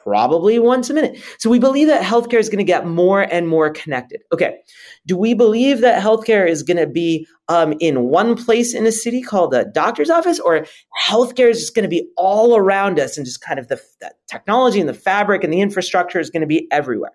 Probably 0.02 0.58
once 0.58 0.90
a 0.90 0.94
minute. 0.94 1.16
So 1.38 1.48
we 1.48 1.60
believe 1.60 1.86
that 1.86 2.02
healthcare 2.02 2.40
is 2.40 2.48
going 2.48 2.58
to 2.58 2.64
get 2.64 2.88
more 2.88 3.20
and 3.20 3.46
more 3.46 3.70
connected. 3.70 4.22
Okay. 4.32 4.58
Do 5.06 5.16
we 5.16 5.32
believe 5.32 5.80
that 5.80 6.02
healthcare 6.02 6.48
is 6.48 6.64
going 6.64 6.78
to 6.78 6.88
be 6.88 7.24
um, 7.46 7.74
in 7.78 8.08
one 8.08 8.34
place 8.34 8.74
in 8.74 8.84
a 8.84 8.90
city 8.90 9.22
called 9.22 9.54
a 9.54 9.66
doctor's 9.66 10.10
office, 10.10 10.40
or 10.40 10.66
healthcare 11.00 11.50
is 11.50 11.60
just 11.60 11.76
going 11.76 11.84
to 11.84 11.88
be 11.88 12.08
all 12.16 12.56
around 12.56 12.98
us 12.98 13.16
and 13.16 13.24
just 13.24 13.42
kind 13.42 13.60
of 13.60 13.68
the, 13.68 13.80
the 14.00 14.12
technology 14.28 14.80
and 14.80 14.88
the 14.88 14.94
fabric 14.94 15.44
and 15.44 15.52
the 15.52 15.60
infrastructure 15.60 16.18
is 16.18 16.30
going 16.30 16.40
to 16.40 16.48
be 16.48 16.66
everywhere? 16.72 17.12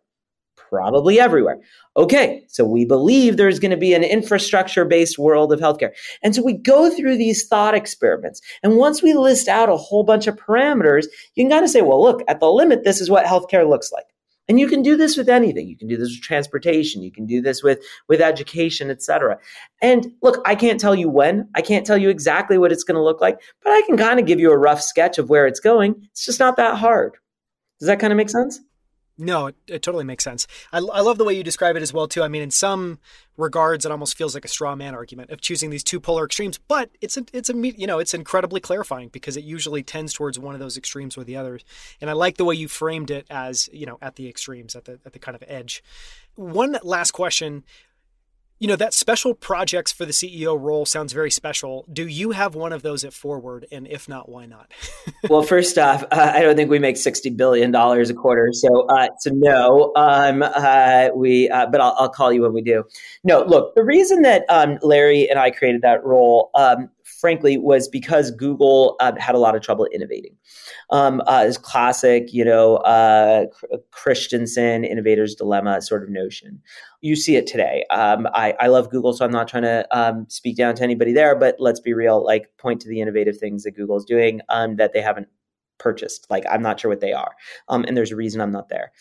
Probably 0.70 1.20
everywhere. 1.20 1.60
Okay, 1.96 2.44
so 2.48 2.64
we 2.66 2.86
believe 2.86 3.38
there's 3.38 3.60
going 3.60 3.72
to 3.72 3.78
be 3.78 3.94
an 3.94 4.04
infrastructure 4.04 4.86
based 4.86 5.18
world 5.18 5.52
of 5.52 5.60
healthcare. 5.60 5.92
And 6.22 6.36
so 6.36 6.44
we 6.44 6.54
go 6.54 6.90
through 6.90 7.18
these 7.18 7.48
thought 7.48 7.76
experiments. 7.76 8.42
And 8.64 8.78
once 8.78 9.02
we 9.02 9.14
list 9.14 9.48
out 9.48 9.70
a 9.70 9.78
whole 9.78 10.04
bunch 10.04 10.28
of 10.28 10.36
parameters, 10.36 11.06
you 11.36 11.44
can 11.44 11.52
kind 11.52 11.64
of 11.64 11.72
say, 11.72 11.82
well, 11.82 12.02
look, 12.02 12.22
at 12.28 12.40
the 12.40 12.52
limit, 12.52 12.84
this 12.84 13.02
is 13.02 13.10
what 13.10 13.26
healthcare 13.26 13.68
looks 13.68 13.92
like. 13.92 14.06
And 14.50 14.60
you 14.60 14.68
can 14.68 14.82
do 14.82 14.96
this 14.96 15.18
with 15.18 15.28
anything. 15.28 15.68
You 15.68 15.76
can 15.76 15.90
do 15.90 15.98
this 15.98 16.10
with 16.10 16.22
transportation. 16.22 17.04
You 17.04 17.12
can 17.12 17.26
do 17.26 17.42
this 17.42 17.64
with, 17.64 17.84
with 18.08 18.22
education, 18.22 18.90
et 18.90 19.02
cetera. 19.02 19.38
And 19.82 20.14
look, 20.22 20.42
I 20.46 20.56
can't 20.56 20.80
tell 20.80 20.96
you 20.96 21.10
when. 21.10 21.50
I 21.54 21.62
can't 21.62 21.86
tell 21.86 21.98
you 21.98 22.10
exactly 22.10 22.58
what 22.58 22.72
it's 22.72 22.86
going 22.86 22.96
to 22.96 23.04
look 23.04 23.20
like, 23.20 23.42
but 23.62 23.72
I 23.72 23.82
can 23.86 23.98
kind 23.98 24.22
of 24.22 24.26
give 24.26 24.40
you 24.40 24.52
a 24.52 24.58
rough 24.58 24.82
sketch 24.82 25.18
of 25.18 25.30
where 25.30 25.48
it's 25.48 25.60
going. 25.60 25.96
It's 26.12 26.26
just 26.26 26.40
not 26.40 26.56
that 26.56 26.78
hard. 26.78 27.18
Does 27.80 27.88
that 27.88 28.00
kind 28.00 28.14
of 28.14 28.18
make 28.18 28.30
sense? 28.30 28.62
No, 29.18 29.48
it, 29.48 29.56
it, 29.68 29.82
totally 29.82 30.04
makes 30.04 30.24
sense. 30.24 30.46
I, 30.72 30.78
I 30.78 31.02
love 31.02 31.18
the 31.18 31.24
way 31.24 31.34
you 31.34 31.44
describe 31.44 31.76
it 31.76 31.82
as 31.82 31.92
well 31.92 32.08
too. 32.08 32.22
I 32.22 32.28
mean, 32.28 32.44
in 32.44 32.52
some 32.52 33.00
regards, 33.36 33.84
it 33.84 33.92
almost 33.92 34.16
feels 34.16 34.36
like 34.36 34.46
a 34.46 34.48
straw 34.48 34.76
man 34.76 34.94
argument 34.94 35.32
of 35.32 35.42
choosing 35.42 35.72
these 35.72 35.84
two 35.84 36.00
polar 36.00 36.26
extremes. 36.26 36.60
But 36.60 36.92
it's 37.02 37.18
a, 37.18 37.26
it's 37.34 37.50
a 37.50 37.56
you 37.56 37.88
know 37.88 37.98
it's 37.98 38.14
incredibly 38.14 38.60
clarifying 38.60 39.10
because 39.10 39.36
it 39.36 39.44
usually 39.44 39.82
tends 39.82 40.14
towards 40.14 40.38
one 40.38 40.54
of 40.54 40.60
those 40.60 40.78
extremes 40.78 41.18
or 41.18 41.24
the 41.24 41.36
other. 41.36 41.60
And 42.00 42.12
I 42.12 42.14
like 42.14 42.38
the 42.38 42.46
way 42.46 42.56
you 42.56 42.68
framed 42.68 43.10
it 43.10 43.26
as 43.30 43.70
you 43.74 43.88
know 43.88 43.98
at 44.02 44.18
the 44.18 44.30
extremes, 44.30 44.76
at 44.76 44.86
the 44.86 45.00
at 45.04 45.14
the 45.14 45.20
kind 45.20 45.36
of 45.36 45.44
edge. 45.48 45.84
One 46.36 46.78
last 46.84 47.12
question 47.12 47.64
you 48.60 48.68
know, 48.68 48.76
that 48.76 48.94
special 48.94 49.34
projects 49.34 49.92
for 49.92 50.06
the 50.06 50.12
CEO 50.12 50.60
role 50.60 50.86
sounds 50.86 51.14
very 51.14 51.30
special. 51.30 51.86
Do 51.92 52.08
you 52.08 52.32
have 52.32 52.56
one 52.56 52.74
of 52.74 52.82
those 52.82 53.04
at 53.04 53.14
Forward? 53.14 53.68
And 53.72 53.88
if 53.88 54.10
not, 54.10 54.30
why 54.30 54.46
not? 54.46 54.72
well, 55.30 55.44
first 55.44 55.78
off, 55.78 56.04
uh, 56.12 56.32
I 56.34 56.42
don't 56.42 56.56
think 56.56 56.70
we 56.70 56.80
make 56.80 56.96
$60 56.96 57.38
billion 57.38 57.74
a 57.74 58.14
quarter. 58.14 58.50
So, 58.54 58.88
uh, 58.88 59.10
so 59.20 59.32
no, 59.34 59.92
um, 59.96 60.42
uh, 60.44 61.10
we, 61.14 61.50
uh, 61.50 61.68
but 61.68 61.82
I'll, 61.82 61.96
I'll, 62.00 62.08
call 62.18 62.34
you 62.34 62.42
when 62.42 62.54
we 62.54 62.62
do. 62.62 62.84
No, 63.24 63.44
look, 63.44 63.76
the 63.76 63.84
reason 63.84 64.24
that 64.24 64.44
um, 64.50 64.80
Larry 64.82 65.30
and 65.30 65.38
I 65.38 65.52
created 65.52 65.82
that 65.84 66.04
role, 66.04 66.50
um, 66.56 66.90
frankly, 67.20 67.58
was 67.58 67.88
because 67.88 68.32
Google 68.32 68.96
uh, 69.00 69.14
had 69.18 69.36
a 69.36 69.40
lot 69.40 69.56
of 69.56 69.62
trouble 69.62 69.88
innovating. 69.94 70.36
Um, 70.90 71.22
uh, 71.28 71.44
is 71.46 71.58
classic, 71.58 72.34
you 72.34 72.46
know, 72.46 72.78
uh, 72.78 73.46
Christensen 73.92 74.84
innovator's 74.84 75.36
dilemma 75.36 75.82
sort 75.82 76.04
of 76.04 76.10
notion. 76.10 76.62
You 77.02 77.16
see 77.16 77.36
it 77.36 77.48
today. 77.48 77.86
Um, 77.92 78.28
I, 78.34 78.56
I 78.60 78.68
love 78.68 78.90
Google, 78.90 79.14
so 79.14 79.26
I'm 79.26 79.32
not 79.32 79.48
trying 79.48 79.64
to 79.64 79.88
um, 79.92 80.26
speak 80.30 80.58
down 80.58 80.76
to 80.76 80.84
anybody 80.84 81.14
there, 81.14 81.36
but 81.36 81.56
let's 81.60 81.80
be 81.80 81.94
real. 81.94 82.24
Like, 82.24 82.50
point 82.58 82.82
to 82.82 82.90
the 82.90 83.02
innovative 83.02 83.38
things 83.38 83.64
that 83.64 83.72
Google 83.72 83.98
is 83.98 84.06
doing 84.06 84.42
um, 84.50 84.78
that 84.78 84.94
they 84.94 85.02
haven't 85.02 85.28
purchased. 85.78 86.28
Like 86.30 86.44
I'm 86.50 86.62
not 86.62 86.80
sure 86.80 86.90
what 86.90 87.02
they 87.02 87.14
are, 87.14 87.32
um, 87.70 87.86
and 87.88 87.96
there's 87.96 88.12
a 88.12 88.16
reason 88.16 88.42
I'm 88.42 88.52
not 88.52 88.70
there. 88.70 88.92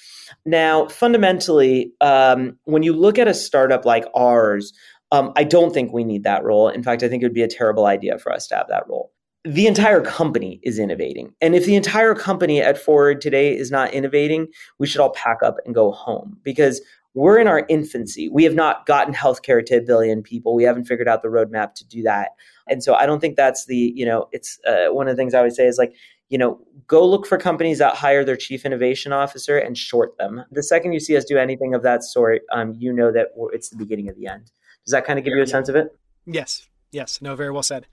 Now, 0.45 0.89
fundamentally, 0.89 1.93
um, 2.01 2.59
when 2.65 2.83
you 2.83 2.93
look 2.93 3.19
at 3.19 3.29
a 3.29 3.35
startup 3.35 3.85
like 3.85 4.05
ours, 4.15 4.73
um, 5.13 5.33
I 5.37 5.45
don't 5.45 5.73
think 5.73 5.93
we 5.93 6.05
need 6.05 6.25
that 6.25 6.45
role. 6.45 6.69
In 6.69 6.83
fact, 6.83 7.03
I 7.03 7.09
think 7.09 7.23
it 7.23 7.27
would 7.27 7.35
be 7.35 7.43
a 7.43 7.49
terrible 7.49 7.87
idea 7.87 8.19
for 8.19 8.33
us 8.33 8.47
to 8.49 8.57
have 8.57 8.69
that 8.69 8.89
role. 8.89 9.13
The 9.45 9.69
entire 9.69 10.01
company 10.01 10.59
is 10.65 10.79
innovating. 10.79 11.33
And 11.41 11.55
if 11.55 11.67
the 11.67 11.77
entire 11.77 12.15
company 12.15 12.61
at 12.61 12.77
Forward 12.77 13.21
today 13.21 13.57
is 13.57 13.71
not 13.71 13.95
innovating, 13.95 14.49
we 14.79 14.89
should 14.89 15.01
all 15.01 15.11
pack 15.11 15.39
up 15.43 15.59
and 15.65 15.75
go 15.75 15.93
home 15.93 16.39
because 16.43 16.81
we're 17.15 17.39
in 17.39 17.47
our 17.47 17.65
infancy. 17.69 18.29
We 18.29 18.43
have 18.45 18.55
not 18.55 18.87
gotten 18.87 19.15
healthcare 19.15 19.65
to 19.65 19.77
a 19.77 19.81
billion 19.81 20.23
people. 20.23 20.55
We 20.55 20.65
haven't 20.65 20.85
figured 20.85 21.09
out 21.09 21.23
the 21.23 21.29
roadmap 21.29 21.75
to 21.75 21.87
do 21.87 22.03
that. 22.03 22.33
And 22.69 22.83
so 22.83 22.95
I 22.95 23.07
don't 23.07 23.21
think 23.21 23.37
that's 23.37 23.67
the, 23.67 23.93
you 23.95 24.05
know, 24.05 24.29
it's 24.33 24.59
uh, 24.67 24.89
one 24.89 25.07
of 25.09 25.17
the 25.17 25.21
things 25.21 25.33
I 25.33 25.39
always 25.39 25.57
say 25.57 25.67
is 25.67 25.79
like, 25.79 25.95
you 26.29 26.37
know, 26.37 26.61
go 26.89 27.07
look 27.07 27.25
for 27.27 27.39
companies 27.39 27.79
that 27.79 27.95
hire 27.95 28.25
their 28.25 28.37
chief 28.37 28.67
innovation 28.67 29.13
officer 29.13 29.57
and 29.57 29.79
short 29.79 30.19
them. 30.19 30.45
The 30.51 30.63
second 30.63 30.93
you 30.93 31.01
see 31.01 31.17
us 31.17 31.25
do 31.25 31.39
anything 31.39 31.73
of 31.73 31.83
that 31.85 32.03
sort, 32.03 32.43
um, 32.53 32.75
you 32.77 32.93
know 32.93 33.13
that 33.13 33.29
it's 33.53 33.69
the 33.69 33.77
beginning 33.77 34.09
of 34.09 34.17
the 34.17 34.27
end. 34.27 34.51
Does 34.87 34.93
that 34.93 35.05
kind 35.05 35.19
of 35.19 35.25
give 35.25 35.35
you 35.35 35.43
a 35.43 35.47
sense 35.47 35.69
of 35.69 35.77
it? 35.77 35.97
Yes. 36.27 36.69
Yes. 36.93 37.21
No, 37.21 37.35
very 37.35 37.51
well 37.51 37.65
said. 37.65 37.87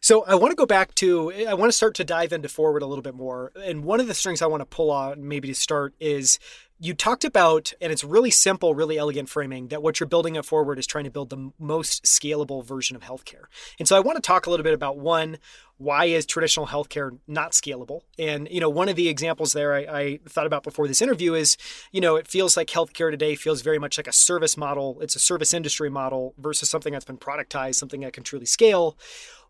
So 0.00 0.24
I 0.24 0.36
want 0.36 0.52
to 0.52 0.56
go 0.56 0.66
back 0.66 0.94
to, 0.96 1.32
I 1.46 1.54
want 1.54 1.68
to 1.70 1.76
start 1.76 1.94
to 1.96 2.04
dive 2.04 2.32
into 2.32 2.48
forward 2.48 2.82
a 2.82 2.86
little 2.86 3.02
bit 3.02 3.14
more. 3.14 3.52
And 3.60 3.84
one 3.84 3.98
of 3.98 4.06
the 4.06 4.14
strings 4.14 4.40
I 4.40 4.46
want 4.46 4.60
to 4.60 4.66
pull 4.66 4.90
on 4.90 5.26
maybe 5.26 5.48
to 5.48 5.54
start 5.54 5.94
is 5.98 6.38
you 6.78 6.94
talked 6.94 7.24
about, 7.24 7.72
and 7.80 7.92
it's 7.92 8.04
really 8.04 8.30
simple, 8.30 8.74
really 8.74 8.98
elegant 8.98 9.28
framing, 9.28 9.68
that 9.68 9.82
what 9.82 9.98
you're 9.98 10.06
building 10.06 10.36
at 10.36 10.44
Forward 10.44 10.78
is 10.78 10.86
trying 10.86 11.04
to 11.04 11.10
build 11.10 11.30
the 11.30 11.50
most 11.58 12.04
scalable 12.04 12.64
version 12.64 12.94
of 12.94 13.02
healthcare. 13.02 13.44
And 13.78 13.88
so 13.88 13.96
I 13.96 14.00
want 14.00 14.16
to 14.16 14.22
talk 14.22 14.46
a 14.46 14.50
little 14.50 14.64
bit 14.64 14.74
about 14.74 14.98
one, 14.98 15.38
why 15.78 16.06
is 16.06 16.24
traditional 16.24 16.66
healthcare 16.66 17.18
not 17.26 17.52
scalable? 17.52 18.02
And 18.18 18.48
you 18.50 18.60
know, 18.60 18.70
one 18.70 18.88
of 18.88 18.96
the 18.96 19.08
examples 19.08 19.52
there 19.52 19.74
I, 19.74 19.80
I, 19.80 20.18
thought 20.28 20.46
about 20.46 20.62
before 20.62 20.88
this 20.88 21.02
interview 21.02 21.34
is, 21.34 21.56
you 21.92 22.00
know, 22.00 22.16
it 22.16 22.28
feels 22.28 22.56
like 22.56 22.68
healthcare 22.68 23.10
today 23.10 23.34
feels 23.34 23.62
very 23.62 23.78
much 23.78 23.98
like 23.98 24.06
a 24.06 24.12
service 24.12 24.56
model. 24.56 24.98
It's 25.00 25.16
a 25.16 25.20
service 25.20 25.52
industry 25.52 25.90
model 25.90 26.34
versus 26.38 26.70
something 26.70 26.92
that's 26.92 27.04
been 27.04 27.18
productized, 27.18 27.76
something 27.76 28.00
that 28.00 28.12
can 28.12 28.24
truly 28.24 28.46
scale. 28.46 28.96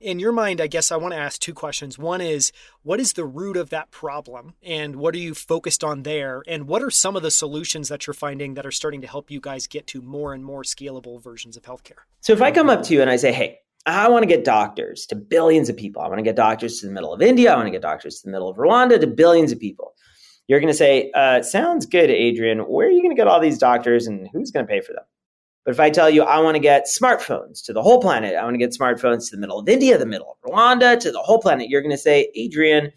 In 0.00 0.18
your 0.18 0.32
mind, 0.32 0.60
I 0.60 0.66
guess 0.66 0.92
I 0.92 0.96
want 0.96 1.14
to 1.14 1.18
ask 1.18 1.40
two 1.40 1.54
questions. 1.54 1.98
One 1.98 2.20
is, 2.20 2.52
what 2.82 3.00
is 3.00 3.14
the 3.14 3.24
root 3.24 3.56
of 3.56 3.70
that 3.70 3.90
problem, 3.90 4.52
and 4.62 4.96
what 4.96 5.14
are 5.14 5.18
you 5.18 5.34
focused 5.34 5.82
on 5.82 6.02
there? 6.02 6.42
And 6.46 6.68
what 6.68 6.82
are 6.82 6.90
some 6.90 7.16
of 7.16 7.22
the 7.22 7.30
solutions 7.30 7.88
that 7.88 8.06
you're 8.06 8.14
finding 8.14 8.54
that 8.54 8.66
are 8.66 8.70
starting 8.70 9.00
to 9.00 9.06
help 9.06 9.30
you 9.30 9.40
guys 9.40 9.66
get 9.66 9.86
to 9.88 10.02
more 10.02 10.34
and 10.34 10.44
more 10.44 10.64
scalable 10.64 11.22
versions 11.22 11.56
of 11.56 11.62
healthcare? 11.62 12.04
So 12.20 12.34
if 12.34 12.42
I 12.42 12.50
come 12.50 12.68
up 12.68 12.82
to 12.84 12.94
you 12.94 13.00
and 13.00 13.08
I 13.08 13.16
say, 13.16 13.32
hey, 13.32 13.60
I 13.86 14.08
want 14.08 14.22
to 14.24 14.26
get 14.26 14.44
doctors 14.44 15.06
to 15.06 15.16
billions 15.16 15.68
of 15.68 15.76
people. 15.76 16.02
I 16.02 16.08
want 16.08 16.18
to 16.18 16.24
get 16.24 16.36
doctors 16.36 16.80
to 16.80 16.86
the 16.86 16.92
middle 16.92 17.12
of 17.12 17.22
India. 17.22 17.52
I 17.52 17.56
want 17.56 17.68
to 17.68 17.70
get 17.70 17.82
doctors 17.82 18.20
to 18.20 18.26
the 18.26 18.32
middle 18.32 18.48
of 18.48 18.56
Rwanda 18.56 19.00
to 19.00 19.06
billions 19.06 19.52
of 19.52 19.60
people. 19.60 19.94
You're 20.48 20.60
going 20.60 20.72
to 20.72 20.76
say, 20.76 21.10
uh, 21.14 21.42
sounds 21.42 21.86
good, 21.86 22.10
Adrian. 22.10 22.60
Where 22.60 22.88
are 22.88 22.90
you 22.90 23.00
going 23.00 23.14
to 23.14 23.16
get 23.16 23.28
all 23.28 23.40
these 23.40 23.58
doctors 23.58 24.06
and 24.06 24.28
who's 24.32 24.50
going 24.50 24.66
to 24.66 24.70
pay 24.70 24.80
for 24.80 24.92
them? 24.92 25.04
But 25.64 25.72
if 25.72 25.80
I 25.80 25.90
tell 25.90 26.08
you 26.08 26.22
I 26.22 26.38
want 26.38 26.54
to 26.54 26.60
get 26.60 26.86
smartphones 26.86 27.64
to 27.64 27.72
the 27.72 27.82
whole 27.82 28.00
planet, 28.00 28.36
I 28.36 28.44
want 28.44 28.54
to 28.54 28.58
get 28.58 28.70
smartphones 28.70 29.28
to 29.28 29.36
the 29.36 29.40
middle 29.40 29.58
of 29.58 29.68
India, 29.68 29.98
the 29.98 30.06
middle 30.06 30.36
of 30.40 30.50
Rwanda, 30.50 30.98
to 31.00 31.10
the 31.10 31.18
whole 31.18 31.40
planet, 31.40 31.68
you're 31.68 31.82
going 31.82 31.90
to 31.90 31.98
say, 31.98 32.30
Adrian, 32.36 32.92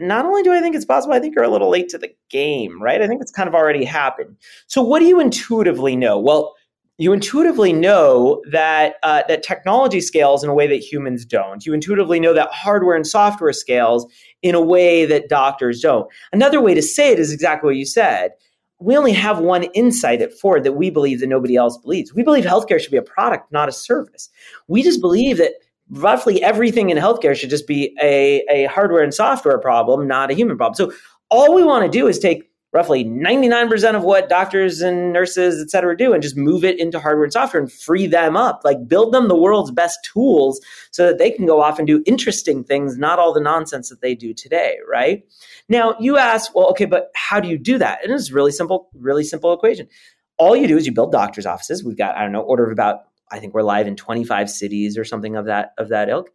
not 0.00 0.24
only 0.24 0.42
do 0.42 0.52
I 0.52 0.60
think 0.60 0.74
it's 0.74 0.84
possible, 0.84 1.14
I 1.14 1.20
think 1.20 1.34
you're 1.34 1.44
a 1.44 1.48
little 1.48 1.70
late 1.70 1.88
to 1.90 1.98
the 1.98 2.10
game, 2.30 2.82
right? 2.82 3.00
I 3.00 3.06
think 3.06 3.22
it's 3.22 3.30
kind 3.30 3.48
of 3.48 3.54
already 3.54 3.84
happened. 3.84 4.36
So 4.66 4.82
what 4.82 4.98
do 5.00 5.06
you 5.06 5.20
intuitively 5.20 5.94
know? 5.96 6.18
Well, 6.18 6.54
you 6.98 7.12
intuitively 7.12 7.72
know 7.72 8.42
that 8.50 8.96
uh, 9.04 9.22
that 9.28 9.44
technology 9.44 10.00
scales 10.00 10.42
in 10.42 10.50
a 10.50 10.54
way 10.54 10.66
that 10.66 10.82
humans 10.82 11.24
don't. 11.24 11.64
You 11.64 11.72
intuitively 11.72 12.18
know 12.18 12.34
that 12.34 12.50
hardware 12.50 12.96
and 12.96 13.06
software 13.06 13.52
scales 13.52 14.06
in 14.42 14.54
a 14.54 14.60
way 14.60 15.06
that 15.06 15.28
doctors 15.28 15.80
don't. 15.80 16.10
Another 16.32 16.60
way 16.60 16.74
to 16.74 16.82
say 16.82 17.12
it 17.12 17.20
is 17.20 17.32
exactly 17.32 17.68
what 17.68 17.76
you 17.76 17.86
said. 17.86 18.32
We 18.80 18.96
only 18.96 19.12
have 19.12 19.38
one 19.38 19.64
insight 19.74 20.22
at 20.22 20.32
Forward 20.32 20.64
that 20.64 20.72
we 20.72 20.90
believe 20.90 21.20
that 21.20 21.28
nobody 21.28 21.56
else 21.56 21.78
believes. 21.78 22.14
We 22.14 22.22
believe 22.22 22.44
healthcare 22.44 22.80
should 22.80 22.92
be 22.92 22.96
a 22.96 23.02
product, 23.02 23.50
not 23.52 23.68
a 23.68 23.72
service. 23.72 24.28
We 24.66 24.82
just 24.82 25.00
believe 25.00 25.38
that 25.38 25.52
roughly 25.90 26.42
everything 26.42 26.90
in 26.90 26.98
healthcare 26.98 27.34
should 27.34 27.50
just 27.50 27.66
be 27.66 27.96
a, 28.00 28.44
a 28.50 28.66
hardware 28.66 29.02
and 29.02 29.14
software 29.14 29.58
problem, 29.58 30.06
not 30.06 30.30
a 30.30 30.34
human 30.34 30.56
problem. 30.56 30.74
So 30.74 30.92
all 31.30 31.54
we 31.54 31.64
want 31.64 31.90
to 31.90 31.98
do 31.98 32.06
is 32.06 32.18
take 32.18 32.47
roughly 32.72 33.04
99% 33.04 33.94
of 33.94 34.02
what 34.02 34.28
doctors 34.28 34.82
and 34.82 35.12
nurses, 35.12 35.62
et 35.62 35.70
cetera, 35.70 35.96
do 35.96 36.12
and 36.12 36.22
just 36.22 36.36
move 36.36 36.64
it 36.64 36.78
into 36.78 37.00
hardware 37.00 37.24
and 37.24 37.32
software 37.32 37.62
and 37.62 37.72
free 37.72 38.06
them 38.06 38.36
up. 38.36 38.60
Like 38.64 38.86
build 38.86 39.14
them 39.14 39.28
the 39.28 39.36
world's 39.36 39.70
best 39.70 39.98
tools 40.12 40.60
so 40.90 41.06
that 41.06 41.18
they 41.18 41.30
can 41.30 41.46
go 41.46 41.62
off 41.62 41.78
and 41.78 41.86
do 41.86 42.02
interesting 42.06 42.62
things, 42.64 42.98
not 42.98 43.18
all 43.18 43.32
the 43.32 43.40
nonsense 43.40 43.88
that 43.88 44.02
they 44.02 44.14
do 44.14 44.34
today, 44.34 44.76
right? 44.88 45.22
Now 45.68 45.94
you 45.98 46.18
ask, 46.18 46.54
well, 46.54 46.68
okay, 46.70 46.84
but 46.84 47.10
how 47.14 47.40
do 47.40 47.48
you 47.48 47.58
do 47.58 47.78
that? 47.78 48.04
And 48.04 48.12
it's 48.12 48.30
really 48.30 48.52
simple, 48.52 48.90
really 48.94 49.24
simple 49.24 49.52
equation. 49.52 49.88
All 50.36 50.54
you 50.54 50.68
do 50.68 50.76
is 50.76 50.86
you 50.86 50.92
build 50.92 51.10
doctors' 51.10 51.46
offices. 51.46 51.82
We've 51.82 51.96
got, 51.96 52.16
I 52.16 52.22
don't 52.22 52.32
know, 52.32 52.42
order 52.42 52.64
of 52.64 52.70
about, 52.70 53.00
I 53.30 53.40
think 53.40 53.54
we're 53.54 53.62
live 53.62 53.86
in 53.86 53.96
25 53.96 54.50
cities 54.50 54.96
or 54.96 55.04
something 55.04 55.36
of 55.36 55.46
that 55.46 55.72
of 55.76 55.88
that 55.88 56.08
ilk 56.08 56.30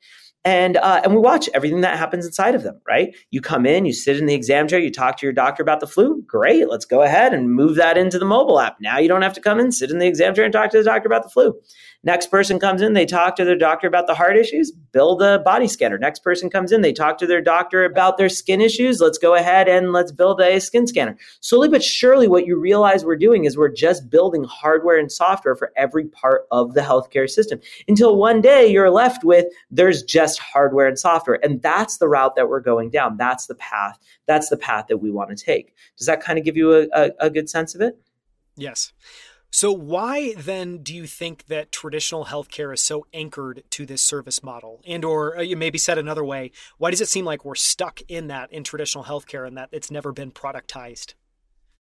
and 0.46 0.78
uh, 0.78 1.02
and 1.04 1.14
we 1.14 1.20
watch 1.20 1.50
everything 1.54 1.82
that 1.82 1.98
happens 1.98 2.26
inside 2.26 2.56
of 2.56 2.64
them. 2.64 2.80
Right? 2.88 3.16
You 3.32 3.42
come 3.42 3.66
in, 3.66 3.86
you 3.86 3.94
sit 3.94 4.18
in 4.18 4.26
the 4.26 4.34
exam 4.34 4.68
chair, 4.68 4.80
you 4.80 4.92
talk 4.92 5.18
to 5.18 5.26
your 5.26 5.34
doctor 5.34 5.64
about 5.64 5.80
the 5.80 5.88
flu. 5.88 6.22
Great, 6.28 6.70
let's 6.70 6.86
go 6.86 7.02
ahead 7.02 7.34
and 7.34 7.52
move 7.52 7.76
that 7.76 7.98
into 7.98 8.20
the 8.20 8.26
mobile 8.26 8.60
app. 8.60 8.78
Now 8.82 8.98
you 9.00 9.08
don't 9.08 9.22
have 9.22 9.34
to 9.34 9.42
come 9.42 9.60
in, 9.60 9.72
sit 9.72 9.92
in 9.92 10.00
the 10.00 10.08
exam 10.08 10.36
chair, 10.36 10.46
and 10.46 10.54
talk 10.54 10.72
to 10.72 10.78
the 10.78 10.84
doctor 10.84 11.08
about 11.08 11.24
the 11.24 11.30
flu. 11.30 11.54
Next 12.06 12.28
person 12.28 12.60
comes 12.60 12.82
in, 12.82 12.92
they 12.92 13.06
talk 13.06 13.38
to 13.38 13.46
their 13.46 13.56
doctor 13.56 13.88
about 13.88 14.08
the 14.08 14.14
heart 14.14 14.36
issues, 14.36 14.72
build 14.72 15.22
a 15.22 15.40
body 15.40 15.70
scanner. 15.70 15.98
Next 15.98 16.20
person 16.20 16.50
comes 16.50 16.74
in, 16.74 16.82
they 16.82 16.92
talk 16.92 17.18
to 17.20 17.26
their 17.26 17.42
doctor 17.42 17.86
about 17.86 18.18
their 18.18 18.28
skin 18.28 18.60
issues. 18.60 19.00
Let's 19.00 19.18
go 19.18 19.36
ahead 19.36 19.70
and 19.70 19.94
let's 19.94 20.12
build 20.12 20.42
a 20.42 20.60
skin 20.60 20.86
scanner. 20.86 21.16
Slowly 21.40 21.70
but 21.70 21.82
surely, 21.82 22.28
what 22.28 22.46
you 22.46 22.60
realize 22.60 23.06
we're 23.06 23.16
doing 23.16 23.46
is 23.46 23.58
we're 23.58 23.70
just 23.70 24.10
building 24.10 24.44
hardware 24.44 24.98
and 24.98 25.10
software 25.10 25.56
for 25.56 25.72
every 25.78 26.06
part 26.06 26.46
of 26.52 26.74
the 26.74 26.82
healthcare 26.82 27.30
system 27.30 27.62
until 27.88 28.18
one 28.18 28.42
day 28.42 28.68
you're 28.68 28.92
left 28.92 29.24
with 29.24 29.46
there's 29.72 30.04
just 30.04 30.40
hardware 30.40 30.88
and 30.88 31.00
software. 31.00 31.40
And 31.42 31.62
that's 31.62 32.00
the 32.00 32.10
route 32.10 32.36
that 32.36 32.50
we're 32.50 32.60
going 32.60 32.90
down. 32.90 33.16
That's 33.16 33.48
the 33.48 33.56
path. 33.56 33.98
That's 34.26 34.50
the 34.50 34.58
path 34.58 34.88
that 34.90 34.98
we 34.98 35.10
want 35.10 35.30
to 35.30 35.42
take. 35.42 35.74
Does 35.98 36.08
that 36.08 36.22
kind 36.22 36.38
of 36.38 36.44
give 36.44 36.58
you 36.58 36.74
a, 36.74 36.88
a, 36.94 37.12
a 37.22 37.30
good 37.30 37.50
sense 37.50 37.76
of 37.76 37.82
it? 37.82 37.98
Yes. 38.56 38.94
So, 39.56 39.72
why 39.72 40.34
then 40.34 40.80
do 40.80 40.96
you 40.96 41.06
think 41.06 41.46
that 41.46 41.72
traditional 41.72 42.26
healthcare 42.26 42.74
is 42.74 42.82
so 42.82 43.06
anchored 43.14 43.64
to 43.70 43.86
this 43.86 44.02
service 44.02 44.42
model? 44.42 44.82
And, 44.84 45.06
or 45.06 45.38
uh, 45.38 45.46
maybe 45.56 45.78
said 45.78 46.00
another 46.00 46.24
way, 46.24 46.50
why 46.80 46.90
does 46.90 47.02
it 47.02 47.08
seem 47.08 47.24
like 47.24 47.46
we're 47.46 47.54
stuck 47.54 48.02
in 48.08 48.30
that 48.30 48.52
in 48.52 48.64
traditional 48.64 49.04
healthcare 49.04 49.46
and 49.46 49.56
that 49.56 49.70
it's 49.72 49.92
never 49.92 50.12
been 50.12 50.32
productized? 50.32 51.14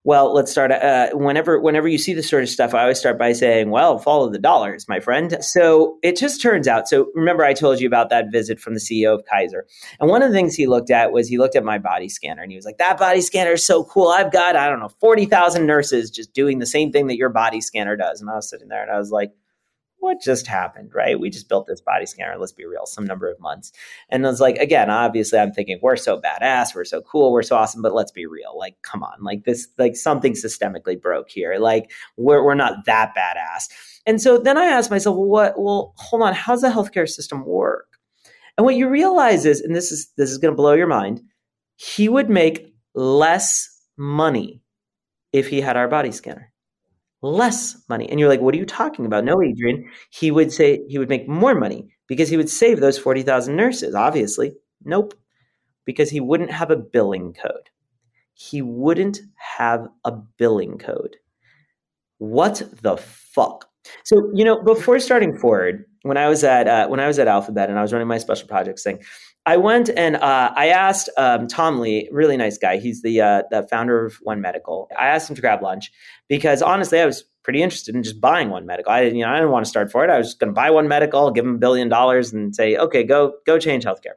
Well, 0.04 0.34
let's 0.34 0.50
start. 0.50 0.72
Uh, 0.72 1.10
whenever 1.12 1.60
whenever 1.60 1.86
you 1.86 1.96
see 1.96 2.12
this 2.12 2.28
sort 2.28 2.42
of 2.42 2.48
stuff, 2.48 2.74
I 2.74 2.82
always 2.82 2.98
start 2.98 3.20
by 3.20 3.32
saying, 3.32 3.70
"Well, 3.70 3.98
follow 3.98 4.28
the 4.28 4.38
dollars, 4.38 4.88
my 4.88 4.98
friend." 4.98 5.36
So 5.40 5.98
it 6.02 6.16
just 6.16 6.42
turns 6.42 6.66
out. 6.66 6.88
So 6.88 7.06
remember, 7.14 7.44
I 7.44 7.52
told 7.54 7.80
you 7.80 7.86
about 7.86 8.10
that 8.10 8.32
visit 8.32 8.58
from 8.58 8.74
the 8.74 8.80
CEO 8.80 9.14
of 9.14 9.24
Kaiser, 9.26 9.64
and 10.00 10.10
one 10.10 10.20
of 10.20 10.28
the 10.30 10.34
things 10.34 10.56
he 10.56 10.66
looked 10.66 10.90
at 10.90 11.12
was 11.12 11.28
he 11.28 11.38
looked 11.38 11.54
at 11.54 11.62
my 11.62 11.78
body 11.78 12.08
scanner, 12.08 12.42
and 12.42 12.50
he 12.50 12.56
was 12.56 12.64
like, 12.64 12.78
"That 12.78 12.98
body 12.98 13.20
scanner 13.20 13.52
is 13.52 13.64
so 13.64 13.84
cool. 13.84 14.08
I've 14.08 14.32
got 14.32 14.56
I 14.56 14.68
don't 14.68 14.80
know 14.80 14.90
forty 15.00 15.24
thousand 15.24 15.66
nurses 15.66 16.10
just 16.10 16.32
doing 16.32 16.58
the 16.58 16.66
same 16.66 16.90
thing 16.90 17.06
that 17.06 17.16
your 17.16 17.28
body 17.28 17.60
scanner 17.60 17.96
does." 17.96 18.20
And 18.20 18.28
I 18.28 18.34
was 18.34 18.50
sitting 18.50 18.66
there, 18.68 18.82
and 18.82 18.90
I 18.90 18.98
was 18.98 19.12
like, 19.12 19.30
what 20.02 20.20
just 20.20 20.48
happened, 20.48 20.90
right? 20.92 21.18
We 21.18 21.30
just 21.30 21.48
built 21.48 21.68
this 21.68 21.80
body 21.80 22.06
scanner, 22.06 22.36
let's 22.36 22.52
be 22.52 22.64
real, 22.64 22.86
some 22.86 23.06
number 23.06 23.30
of 23.30 23.38
months. 23.38 23.72
And 24.08 24.26
I 24.26 24.30
was 24.30 24.40
like, 24.40 24.56
again, 24.56 24.90
obviously 24.90 25.38
I'm 25.38 25.52
thinking, 25.52 25.78
we're 25.80 25.96
so 25.96 26.20
badass, 26.20 26.74
we're 26.74 26.84
so 26.84 27.02
cool, 27.02 27.32
we're 27.32 27.44
so 27.44 27.56
awesome, 27.56 27.82
but 27.82 27.94
let's 27.94 28.10
be 28.10 28.26
real. 28.26 28.58
Like, 28.58 28.74
come 28.82 29.04
on, 29.04 29.22
like 29.22 29.44
this, 29.44 29.68
like 29.78 29.94
something 29.94 30.32
systemically 30.32 31.00
broke 31.00 31.30
here. 31.30 31.56
Like, 31.58 31.92
we're, 32.16 32.44
we're 32.44 32.54
not 32.54 32.84
that 32.86 33.14
badass. 33.16 33.70
And 34.04 34.20
so 34.20 34.38
then 34.38 34.58
I 34.58 34.64
asked 34.64 34.90
myself, 34.90 35.16
well, 35.16 35.28
what, 35.28 35.54
well, 35.56 35.94
hold 35.96 36.22
on, 36.22 36.34
how's 36.34 36.62
the 36.62 36.68
healthcare 36.68 37.08
system 37.08 37.46
work? 37.46 37.86
And 38.58 38.64
what 38.64 38.74
you 38.74 38.88
realize 38.88 39.46
is, 39.46 39.60
and 39.60 39.74
this 39.74 39.92
is 39.92 40.10
this 40.16 40.30
is 40.30 40.38
going 40.38 40.52
to 40.52 40.56
blow 40.56 40.74
your 40.74 40.86
mind, 40.86 41.22
he 41.76 42.08
would 42.08 42.28
make 42.28 42.74
less 42.94 43.68
money 43.96 44.62
if 45.32 45.48
he 45.48 45.62
had 45.62 45.76
our 45.76 45.88
body 45.88 46.12
scanner 46.12 46.51
less 47.22 47.76
money. 47.88 48.08
And 48.10 48.18
you're 48.18 48.28
like, 48.28 48.40
what 48.40 48.54
are 48.54 48.58
you 48.58 48.66
talking 48.66 49.06
about? 49.06 49.24
No, 49.24 49.40
Adrian. 49.42 49.88
He 50.10 50.30
would 50.30 50.52
say 50.52 50.84
he 50.88 50.98
would 50.98 51.08
make 51.08 51.28
more 51.28 51.54
money 51.54 51.88
because 52.08 52.28
he 52.28 52.36
would 52.36 52.50
save 52.50 52.80
those 52.80 52.98
40,000 52.98 53.56
nurses. 53.56 53.94
Obviously, 53.94 54.52
nope. 54.84 55.14
Because 55.84 56.10
he 56.10 56.20
wouldn't 56.20 56.50
have 56.50 56.70
a 56.70 56.76
billing 56.76 57.32
code. 57.32 57.70
He 58.34 58.62
wouldn't 58.62 59.20
have 59.36 59.88
a 60.04 60.12
billing 60.12 60.78
code. 60.78 61.16
What 62.18 62.62
the 62.82 62.96
fuck? 62.96 63.68
So, 64.04 64.30
you 64.34 64.44
know, 64.44 64.62
before 64.62 65.00
starting 65.00 65.36
forward, 65.36 65.84
when 66.02 66.16
I 66.16 66.28
was 66.28 66.44
at 66.44 66.68
uh, 66.68 66.88
when 66.88 67.00
I 67.00 67.06
was 67.06 67.18
at 67.18 67.28
Alphabet 67.28 67.68
and 67.68 67.78
I 67.78 67.82
was 67.82 67.92
running 67.92 68.08
my 68.08 68.18
special 68.18 68.48
projects 68.48 68.82
thing, 68.82 69.00
I 69.44 69.56
went 69.56 69.90
and 69.90 70.16
uh, 70.16 70.52
I 70.54 70.68
asked 70.68 71.10
um, 71.16 71.48
Tom 71.48 71.80
Lee, 71.80 72.08
really 72.12 72.36
nice 72.36 72.58
guy. 72.58 72.76
He's 72.76 73.02
the 73.02 73.20
uh, 73.20 73.42
the 73.50 73.66
founder 73.68 74.04
of 74.04 74.14
One 74.22 74.40
Medical. 74.40 74.88
I 74.96 75.08
asked 75.08 75.28
him 75.28 75.36
to 75.36 75.42
grab 75.42 75.62
lunch 75.62 75.90
because 76.28 76.62
honestly, 76.62 77.00
I 77.00 77.06
was 77.06 77.24
pretty 77.42 77.60
interested 77.60 77.96
in 77.96 78.04
just 78.04 78.20
buying 78.20 78.50
One 78.50 78.66
Medical. 78.66 78.92
I 78.92 79.02
didn't, 79.02 79.18
you 79.18 79.24
know 79.24 79.32
I 79.32 79.36
didn't 79.36 79.50
want 79.50 79.64
to 79.64 79.70
start 79.70 79.90
for 79.90 80.04
it. 80.04 80.10
I 80.10 80.18
was 80.18 80.34
going 80.34 80.50
to 80.50 80.54
buy 80.54 80.70
One 80.70 80.86
Medical, 80.86 81.30
give 81.32 81.44
him 81.44 81.56
a 81.56 81.58
billion 81.58 81.88
dollars, 81.88 82.32
and 82.32 82.54
say, 82.54 82.76
okay, 82.76 83.02
go 83.02 83.34
go 83.44 83.58
change 83.58 83.84
healthcare. 83.84 84.14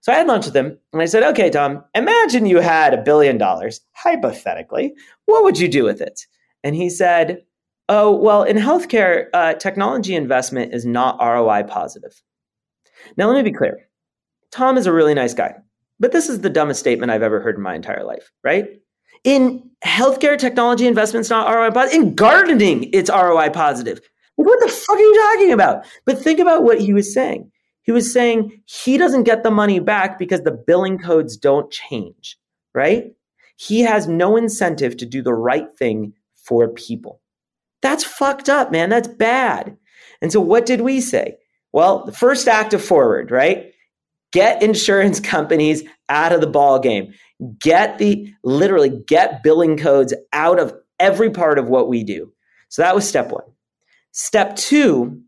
So 0.00 0.12
I 0.12 0.16
had 0.16 0.28
lunch 0.28 0.44
with 0.46 0.54
him, 0.54 0.78
and 0.92 1.02
I 1.02 1.06
said, 1.06 1.24
okay, 1.24 1.50
Tom, 1.50 1.82
imagine 1.92 2.46
you 2.46 2.60
had 2.60 2.94
a 2.94 3.02
billion 3.02 3.38
dollars, 3.38 3.80
hypothetically. 3.94 4.94
What 5.24 5.42
would 5.42 5.58
you 5.58 5.66
do 5.66 5.82
with 5.82 6.00
it? 6.00 6.20
And 6.62 6.76
he 6.76 6.88
said, 6.88 7.42
oh 7.88 8.14
well, 8.14 8.44
in 8.44 8.58
healthcare, 8.58 9.26
uh, 9.34 9.54
technology 9.54 10.14
investment 10.14 10.72
is 10.72 10.86
not 10.86 11.18
ROI 11.20 11.64
positive. 11.64 12.22
Now 13.16 13.26
let 13.26 13.42
me 13.42 13.50
be 13.50 13.56
clear 13.56 13.88
Tom 14.50 14.76
is 14.76 14.86
a 14.86 14.92
really 14.92 15.14
nice 15.14 15.34
guy. 15.34 15.54
But 15.98 16.12
this 16.12 16.28
is 16.28 16.40
the 16.40 16.50
dumbest 16.50 16.80
statement 16.80 17.10
I've 17.10 17.22
ever 17.22 17.40
heard 17.40 17.56
in 17.56 17.62
my 17.62 17.74
entire 17.74 18.04
life, 18.04 18.30
right? 18.44 18.68
In 19.24 19.70
healthcare 19.84 20.38
technology 20.38 20.86
investments, 20.86 21.30
not 21.30 21.52
ROI 21.52 21.70
positive. 21.70 22.02
In 22.02 22.14
gardening, 22.14 22.90
it's 22.92 23.10
ROI 23.10 23.50
positive. 23.50 24.00
What 24.36 24.60
the 24.60 24.68
fuck 24.68 24.96
are 24.96 25.00
you 25.00 25.32
talking 25.34 25.52
about? 25.52 25.86
But 26.04 26.18
think 26.18 26.38
about 26.38 26.62
what 26.62 26.80
he 26.80 26.92
was 26.92 27.12
saying. 27.12 27.50
He 27.82 27.92
was 27.92 28.12
saying 28.12 28.62
he 28.66 28.98
doesn't 28.98 29.22
get 29.22 29.42
the 29.42 29.50
money 29.50 29.78
back 29.78 30.18
because 30.18 30.42
the 30.42 30.50
billing 30.50 30.98
codes 30.98 31.36
don't 31.36 31.70
change, 31.70 32.36
right? 32.74 33.12
He 33.56 33.80
has 33.80 34.06
no 34.06 34.36
incentive 34.36 34.96
to 34.98 35.06
do 35.06 35.22
the 35.22 35.32
right 35.32 35.68
thing 35.78 36.12
for 36.34 36.68
people. 36.68 37.20
That's 37.80 38.04
fucked 38.04 38.48
up, 38.48 38.70
man. 38.70 38.90
That's 38.90 39.08
bad. 39.08 39.76
And 40.20 40.32
so 40.32 40.40
what 40.40 40.66
did 40.66 40.82
we 40.82 41.00
say? 41.00 41.36
Well, 41.72 42.04
the 42.04 42.12
first 42.12 42.48
act 42.48 42.74
of 42.74 42.84
forward, 42.84 43.30
right? 43.30 43.72
Get 44.32 44.62
insurance 44.62 45.20
companies 45.20 45.82
out 46.08 46.32
of 46.32 46.40
the 46.40 46.46
ball 46.46 46.78
game 46.78 47.12
get 47.58 47.98
the 47.98 48.32
literally 48.44 48.90
get 49.06 49.42
billing 49.42 49.76
codes 49.76 50.14
out 50.32 50.58
of 50.58 50.74
every 50.98 51.30
part 51.30 51.58
of 51.58 51.68
what 51.68 51.88
we 51.88 52.02
do 52.02 52.32
so 52.68 52.82
that 52.82 52.94
was 52.94 53.06
step 53.06 53.30
one 53.30 53.44
step 54.12 54.56
two 54.56 55.20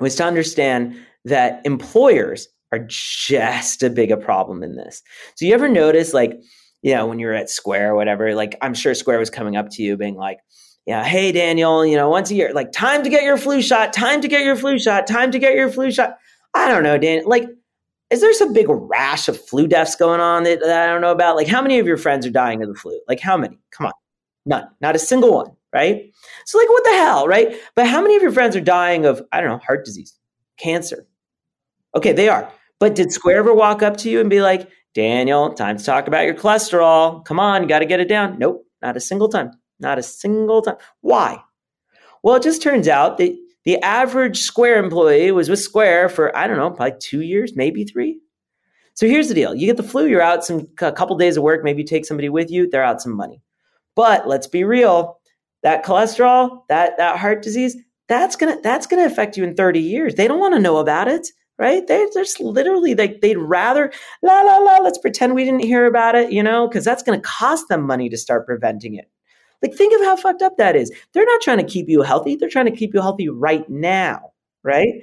was 0.00 0.16
to 0.16 0.24
understand 0.24 0.96
that 1.24 1.60
employers 1.64 2.48
are 2.72 2.84
just 2.88 3.82
a 3.82 3.90
big 3.90 4.10
a 4.10 4.16
problem 4.16 4.62
in 4.62 4.76
this 4.76 5.02
so 5.34 5.44
you 5.44 5.54
ever 5.54 5.68
notice 5.68 6.14
like 6.14 6.32
you 6.82 6.94
know 6.94 7.06
when 7.06 7.18
you're 7.18 7.34
at 7.34 7.50
square 7.50 7.92
or 7.92 7.96
whatever 7.96 8.34
like 8.34 8.56
i'm 8.62 8.74
sure 8.74 8.94
square 8.94 9.18
was 9.18 9.30
coming 9.30 9.56
up 9.56 9.68
to 9.70 9.82
you 9.82 9.96
being 9.96 10.16
like 10.16 10.38
yeah, 10.86 11.04
hey 11.04 11.30
Daniel, 11.30 11.86
you 11.86 11.96
know, 11.96 12.08
once 12.08 12.30
a 12.30 12.34
year, 12.34 12.52
like 12.52 12.72
time 12.72 13.04
to 13.04 13.08
get 13.08 13.22
your 13.22 13.36
flu 13.36 13.62
shot, 13.62 13.92
time 13.92 14.20
to 14.20 14.28
get 14.28 14.44
your 14.44 14.56
flu 14.56 14.78
shot, 14.78 15.06
time 15.06 15.30
to 15.30 15.38
get 15.38 15.54
your 15.54 15.70
flu 15.70 15.92
shot. 15.92 16.16
I 16.54 16.68
don't 16.68 16.82
know, 16.82 16.98
Dan. 16.98 17.24
Like 17.24 17.48
is 18.12 18.20
there 18.20 18.32
some 18.34 18.52
big 18.52 18.66
rash 18.68 19.26
of 19.28 19.40
flu 19.40 19.66
deaths 19.66 19.96
going 19.96 20.20
on 20.20 20.42
that, 20.44 20.60
that, 20.60 20.88
I 20.88 20.92
don't 20.92 21.00
know 21.00 21.12
about? 21.12 21.34
Like, 21.34 21.48
how 21.48 21.62
many 21.62 21.78
of 21.78 21.86
your 21.86 21.96
friends 21.96 22.26
are 22.26 22.30
dying 22.30 22.62
of 22.62 22.68
the 22.68 22.74
flu? 22.74 23.00
Like, 23.08 23.20
how 23.20 23.36
many? 23.36 23.58
Come 23.70 23.86
on. 23.86 23.92
None. 24.44 24.68
Not 24.80 24.94
a 24.94 24.98
single 24.98 25.32
one, 25.32 25.50
right? 25.72 26.12
So, 26.44 26.58
like, 26.58 26.68
what 26.68 26.84
the 26.84 26.90
hell, 26.90 27.26
right? 27.26 27.56
But 27.74 27.86
how 27.86 28.02
many 28.02 28.14
of 28.14 28.22
your 28.22 28.32
friends 28.32 28.54
are 28.54 28.60
dying 28.60 29.06
of, 29.06 29.22
I 29.32 29.40
don't 29.40 29.50
know, 29.50 29.58
heart 29.58 29.84
disease, 29.84 30.14
cancer? 30.58 31.06
Okay, 31.96 32.12
they 32.12 32.28
are. 32.28 32.52
But 32.78 32.94
did 32.94 33.12
Square 33.12 33.38
ever 33.38 33.54
walk 33.54 33.82
up 33.82 33.96
to 33.98 34.10
you 34.10 34.20
and 34.20 34.28
be 34.28 34.42
like, 34.42 34.68
Daniel, 34.94 35.54
time 35.54 35.78
to 35.78 35.84
talk 35.84 36.06
about 36.06 36.26
your 36.26 36.34
cholesterol. 36.34 37.24
Come 37.24 37.40
on, 37.40 37.62
you 37.62 37.68
got 37.68 37.78
to 37.78 37.86
get 37.86 38.00
it 38.00 38.08
down. 38.08 38.38
Nope, 38.38 38.66
not 38.82 38.96
a 38.96 39.00
single 39.00 39.28
time. 39.28 39.52
Not 39.80 39.98
a 39.98 40.02
single 40.02 40.60
time. 40.60 40.76
Why? 41.00 41.42
Well, 42.22 42.36
it 42.36 42.42
just 42.42 42.62
turns 42.62 42.88
out 42.88 43.18
that 43.18 43.36
the 43.64 43.78
average 43.82 44.38
Square 44.38 44.82
employee 44.82 45.32
was 45.32 45.48
with 45.48 45.60
Square 45.60 46.08
for, 46.10 46.36
I 46.36 46.46
don't 46.46 46.56
know, 46.56 46.70
probably 46.70 46.98
two 46.98 47.20
years, 47.20 47.52
maybe 47.54 47.84
three. 47.84 48.18
So 48.94 49.06
here's 49.06 49.28
the 49.28 49.34
deal 49.34 49.54
you 49.54 49.66
get 49.66 49.76
the 49.76 49.82
flu, 49.82 50.06
you're 50.06 50.20
out 50.20 50.44
some 50.44 50.68
a 50.80 50.92
couple 50.92 51.16
days 51.16 51.36
of 51.36 51.42
work, 51.42 51.64
maybe 51.64 51.82
you 51.82 51.86
take 51.86 52.04
somebody 52.04 52.28
with 52.28 52.50
you, 52.50 52.68
they're 52.68 52.84
out 52.84 53.00
some 53.00 53.16
money. 53.16 53.42
But 53.94 54.26
let's 54.26 54.46
be 54.46 54.64
real, 54.64 55.18
that 55.62 55.84
cholesterol, 55.84 56.62
that, 56.68 56.96
that 56.98 57.18
heart 57.18 57.42
disease, 57.42 57.76
that's 58.08 58.36
gonna 58.36 58.60
that's 58.62 58.86
gonna 58.86 59.06
affect 59.06 59.36
you 59.36 59.44
in 59.44 59.54
30 59.54 59.80
years. 59.80 60.14
They 60.16 60.28
don't 60.28 60.40
want 60.40 60.54
to 60.54 60.60
know 60.60 60.78
about 60.78 61.08
it, 61.08 61.28
right? 61.58 61.86
They, 61.86 62.06
they're 62.12 62.24
just 62.24 62.40
literally 62.40 62.94
like 62.94 63.20
they'd 63.20 63.38
rather 63.38 63.92
la 64.22 64.42
la 64.42 64.58
la. 64.58 64.78
Let's 64.78 64.98
pretend 64.98 65.34
we 65.34 65.44
didn't 65.44 65.62
hear 65.62 65.86
about 65.86 66.14
it, 66.14 66.32
you 66.32 66.42
know, 66.42 66.68
because 66.68 66.84
that's 66.84 67.02
gonna 67.02 67.20
cost 67.20 67.68
them 67.68 67.82
money 67.86 68.08
to 68.10 68.18
start 68.18 68.46
preventing 68.46 68.96
it. 68.96 69.10
Like, 69.62 69.74
think 69.74 69.94
of 69.94 70.00
how 70.00 70.16
fucked 70.16 70.42
up 70.42 70.56
that 70.58 70.76
is. 70.76 70.90
They're 71.12 71.24
not 71.24 71.40
trying 71.40 71.58
to 71.58 71.64
keep 71.64 71.88
you 71.88 72.02
healthy, 72.02 72.36
they're 72.36 72.48
trying 72.48 72.66
to 72.66 72.76
keep 72.76 72.94
you 72.94 73.00
healthy 73.00 73.28
right 73.28 73.68
now, 73.68 74.32
right? 74.62 75.02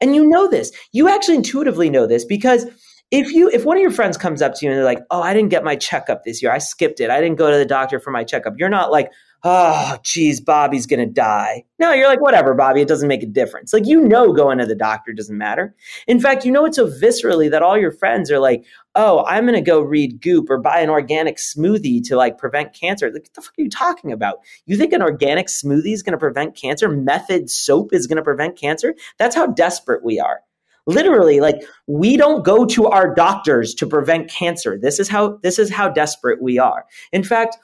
And 0.00 0.14
you 0.14 0.26
know 0.28 0.48
this. 0.48 0.70
You 0.92 1.08
actually 1.08 1.36
intuitively 1.36 1.88
know 1.88 2.06
this 2.06 2.24
because 2.24 2.66
if 3.10 3.30
you 3.32 3.50
if 3.50 3.64
one 3.64 3.76
of 3.76 3.82
your 3.82 3.90
friends 3.90 4.16
comes 4.16 4.42
up 4.42 4.54
to 4.54 4.64
you 4.64 4.70
and 4.70 4.78
they're 4.78 4.84
like, 4.84 5.02
"Oh, 5.10 5.20
I 5.20 5.34
didn't 5.34 5.50
get 5.50 5.64
my 5.64 5.76
checkup 5.76 6.24
this 6.24 6.42
year. 6.42 6.50
I 6.50 6.58
skipped 6.58 7.00
it. 7.00 7.10
I 7.10 7.20
didn't 7.20 7.38
go 7.38 7.50
to 7.50 7.56
the 7.56 7.66
doctor 7.66 8.00
for 8.00 8.10
my 8.10 8.24
checkup." 8.24 8.54
You're 8.58 8.68
not 8.68 8.90
like, 8.90 9.10
oh, 9.44 9.98
geez, 10.02 10.40
Bobby's 10.40 10.86
to 10.86 11.06
die. 11.06 11.64
No, 11.78 11.92
you're 11.92 12.06
like, 12.06 12.20
whatever, 12.20 12.54
Bobby, 12.54 12.80
it 12.80 12.88
doesn't 12.88 13.08
make 13.08 13.22
a 13.22 13.26
difference. 13.26 13.72
Like, 13.72 13.86
you 13.86 14.00
know, 14.00 14.32
going 14.32 14.58
to 14.58 14.66
the 14.66 14.74
doctor 14.74 15.12
doesn't 15.12 15.36
matter. 15.36 15.74
In 16.06 16.20
fact, 16.20 16.44
you 16.44 16.52
know 16.52 16.64
it 16.64 16.74
so 16.74 16.86
viscerally 16.86 17.50
that 17.50 17.62
all 17.62 17.76
your 17.76 17.90
friends 17.90 18.30
are 18.30 18.38
like, 18.38 18.64
oh, 18.94 19.24
I'm 19.26 19.44
going 19.44 19.54
to 19.54 19.60
go 19.60 19.80
read 19.80 20.20
Goop 20.20 20.50
or 20.50 20.58
buy 20.58 20.80
an 20.80 20.90
organic 20.90 21.36
smoothie 21.36 22.02
to 22.08 22.16
like 22.16 22.38
prevent 22.38 22.74
cancer. 22.74 23.06
Like, 23.06 23.22
what 23.22 23.34
the 23.34 23.42
fuck 23.42 23.54
are 23.58 23.62
you 23.62 23.70
talking 23.70 24.12
about? 24.12 24.38
You 24.66 24.76
think 24.76 24.92
an 24.92 25.02
organic 25.02 25.46
smoothie 25.46 25.92
is 25.92 26.02
going 26.02 26.12
to 26.12 26.18
prevent 26.18 26.56
cancer? 26.56 26.88
Method 26.88 27.50
soap 27.50 27.92
is 27.92 28.06
going 28.06 28.16
to 28.16 28.22
prevent 28.22 28.58
cancer? 28.58 28.94
That's 29.18 29.34
how 29.34 29.46
desperate 29.46 30.04
we 30.04 30.20
are. 30.20 30.40
Literally, 30.86 31.40
like 31.40 31.62
we 31.86 32.16
don't 32.16 32.44
go 32.44 32.66
to 32.66 32.86
our 32.86 33.14
doctors 33.14 33.72
to 33.74 33.86
prevent 33.86 34.28
cancer. 34.28 34.76
This 34.80 34.98
is 34.98 35.08
how 35.08 35.38
this 35.42 35.60
is 35.60 35.70
how 35.70 35.88
desperate 35.88 36.42
we 36.42 36.58
are. 36.58 36.84
In 37.12 37.22
fact, 37.22 37.56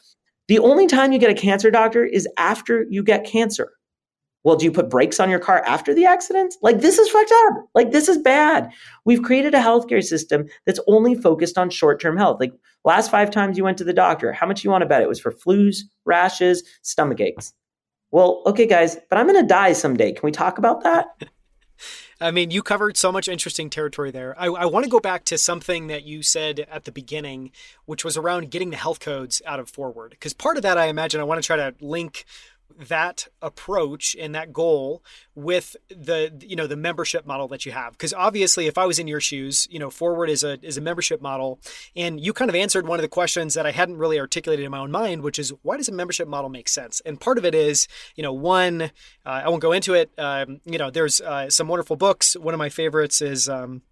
the 0.46 0.60
only 0.60 0.86
time 0.86 1.12
you 1.12 1.18
get 1.18 1.30
a 1.30 1.34
cancer 1.34 1.70
doctor 1.70 2.04
is 2.04 2.28
after 2.38 2.86
you 2.88 3.02
get 3.02 3.24
cancer. 3.24 3.72
Well, 4.48 4.56
do 4.56 4.64
you 4.64 4.72
put 4.72 4.88
brakes 4.88 5.20
on 5.20 5.28
your 5.28 5.40
car 5.40 5.62
after 5.66 5.92
the 5.92 6.06
accident? 6.06 6.54
Like 6.62 6.80
this 6.80 6.98
is 6.98 7.10
fucked 7.10 7.30
up. 7.30 7.68
Like 7.74 7.92
this 7.92 8.08
is 8.08 8.16
bad. 8.16 8.70
We've 9.04 9.22
created 9.22 9.52
a 9.52 9.58
healthcare 9.58 10.02
system 10.02 10.46
that's 10.64 10.80
only 10.86 11.14
focused 11.14 11.58
on 11.58 11.68
short-term 11.68 12.16
health. 12.16 12.40
Like 12.40 12.54
last 12.82 13.10
5 13.10 13.30
times 13.30 13.58
you 13.58 13.64
went 13.64 13.76
to 13.76 13.84
the 13.84 13.92
doctor, 13.92 14.32
how 14.32 14.46
much 14.46 14.64
you 14.64 14.70
want 14.70 14.80
to 14.80 14.86
bet 14.86 15.02
it 15.02 15.08
was 15.08 15.20
for 15.20 15.32
flus, 15.32 15.80
rashes, 16.06 16.62
stomach 16.80 17.20
aches. 17.20 17.52
Well, 18.10 18.42
okay 18.46 18.64
guys, 18.64 18.96
but 19.10 19.18
I'm 19.18 19.26
going 19.26 19.38
to 19.38 19.46
die 19.46 19.74
someday. 19.74 20.12
Can 20.12 20.22
we 20.24 20.32
talk 20.32 20.56
about 20.56 20.82
that? 20.82 21.08
I 22.20 22.30
mean, 22.30 22.50
you 22.50 22.62
covered 22.62 22.96
so 22.96 23.12
much 23.12 23.28
interesting 23.28 23.68
territory 23.68 24.10
there. 24.10 24.34
I, 24.40 24.46
I 24.46 24.64
want 24.64 24.84
to 24.84 24.90
go 24.90 24.98
back 24.98 25.24
to 25.26 25.36
something 25.36 25.88
that 25.88 26.04
you 26.04 26.22
said 26.22 26.66
at 26.70 26.84
the 26.84 26.90
beginning, 26.90 27.52
which 27.84 28.02
was 28.02 28.16
around 28.16 28.50
getting 28.50 28.70
the 28.70 28.76
health 28.76 28.98
codes 28.98 29.40
out 29.46 29.60
of 29.60 29.68
Forward. 29.68 30.10
Because 30.12 30.32
part 30.32 30.56
of 30.56 30.62
that, 30.64 30.78
I 30.78 30.86
imagine, 30.86 31.20
I 31.20 31.24
want 31.24 31.40
to 31.40 31.46
try 31.46 31.56
to 31.56 31.74
link 31.80 32.24
that 32.76 33.28
approach 33.42 34.16
and 34.18 34.34
that 34.34 34.52
goal 34.52 35.02
with 35.34 35.76
the 35.88 36.32
you 36.46 36.56
know 36.56 36.66
the 36.66 36.76
membership 36.76 37.26
model 37.26 37.48
that 37.48 37.66
you 37.66 37.72
have. 37.72 37.92
Because 37.92 38.12
obviously 38.14 38.66
if 38.66 38.78
i 38.78 38.86
was 38.86 38.98
in 38.98 39.08
your 39.08 39.20
shoes 39.20 39.66
you 39.70 39.78
know 39.78 39.90
forward 39.90 40.30
is 40.30 40.42
a 40.44 40.58
is 40.64 40.76
a 40.76 40.80
membership 40.80 41.20
model. 41.20 41.60
And 41.96 42.20
you 42.20 42.32
kind 42.32 42.48
of 42.48 42.54
answered 42.54 42.86
one 42.86 42.98
of 42.98 43.02
the 43.02 43.08
questions 43.08 43.54
that 43.54 43.66
i 43.66 43.70
hadn't 43.70 43.96
really 43.96 44.20
articulated 44.20 44.64
in 44.64 44.70
my 44.70 44.78
own 44.78 44.90
mind 44.90 45.22
which 45.22 45.38
is 45.38 45.52
why 45.62 45.76
does 45.76 45.88
a 45.88 45.92
membership 45.92 46.28
model 46.28 46.50
make 46.50 46.68
sense? 46.68 47.00
And 47.04 47.20
part 47.20 47.38
of 47.38 47.44
it 47.44 47.54
is 47.54 47.88
you 48.14 48.22
know 48.22 48.32
one 48.32 48.82
uh, 48.82 48.88
i 49.44 49.48
won't 49.48 49.62
go 49.62 49.72
into 49.72 49.94
it 49.94 50.10
um, 50.18 50.60
you 50.64 50.78
know 50.78 50.90
there's 50.90 51.20
uh, 51.20 51.50
some 51.50 51.68
wonderful 51.68 51.96
books. 51.96 52.36
One 52.36 52.54
of 52.54 52.58
my 52.58 52.68
favorites 52.68 53.22
is 53.22 53.48
um, 53.48 53.82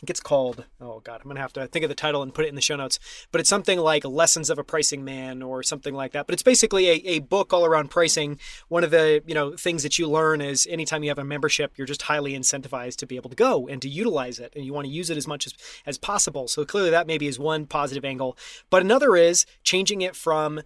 Think 0.00 0.10
it's 0.10 0.20
called, 0.20 0.64
oh 0.80 1.00
God, 1.00 1.20
I'm 1.24 1.34
to 1.34 1.40
have 1.40 1.52
to 1.54 1.66
think 1.66 1.82
of 1.82 1.88
the 1.88 1.94
title 1.94 2.22
and 2.22 2.32
put 2.32 2.44
it 2.44 2.48
in 2.48 2.54
the 2.54 2.60
show 2.60 2.76
notes. 2.76 3.00
But 3.32 3.40
it's 3.40 3.50
something 3.50 3.80
like 3.80 4.04
Lessons 4.04 4.48
of 4.48 4.58
a 4.58 4.62
Pricing 4.62 5.04
Man 5.04 5.42
or 5.42 5.64
something 5.64 5.92
like 5.92 6.12
that. 6.12 6.26
But 6.26 6.34
it's 6.34 6.42
basically 6.42 6.88
a, 6.88 6.94
a 7.06 7.18
book 7.18 7.52
all 7.52 7.66
around 7.66 7.90
pricing. 7.90 8.38
One 8.68 8.84
of 8.84 8.92
the, 8.92 9.24
you 9.26 9.34
know, 9.34 9.56
things 9.56 9.82
that 9.82 9.98
you 9.98 10.08
learn 10.08 10.40
is 10.40 10.68
anytime 10.70 11.02
you 11.02 11.10
have 11.10 11.18
a 11.18 11.24
membership, 11.24 11.72
you're 11.76 11.86
just 11.86 12.02
highly 12.02 12.32
incentivized 12.32 12.96
to 12.98 13.06
be 13.06 13.16
able 13.16 13.30
to 13.30 13.36
go 13.36 13.66
and 13.66 13.82
to 13.82 13.88
utilize 13.88 14.38
it. 14.38 14.52
And 14.54 14.64
you 14.64 14.72
want 14.72 14.86
to 14.86 14.92
use 14.92 15.10
it 15.10 15.16
as 15.16 15.26
much 15.26 15.46
as, 15.46 15.54
as 15.84 15.98
possible. 15.98 16.46
So 16.46 16.64
clearly 16.64 16.90
that 16.90 17.08
maybe 17.08 17.26
is 17.26 17.40
one 17.40 17.66
positive 17.66 18.04
angle. 18.04 18.36
But 18.70 18.82
another 18.82 19.16
is 19.16 19.46
changing 19.64 20.02
it 20.02 20.14
from 20.14 20.60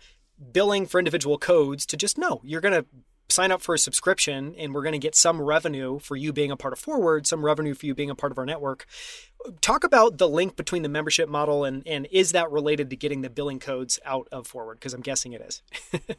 billing 0.52 0.86
for 0.86 0.98
individual 0.98 1.38
codes 1.38 1.86
to 1.86 1.96
just 1.96 2.18
no, 2.18 2.40
you're 2.44 2.60
going 2.60 2.74
to 2.74 2.84
sign 3.28 3.50
up 3.50 3.62
for 3.62 3.74
a 3.74 3.78
subscription 3.78 4.54
and 4.58 4.74
we're 4.74 4.82
going 4.82 4.92
to 4.92 4.98
get 4.98 5.14
some 5.14 5.40
revenue 5.40 5.98
for 5.98 6.16
you 6.16 6.32
being 6.32 6.50
a 6.50 6.56
part 6.56 6.72
of 6.72 6.78
Forward, 6.78 7.26
some 7.26 7.44
revenue 7.44 7.74
for 7.74 7.86
you 7.86 7.94
being 7.94 8.10
a 8.10 8.14
part 8.14 8.32
of 8.32 8.38
our 8.38 8.46
network. 8.46 8.86
Talk 9.60 9.84
about 9.84 10.18
the 10.18 10.28
link 10.28 10.56
between 10.56 10.82
the 10.82 10.88
membership 10.88 11.28
model 11.28 11.64
and, 11.64 11.82
and 11.86 12.06
is 12.10 12.32
that 12.32 12.50
related 12.50 12.90
to 12.90 12.96
getting 12.96 13.22
the 13.22 13.30
billing 13.30 13.58
codes 13.58 13.98
out 14.04 14.28
of 14.30 14.46
Forward? 14.46 14.78
Because 14.78 14.94
I'm 14.94 15.00
guessing 15.00 15.32
it 15.32 15.40
is. 15.40 15.62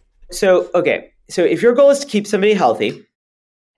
so, 0.31 0.69
okay. 0.75 1.11
So, 1.29 1.43
if 1.43 1.61
your 1.61 1.73
goal 1.73 1.89
is 1.89 1.99
to 1.99 2.07
keep 2.07 2.27
somebody 2.27 2.53
healthy, 2.53 3.05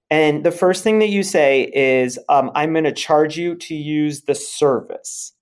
and 0.10 0.44
the 0.44 0.52
first 0.52 0.84
thing 0.84 1.00
that 1.00 1.10
you 1.10 1.24
say 1.24 1.72
is, 1.74 2.20
um, 2.30 2.52
I'm 2.56 2.74
going 2.74 2.86
to 2.86 2.92
charge 2.92 3.38
you 3.38 3.56
to 3.56 3.76
use 3.76 4.22
the 4.22 4.36
service. 4.36 5.34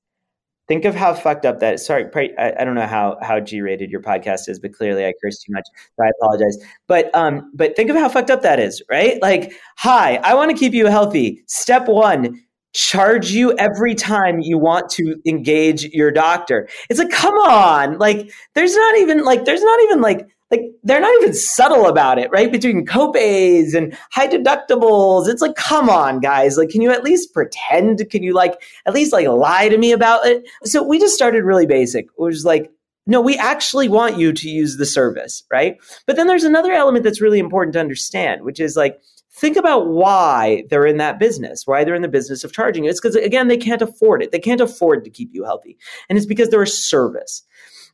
Think 0.67 0.85
of 0.85 0.95
how 0.95 1.13
fucked 1.13 1.45
up 1.45 1.59
that 1.59 1.73
is. 1.73 1.85
Sorry, 1.85 2.05
I, 2.37 2.53
I 2.59 2.63
don't 2.63 2.75
know 2.75 2.87
how 2.87 3.17
how 3.21 3.39
G 3.39 3.61
rated 3.61 3.91
your 3.91 4.01
podcast 4.01 4.47
is, 4.47 4.59
but 4.59 4.73
clearly 4.73 5.05
I 5.05 5.13
curse 5.21 5.39
too 5.39 5.51
much, 5.51 5.65
so 5.95 6.05
I 6.05 6.09
apologize. 6.19 6.57
But 6.87 7.13
um, 7.13 7.51
but 7.53 7.75
think 7.75 7.89
of 7.89 7.97
how 7.97 8.07
fucked 8.07 8.29
up 8.29 8.43
that 8.43 8.59
is, 8.59 8.81
right? 8.89 9.21
Like, 9.21 9.53
hi, 9.77 10.17
I 10.23 10.35
want 10.35 10.51
to 10.51 10.57
keep 10.57 10.73
you 10.73 10.85
healthy. 10.85 11.43
Step 11.47 11.87
one, 11.89 12.41
charge 12.73 13.31
you 13.31 13.53
every 13.57 13.93
time 13.93 14.39
you 14.39 14.57
want 14.57 14.89
to 14.91 15.19
engage 15.25 15.83
your 15.85 16.11
doctor. 16.11 16.69
It's 16.89 16.99
like, 16.99 17.11
come 17.11 17.35
on, 17.35 17.99
like, 17.99 18.31
there's 18.55 18.75
not 18.75 18.97
even 18.99 19.23
like, 19.23 19.45
there's 19.45 19.63
not 19.63 19.81
even 19.83 20.01
like 20.01 20.27
like 20.53 20.71
they're 20.83 21.01
not 21.01 21.15
even 21.19 21.33
subtle 21.33 21.87
about 21.87 22.19
it, 22.19 22.29
right? 22.29 22.51
Between 22.51 22.85
copays 22.85 23.73
and 23.73 23.97
high 24.11 24.27
deductibles. 24.27 25.27
It's 25.27 25.41
like, 25.41 25.55
come 25.55 25.89
on, 25.89 26.19
guys. 26.19 26.57
Like, 26.57 26.69
can 26.69 26.81
you 26.83 26.91
at 26.91 27.03
least 27.03 27.33
pretend? 27.33 28.07
Can 28.11 28.21
you 28.21 28.33
like 28.33 28.61
at 28.85 28.93
least 28.93 29.13
like 29.13 29.27
lie 29.27 29.67
to 29.69 29.79
me 29.79 29.91
about 29.91 30.27
it? 30.27 30.47
So 30.63 30.83
we 30.83 30.99
just 30.99 31.15
started 31.15 31.43
really 31.43 31.65
basic. 31.65 32.05
It 32.05 32.21
was 32.21 32.45
like, 32.45 32.71
no, 33.07 33.19
we 33.19 33.35
actually 33.35 33.89
want 33.89 34.19
you 34.19 34.31
to 34.31 34.47
use 34.47 34.77
the 34.77 34.85
service, 34.85 35.43
right? 35.51 35.77
But 36.05 36.17
then 36.17 36.27
there's 36.27 36.43
another 36.43 36.71
element 36.71 37.03
that's 37.03 37.19
really 37.19 37.39
important 37.39 37.73
to 37.73 37.79
understand, 37.79 38.43
which 38.43 38.59
is 38.59 38.75
like, 38.77 39.01
think 39.31 39.57
about 39.57 39.87
why 39.87 40.65
they're 40.69 40.85
in 40.85 40.97
that 40.97 41.17
business, 41.17 41.65
why 41.65 41.83
they're 41.83 41.95
in 41.95 42.03
the 42.03 42.07
business 42.07 42.43
of 42.43 42.53
charging. 42.53 42.83
you. 42.83 42.91
It's 42.91 43.01
because, 43.01 43.15
again, 43.15 43.47
they 43.47 43.57
can't 43.57 43.81
afford 43.81 44.21
it. 44.21 44.31
They 44.31 44.39
can't 44.39 44.61
afford 44.61 45.03
to 45.03 45.09
keep 45.09 45.31
you 45.33 45.43
healthy. 45.43 45.79
And 46.07 46.17
it's 46.17 46.27
because 46.27 46.49
they're 46.49 46.61
a 46.61 46.67
service. 46.67 47.41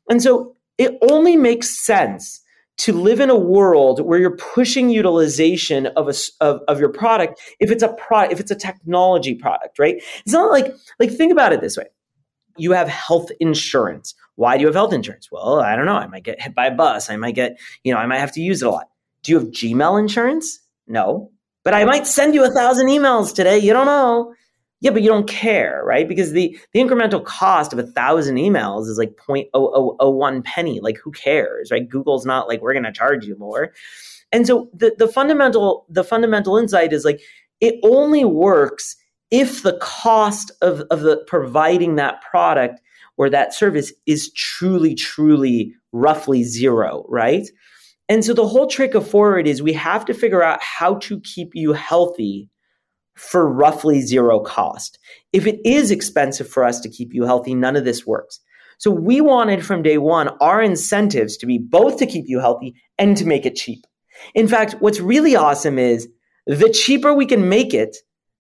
And 0.10 0.22
so 0.22 0.58
it 0.78 0.98
only 1.10 1.38
makes 1.38 1.86
sense 1.86 2.42
to 2.80 2.94
live 2.94 3.20
in 3.20 3.30
a 3.30 3.38
world 3.38 4.00
where 4.00 4.20
you're 4.20 4.38
pushing 4.38 4.90
utilization 4.90 5.88
of 5.88 6.08
a 6.08 6.14
of, 6.42 6.62
of 6.68 6.80
your 6.80 6.90
product 6.90 7.40
if 7.60 7.72
it's 7.72 7.84
a 7.84 7.90
product 7.94 8.34
if 8.34 8.40
it's 8.40 8.52
a 8.52 8.56
technology 8.56 9.36
product 9.36 9.78
right? 9.80 10.02
It's 10.26 10.34
not 10.34 10.52
like 10.52 10.74
like 11.00 11.12
think 11.12 11.32
about 11.32 11.54
it 11.54 11.62
this 11.62 11.78
way. 11.78 11.86
You 12.58 12.72
have 12.74 12.88
health 12.88 13.30
insurance. 13.40 14.16
Why 14.36 14.58
do 14.58 14.62
you 14.62 14.68
have 14.68 14.76
health 14.76 14.94
insurance? 14.94 15.30
Well 15.32 15.60
i 15.60 15.76
don't 15.76 15.86
know. 15.86 15.96
I 15.96 16.08
might 16.08 16.24
get 16.24 16.42
hit 16.42 16.56
by 16.56 16.68
a 16.68 16.76
bus. 16.76 17.10
I 17.10 17.18
might 17.18 17.36
get 17.36 17.60
you 17.84 17.94
know 17.94 18.00
i 18.00 18.06
might 18.06 18.20
have 18.20 18.34
to 18.34 18.42
use 18.42 18.62
it 18.62 18.68
a 18.68 18.72
lot. 18.72 18.88
Do 19.24 19.32
you 19.34 19.40
have 19.40 19.50
gmail 19.50 20.00
insurance? 20.00 20.60
No. 20.88 21.32
But 21.64 21.74
i 21.74 21.84
might 21.86 22.08
send 22.08 22.34
you 22.34 22.46
a 22.46 22.52
thousand 22.52 22.88
emails 22.88 23.36
today. 23.36 23.60
You 23.60 23.74
don't 23.74 23.86
know 23.86 24.34
yeah, 24.82 24.92
but 24.92 25.02
you 25.02 25.10
don't 25.10 25.28
care, 25.28 25.82
right? 25.86 26.08
Because 26.08 26.32
the 26.32 26.58
the 26.72 26.80
incremental 26.80 27.24
cost 27.24 27.74
of 27.74 27.80
a 27.80 27.84
thousand 27.84 28.36
emails 28.36 28.88
is 28.88 28.98
like 28.98 29.16
0.0001 29.18 30.44
penny. 30.46 30.80
Like 30.80 30.98
who 30.98 31.12
cares, 31.12 31.70
right? 31.72 31.88
Google's 31.88 32.26
not 32.26 32.48
like 32.48 32.62
we're 32.62 32.74
going 32.74 32.84
to 32.84 32.92
charge 32.92 33.26
you 33.26 33.38
more. 33.38 33.74
And 34.32 34.48
so 34.48 34.70
the 34.74 34.96
the 34.98 35.08
fundamental 35.08 35.86
the 35.90 36.04
fundamental 36.04 36.58
insight 36.58 36.94
is 36.94 37.04
like 37.04 37.20
it 37.60 37.76
only 37.84 38.24
works 38.24 38.96
if 39.32 39.64
the 39.64 39.78
cost 39.82 40.52
of 40.62 40.82
of 40.92 41.02
the 41.02 41.24
providing 41.28 41.96
that 41.96 42.22
product 42.22 42.80
or 43.18 43.30
that 43.30 43.54
service 43.54 43.92
is 44.06 44.32
truly 44.34 44.96
truly 44.96 45.74
roughly 45.92 46.44
zero, 46.44 47.06
right? 47.10 47.50
And 48.08 48.24
so 48.24 48.34
the 48.34 48.48
whole 48.48 48.68
trick 48.68 48.96
of 48.96 49.08
forward 49.08 49.46
is 49.46 49.62
we 49.62 49.74
have 49.74 50.06
to 50.06 50.14
figure 50.14 50.42
out 50.42 50.64
how 50.64 50.96
to 50.96 51.20
keep 51.20 51.52
you 51.54 51.74
healthy 51.74 52.50
for 53.20 53.52
roughly 53.52 54.02
zero 54.02 54.40
cost. 54.40 54.98
If 55.34 55.46
it 55.46 55.60
is 55.66 55.92
expensive 55.92 56.50
for 56.50 56.64
us 56.64 56.80
to 56.82 56.90
keep 56.90 57.14
you 57.14 57.26
healthy, 57.26 57.54
none 57.54 57.76
of 57.76 57.86
this 57.86 58.08
works. 58.08 58.40
So 58.78 58.90
we 58.92 59.20
wanted 59.20 59.66
from 59.66 59.84
day 59.84 59.98
one 59.98 60.30
our 60.40 60.62
incentives 60.62 61.36
to 61.38 61.46
be 61.46 61.58
both 61.58 61.98
to 61.98 62.06
keep 62.06 62.26
you 62.28 62.40
healthy 62.40 62.76
and 62.98 63.18
to 63.18 63.26
make 63.26 63.46
it 63.46 63.56
cheap. 63.56 63.86
In 64.34 64.48
fact, 64.48 64.76
what's 64.80 65.00
really 65.00 65.36
awesome 65.36 65.78
is 65.78 66.08
the 66.48 66.70
cheaper 66.70 67.14
we 67.14 67.26
can 67.26 67.50
make 67.50 67.74
it, 67.74 67.98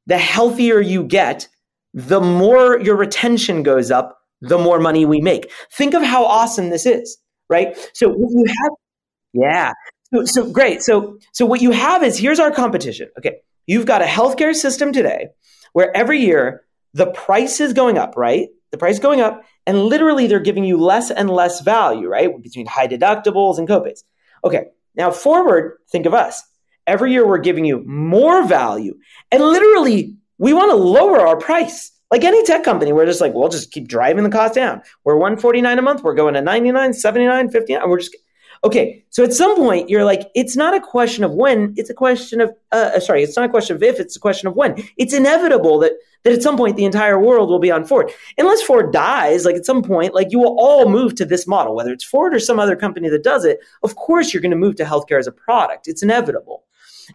the 0.08 0.18
healthier 0.18 0.80
you 0.80 1.04
get, 1.04 1.48
the 1.94 2.22
more 2.22 2.80
your 2.80 2.96
retention 2.96 3.63
goes 3.63 3.92
up, 3.92 4.18
the 4.42 4.58
more 4.58 4.80
money 4.80 5.06
we 5.06 5.20
make. 5.20 5.52
Think 5.74 5.94
of 5.94 6.04
how 6.04 6.24
awesome 6.24 6.70
this 6.70 6.86
is, 6.86 7.18
right? 7.50 7.78
So 7.94 8.08
what 8.08 8.32
you 8.32 8.46
have, 8.46 8.72
yeah. 9.34 9.74
So, 10.13 10.26
so 10.26 10.52
great. 10.52 10.82
So 10.82 11.18
so 11.34 11.46
what 11.46 11.62
you 11.62 11.72
have 11.72 12.04
is 12.04 12.18
here's 12.18 12.39
our 12.39 12.52
competition. 12.52 13.10
Okay. 13.18 13.42
You've 13.69 13.86
got 13.86 14.01
a 14.01 14.05
healthcare 14.05 14.55
system 14.55 14.91
today 14.91 15.27
where 15.73 15.95
every 15.95 16.21
year 16.21 16.63
the 16.95 17.05
price 17.05 17.60
is 17.60 17.73
going 17.73 17.99
up, 17.99 18.15
right? 18.17 18.47
The 18.71 18.79
price 18.79 18.95
is 18.95 18.99
going 18.99 19.21
up, 19.21 19.43
and 19.67 19.84
literally 19.84 20.25
they're 20.25 20.39
giving 20.39 20.63
you 20.63 20.75
less 20.77 21.12
and 21.12 21.29
less 21.29 21.62
value, 21.62 22.08
right? 22.08 22.32
Between 22.41 22.65
high 22.65 22.88
deductibles 22.88 23.60
and 23.60 23.67
copays. 23.67 23.99
Okay, 24.43 24.69
now 24.95 25.12
forward, 25.12 25.77
think 25.91 26.08
of 26.08 26.15
us. 26.15 26.41
Every 26.88 27.12
year 27.12 27.27
we're 27.27 27.38
giving 27.38 27.63
you 27.63 27.84
more 27.86 28.43
value, 28.43 28.95
and 29.32 29.43
literally 29.43 30.17
we 30.39 30.51
want 30.51 30.71
to 30.71 30.75
lower 30.75 31.27
our 31.27 31.38
price. 31.38 31.91
Like 32.10 32.23
any 32.23 32.43
tech 32.45 32.63
company, 32.63 32.91
we're 32.91 33.05
just 33.05 33.21
like, 33.21 33.36
we'll 33.36 33.49
just 33.49 33.71
keep 33.71 33.88
driving 33.88 34.23
the 34.23 34.32
cost 34.32 34.55
down. 34.55 34.82
We're 35.03 35.17
149 35.17 35.77
a 35.77 35.82
month, 35.84 36.01
we're 36.01 36.15
going 36.15 36.34
to 36.34 36.41
99, 36.41 36.93
79, 36.93 37.51
59, 37.51 37.82
and 37.84 37.91
we're 37.91 37.99
just 37.99 38.17
Okay, 38.63 39.06
so 39.10 39.24
at 39.24 39.34
some 39.34 39.56
point 39.56 39.89
you're 39.89 40.04
like, 40.04 40.30
it's 40.36 40.58
not 40.58 40.76
a 40.76 40.82
question 40.82 41.24
of 41.24 41.32
when, 41.32 41.74
it's 41.78 41.89
a 41.89 41.93
question 41.93 42.41
of, 42.41 42.50
uh, 42.72 42.91
uh, 42.95 43.00
sorry, 43.00 43.24
it's 43.24 43.38
not 43.38 43.45
a 43.45 43.50
question 43.50 43.76
of 43.76 43.84
if, 43.84 44.00
it's 44.00 44.17
a 44.17 44.19
question 44.19 44.48
of 44.48 44.56
when. 44.56 44.84
It's 44.98 45.13
inevitable 45.13 45.80
that 45.80 45.93
that 46.24 46.34
at 46.34 46.43
some 46.43 46.58
point 46.58 46.76
the 46.76 46.86
entire 46.86 47.17
world 47.17 47.50
will 47.50 47.60
be 47.60 47.72
on 47.72 47.86
Forward. 47.86 48.12
Unless 48.38 48.63
Forward 48.63 48.91
dies, 48.91 49.45
like 49.45 49.56
at 49.56 49.65
some 49.65 49.82
point, 49.82 50.13
like 50.13 50.32
you 50.32 50.39
will 50.39 50.56
all 50.60 50.89
move 50.89 51.15
to 51.15 51.26
this 51.26 51.48
model, 51.48 51.76
whether 51.76 51.93
it's 51.93 52.04
Forward 52.04 52.34
or 52.34 52.39
some 52.39 52.60
other 52.60 52.76
company 52.76 53.10
that 53.10 53.24
does 53.24 53.45
it. 53.45 53.60
Of 53.84 53.95
course, 53.95 54.34
you're 54.34 54.41
going 54.41 54.52
to 54.52 54.58
move 54.58 54.76
to 54.78 54.84
healthcare 54.84 55.19
as 55.19 55.28
a 55.28 55.32
product. 55.32 55.88
It's 55.88 56.04
inevitable. 56.04 56.65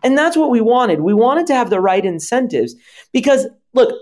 And 0.02 0.16
that's 0.18 0.36
what 0.36 0.50
we 0.50 0.60
wanted. 0.60 1.00
We 1.00 1.14
wanted 1.14 1.46
to 1.48 1.54
have 1.54 1.70
the 1.70 1.80
right 1.80 2.04
incentives 2.04 2.74
because, 3.12 3.46
look, 3.74 3.94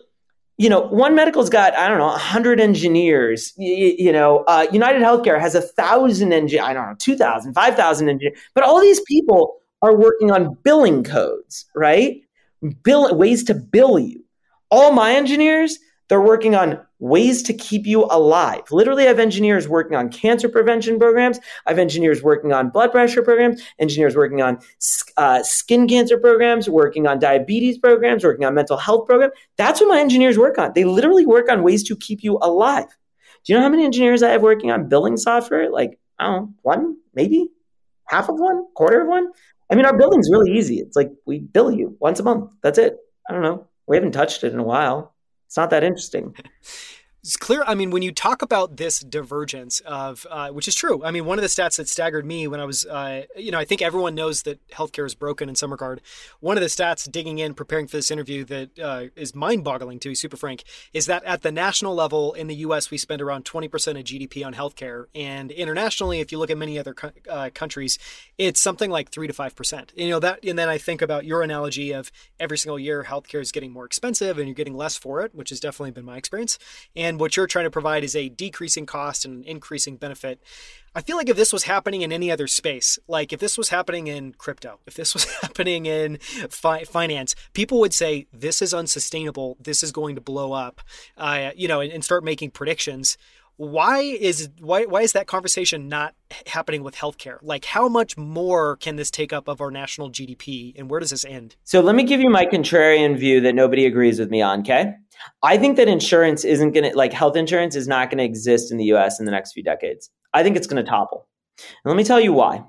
you 0.58 0.68
know, 0.68 0.80
One 0.80 1.14
Medical's 1.14 1.50
got, 1.50 1.74
I 1.74 1.88
don't 1.88 1.98
know, 1.98 2.06
100 2.06 2.60
engineers. 2.60 3.52
You, 3.56 3.94
you 3.98 4.12
know, 4.12 4.44
uh, 4.46 4.66
United 4.72 5.02
Healthcare 5.02 5.40
has 5.40 5.54
a 5.54 5.62
thousand 5.62 6.32
engineers, 6.32 6.66
I 6.66 6.72
don't 6.72 6.88
know, 6.88 6.96
2,000, 6.98 7.54
5,000 7.54 8.08
engineers. 8.08 8.38
But 8.54 8.64
all 8.64 8.80
these 8.80 9.00
people 9.00 9.56
are 9.80 9.96
working 9.96 10.30
on 10.30 10.54
billing 10.62 11.04
codes, 11.04 11.66
right? 11.74 12.22
Bill, 12.84 13.14
ways 13.16 13.44
to 13.44 13.54
bill 13.54 13.98
you. 13.98 14.24
All 14.70 14.92
my 14.92 15.14
engineers, 15.14 15.78
they're 16.08 16.20
working 16.20 16.54
on 16.54 16.80
ways 17.02 17.42
to 17.42 17.52
keep 17.52 17.84
you 17.84 18.04
alive. 18.10 18.62
Literally, 18.70 19.04
I 19.04 19.08
have 19.08 19.18
engineers 19.18 19.66
working 19.68 19.96
on 19.96 20.08
cancer 20.08 20.48
prevention 20.48 21.00
programs. 21.00 21.40
I 21.66 21.70
have 21.70 21.78
engineers 21.80 22.22
working 22.22 22.52
on 22.52 22.70
blood 22.70 22.92
pressure 22.92 23.22
programs, 23.22 23.60
engineers 23.80 24.14
working 24.14 24.40
on 24.40 24.60
uh, 25.16 25.42
skin 25.42 25.88
cancer 25.88 26.16
programs, 26.16 26.70
working 26.70 27.08
on 27.08 27.18
diabetes 27.18 27.76
programs, 27.76 28.22
working 28.22 28.44
on 28.44 28.54
mental 28.54 28.76
health 28.76 29.06
programs. 29.06 29.32
That's 29.56 29.80
what 29.80 29.88
my 29.88 29.98
engineers 29.98 30.38
work 30.38 30.58
on. 30.58 30.72
They 30.76 30.84
literally 30.84 31.26
work 31.26 31.50
on 31.50 31.64
ways 31.64 31.82
to 31.84 31.96
keep 31.96 32.22
you 32.22 32.38
alive. 32.40 32.86
Do 33.44 33.52
you 33.52 33.58
know 33.58 33.64
how 33.64 33.68
many 33.68 33.84
engineers 33.84 34.22
I 34.22 34.30
have 34.30 34.42
working 34.42 34.70
on 34.70 34.88
billing 34.88 35.16
software? 35.16 35.70
Like, 35.72 35.98
I 36.20 36.26
don't 36.26 36.34
know, 36.34 36.54
one, 36.62 36.98
maybe 37.14 37.48
half 38.06 38.28
of 38.28 38.38
one, 38.38 38.66
quarter 38.76 39.00
of 39.00 39.08
one. 39.08 39.26
I 39.68 39.74
mean, 39.74 39.86
our 39.86 39.96
billing's 39.96 40.30
really 40.30 40.52
easy. 40.56 40.76
It's 40.76 40.94
like 40.94 41.10
we 41.26 41.40
bill 41.40 41.72
you 41.72 41.96
once 41.98 42.20
a 42.20 42.22
month. 42.22 42.52
That's 42.62 42.78
it. 42.78 42.96
I 43.28 43.32
don't 43.32 43.42
know. 43.42 43.66
We 43.88 43.96
haven't 43.96 44.12
touched 44.12 44.44
it 44.44 44.52
in 44.52 44.60
a 44.60 44.64
while. 44.64 45.11
It's 45.52 45.58
not 45.58 45.68
that 45.68 45.84
interesting. 45.84 46.34
It's 47.24 47.36
clear. 47.36 47.62
I 47.68 47.76
mean, 47.76 47.92
when 47.92 48.02
you 48.02 48.10
talk 48.10 48.42
about 48.42 48.78
this 48.78 48.98
divergence 48.98 49.78
of, 49.86 50.26
uh, 50.28 50.48
which 50.48 50.66
is 50.66 50.74
true. 50.74 51.04
I 51.04 51.12
mean, 51.12 51.24
one 51.24 51.38
of 51.38 51.42
the 51.42 51.48
stats 51.48 51.76
that 51.76 51.88
staggered 51.88 52.26
me 52.26 52.48
when 52.48 52.58
I 52.58 52.64
was, 52.64 52.84
uh, 52.84 53.26
you 53.36 53.52
know, 53.52 53.60
I 53.60 53.64
think 53.64 53.80
everyone 53.80 54.16
knows 54.16 54.42
that 54.42 54.58
healthcare 54.70 55.06
is 55.06 55.14
broken 55.14 55.48
in 55.48 55.54
some 55.54 55.70
regard. 55.70 56.00
One 56.40 56.56
of 56.56 56.62
the 56.62 56.66
stats 56.66 57.08
digging 57.08 57.38
in, 57.38 57.54
preparing 57.54 57.86
for 57.86 57.96
this 57.96 58.10
interview 58.10 58.42
that 58.46 58.76
uh, 58.76 59.04
is 59.14 59.36
mind-boggling 59.36 60.00
to 60.00 60.08
be 60.08 60.16
super 60.16 60.36
frank, 60.36 60.64
is 60.92 61.06
that 61.06 61.22
at 61.22 61.42
the 61.42 61.52
national 61.52 61.94
level 61.94 62.32
in 62.32 62.48
the 62.48 62.56
U.S. 62.56 62.90
we 62.90 62.98
spend 62.98 63.22
around 63.22 63.44
20% 63.44 63.66
of 63.66 64.02
GDP 64.02 64.44
on 64.44 64.52
healthcare, 64.52 65.04
and 65.14 65.52
internationally, 65.52 66.18
if 66.18 66.32
you 66.32 66.38
look 66.38 66.50
at 66.50 66.58
many 66.58 66.76
other 66.76 66.92
co- 66.92 67.12
uh, 67.30 67.50
countries, 67.54 68.00
it's 68.36 68.58
something 68.58 68.90
like 68.90 69.10
three 69.10 69.28
to 69.28 69.32
five 69.32 69.54
percent. 69.54 69.92
You 69.94 70.10
know 70.10 70.18
that, 70.18 70.44
and 70.44 70.58
then 70.58 70.68
I 70.68 70.76
think 70.76 71.00
about 71.00 71.24
your 71.24 71.42
analogy 71.42 71.92
of 71.92 72.10
every 72.40 72.58
single 72.58 72.80
year 72.80 73.04
healthcare 73.04 73.40
is 73.40 73.52
getting 73.52 73.70
more 73.70 73.84
expensive 73.84 74.38
and 74.38 74.48
you're 74.48 74.56
getting 74.56 74.76
less 74.76 74.96
for 74.96 75.20
it, 75.20 75.32
which 75.36 75.50
has 75.50 75.60
definitely 75.60 75.92
been 75.92 76.04
my 76.04 76.16
experience. 76.16 76.58
And 76.96 77.11
and 77.12 77.20
what 77.20 77.36
you're 77.36 77.46
trying 77.46 77.66
to 77.66 77.70
provide 77.70 78.04
is 78.04 78.16
a 78.16 78.30
decreasing 78.30 78.86
cost 78.86 79.26
and 79.26 79.44
an 79.44 79.44
increasing 79.44 79.96
benefit. 79.96 80.42
I 80.94 81.02
feel 81.02 81.16
like 81.18 81.28
if 81.28 81.36
this 81.36 81.52
was 81.52 81.64
happening 81.64 82.00
in 82.00 82.10
any 82.10 82.30
other 82.30 82.46
space, 82.46 82.98
like 83.06 83.34
if 83.34 83.40
this 83.40 83.58
was 83.58 83.68
happening 83.68 84.06
in 84.06 84.32
crypto, 84.32 84.80
if 84.86 84.94
this 84.94 85.12
was 85.12 85.24
happening 85.42 85.84
in 85.84 86.18
fi- 86.48 86.84
finance, 86.84 87.34
people 87.52 87.80
would 87.80 87.92
say 87.92 88.26
this 88.32 88.62
is 88.62 88.72
unsustainable. 88.72 89.58
This 89.60 89.82
is 89.82 89.92
going 89.92 90.14
to 90.14 90.22
blow 90.22 90.54
up, 90.54 90.80
uh, 91.18 91.50
you 91.54 91.68
know, 91.68 91.80
and, 91.80 91.92
and 91.92 92.02
start 92.02 92.24
making 92.24 92.50
predictions 92.50 93.18
why 93.56 94.00
is 94.00 94.48
why 94.60 94.86
why 94.86 95.02
is 95.02 95.12
that 95.12 95.26
conversation 95.26 95.86
not 95.86 96.14
happening 96.46 96.82
with 96.82 96.96
healthcare? 96.96 97.36
Like 97.42 97.66
how 97.66 97.86
much 97.86 98.16
more 98.16 98.76
can 98.76 98.96
this 98.96 99.10
take 99.10 99.30
up 99.32 99.46
of 99.46 99.60
our 99.60 99.70
national 99.70 100.10
GDP 100.10 100.72
and 100.76 100.90
where 100.90 100.98
does 100.98 101.10
this 101.10 101.24
end? 101.24 101.54
So 101.62 101.80
let 101.80 101.94
me 101.94 102.02
give 102.02 102.20
you 102.20 102.30
my 102.30 102.46
contrarian 102.46 103.16
view 103.16 103.42
that 103.42 103.54
nobody 103.54 103.84
agrees 103.84 104.18
with 104.18 104.30
me 104.30 104.40
on, 104.40 104.60
okay? 104.60 104.94
I 105.42 105.58
think 105.58 105.76
that 105.76 105.88
insurance 105.88 106.44
isn't 106.44 106.72
going 106.72 106.90
to 106.90 106.96
like 106.96 107.12
health 107.12 107.36
insurance 107.36 107.76
is 107.76 107.88
not 107.88 108.10
going 108.10 108.18
to 108.18 108.24
exist 108.24 108.72
in 108.72 108.78
the 108.78 108.84
US 108.86 109.18
in 109.18 109.26
the 109.26 109.32
next 109.32 109.52
few 109.52 109.62
decades. 109.62 110.10
I 110.32 110.42
think 110.42 110.56
it's 110.56 110.66
going 110.66 110.82
to 110.82 110.88
topple. 110.88 111.28
And 111.58 111.90
let 111.90 111.96
me 111.96 112.04
tell 112.04 112.20
you 112.20 112.32
why. 112.32 112.64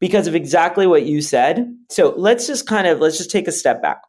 Because 0.00 0.26
of 0.26 0.34
exactly 0.34 0.86
what 0.86 1.04
you 1.04 1.22
said. 1.22 1.66
So 1.90 2.14
let's 2.16 2.46
just 2.46 2.66
kind 2.66 2.86
of 2.86 3.00
let's 3.00 3.18
just 3.18 3.30
take 3.30 3.46
a 3.46 3.52
step 3.52 3.82
back 3.82 4.02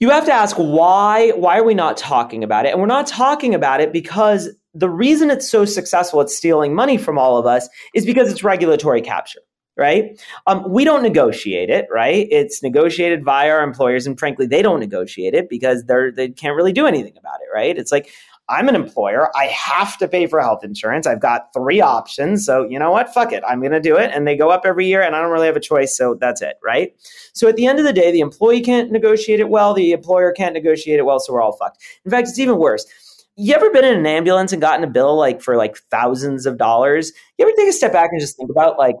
you 0.00 0.10
have 0.10 0.24
to 0.26 0.32
ask 0.32 0.56
why 0.56 1.30
why 1.30 1.58
are 1.58 1.64
we 1.64 1.74
not 1.74 1.96
talking 1.96 2.44
about 2.44 2.66
it 2.66 2.70
and 2.70 2.80
we're 2.80 2.86
not 2.86 3.06
talking 3.06 3.54
about 3.54 3.80
it 3.80 3.92
because 3.92 4.48
the 4.74 4.88
reason 4.88 5.30
it's 5.30 5.50
so 5.50 5.64
successful 5.64 6.20
at 6.20 6.30
stealing 6.30 6.74
money 6.74 6.96
from 6.96 7.18
all 7.18 7.36
of 7.36 7.46
us 7.46 7.68
is 7.94 8.06
because 8.06 8.30
it's 8.30 8.44
regulatory 8.44 9.00
capture 9.00 9.40
right 9.78 10.20
um, 10.46 10.64
we 10.68 10.84
don't 10.84 11.02
negotiate 11.02 11.70
it 11.70 11.86
right 11.90 12.26
it's 12.30 12.62
negotiated 12.62 13.24
via 13.24 13.50
our 13.50 13.62
employers 13.62 14.06
and 14.06 14.18
frankly 14.18 14.46
they 14.46 14.60
don't 14.60 14.80
negotiate 14.80 15.34
it 15.34 15.48
because 15.48 15.84
they're 15.84 16.12
they 16.12 16.28
can't 16.28 16.56
really 16.56 16.72
do 16.72 16.86
anything 16.86 17.16
about 17.16 17.40
it 17.40 17.48
right 17.54 17.78
it's 17.78 17.92
like 17.92 18.10
I'm 18.50 18.68
an 18.68 18.74
employer. 18.74 19.30
I 19.36 19.46
have 19.46 19.98
to 19.98 20.08
pay 20.08 20.26
for 20.26 20.40
health 20.40 20.64
insurance. 20.64 21.06
I've 21.06 21.20
got 21.20 21.52
three 21.52 21.82
options. 21.82 22.46
So, 22.46 22.66
you 22.66 22.78
know 22.78 22.90
what? 22.90 23.12
Fuck 23.12 23.32
it. 23.32 23.44
I'm 23.46 23.60
going 23.60 23.72
to 23.72 23.80
do 23.80 23.96
it. 23.96 24.10
And 24.14 24.26
they 24.26 24.36
go 24.36 24.48
up 24.48 24.62
every 24.64 24.86
year 24.86 25.02
and 25.02 25.14
I 25.14 25.20
don't 25.20 25.30
really 25.30 25.46
have 25.46 25.56
a 25.56 25.60
choice. 25.60 25.96
So 25.96 26.14
that's 26.18 26.40
it. 26.40 26.56
Right. 26.64 26.94
So 27.34 27.46
at 27.48 27.56
the 27.56 27.66
end 27.66 27.78
of 27.78 27.84
the 27.84 27.92
day, 27.92 28.10
the 28.10 28.20
employee 28.20 28.62
can't 28.62 28.90
negotiate 28.90 29.40
it 29.40 29.50
well. 29.50 29.74
The 29.74 29.92
employer 29.92 30.32
can't 30.32 30.54
negotiate 30.54 30.98
it 30.98 31.04
well. 31.04 31.20
So 31.20 31.34
we're 31.34 31.42
all 31.42 31.56
fucked. 31.56 31.82
In 32.06 32.10
fact, 32.10 32.28
it's 32.28 32.38
even 32.38 32.56
worse. 32.56 32.86
You 33.36 33.54
ever 33.54 33.70
been 33.70 33.84
in 33.84 33.98
an 33.98 34.06
ambulance 34.06 34.52
and 34.52 34.62
gotten 34.62 34.82
a 34.82 34.90
bill 34.90 35.16
like 35.16 35.42
for 35.42 35.56
like 35.56 35.76
thousands 35.90 36.46
of 36.46 36.56
dollars? 36.56 37.12
You 37.36 37.46
ever 37.46 37.54
take 37.54 37.68
a 37.68 37.72
step 37.72 37.92
back 37.92 38.08
and 38.10 38.20
just 38.20 38.36
think 38.36 38.50
about 38.50 38.78
like, 38.78 38.96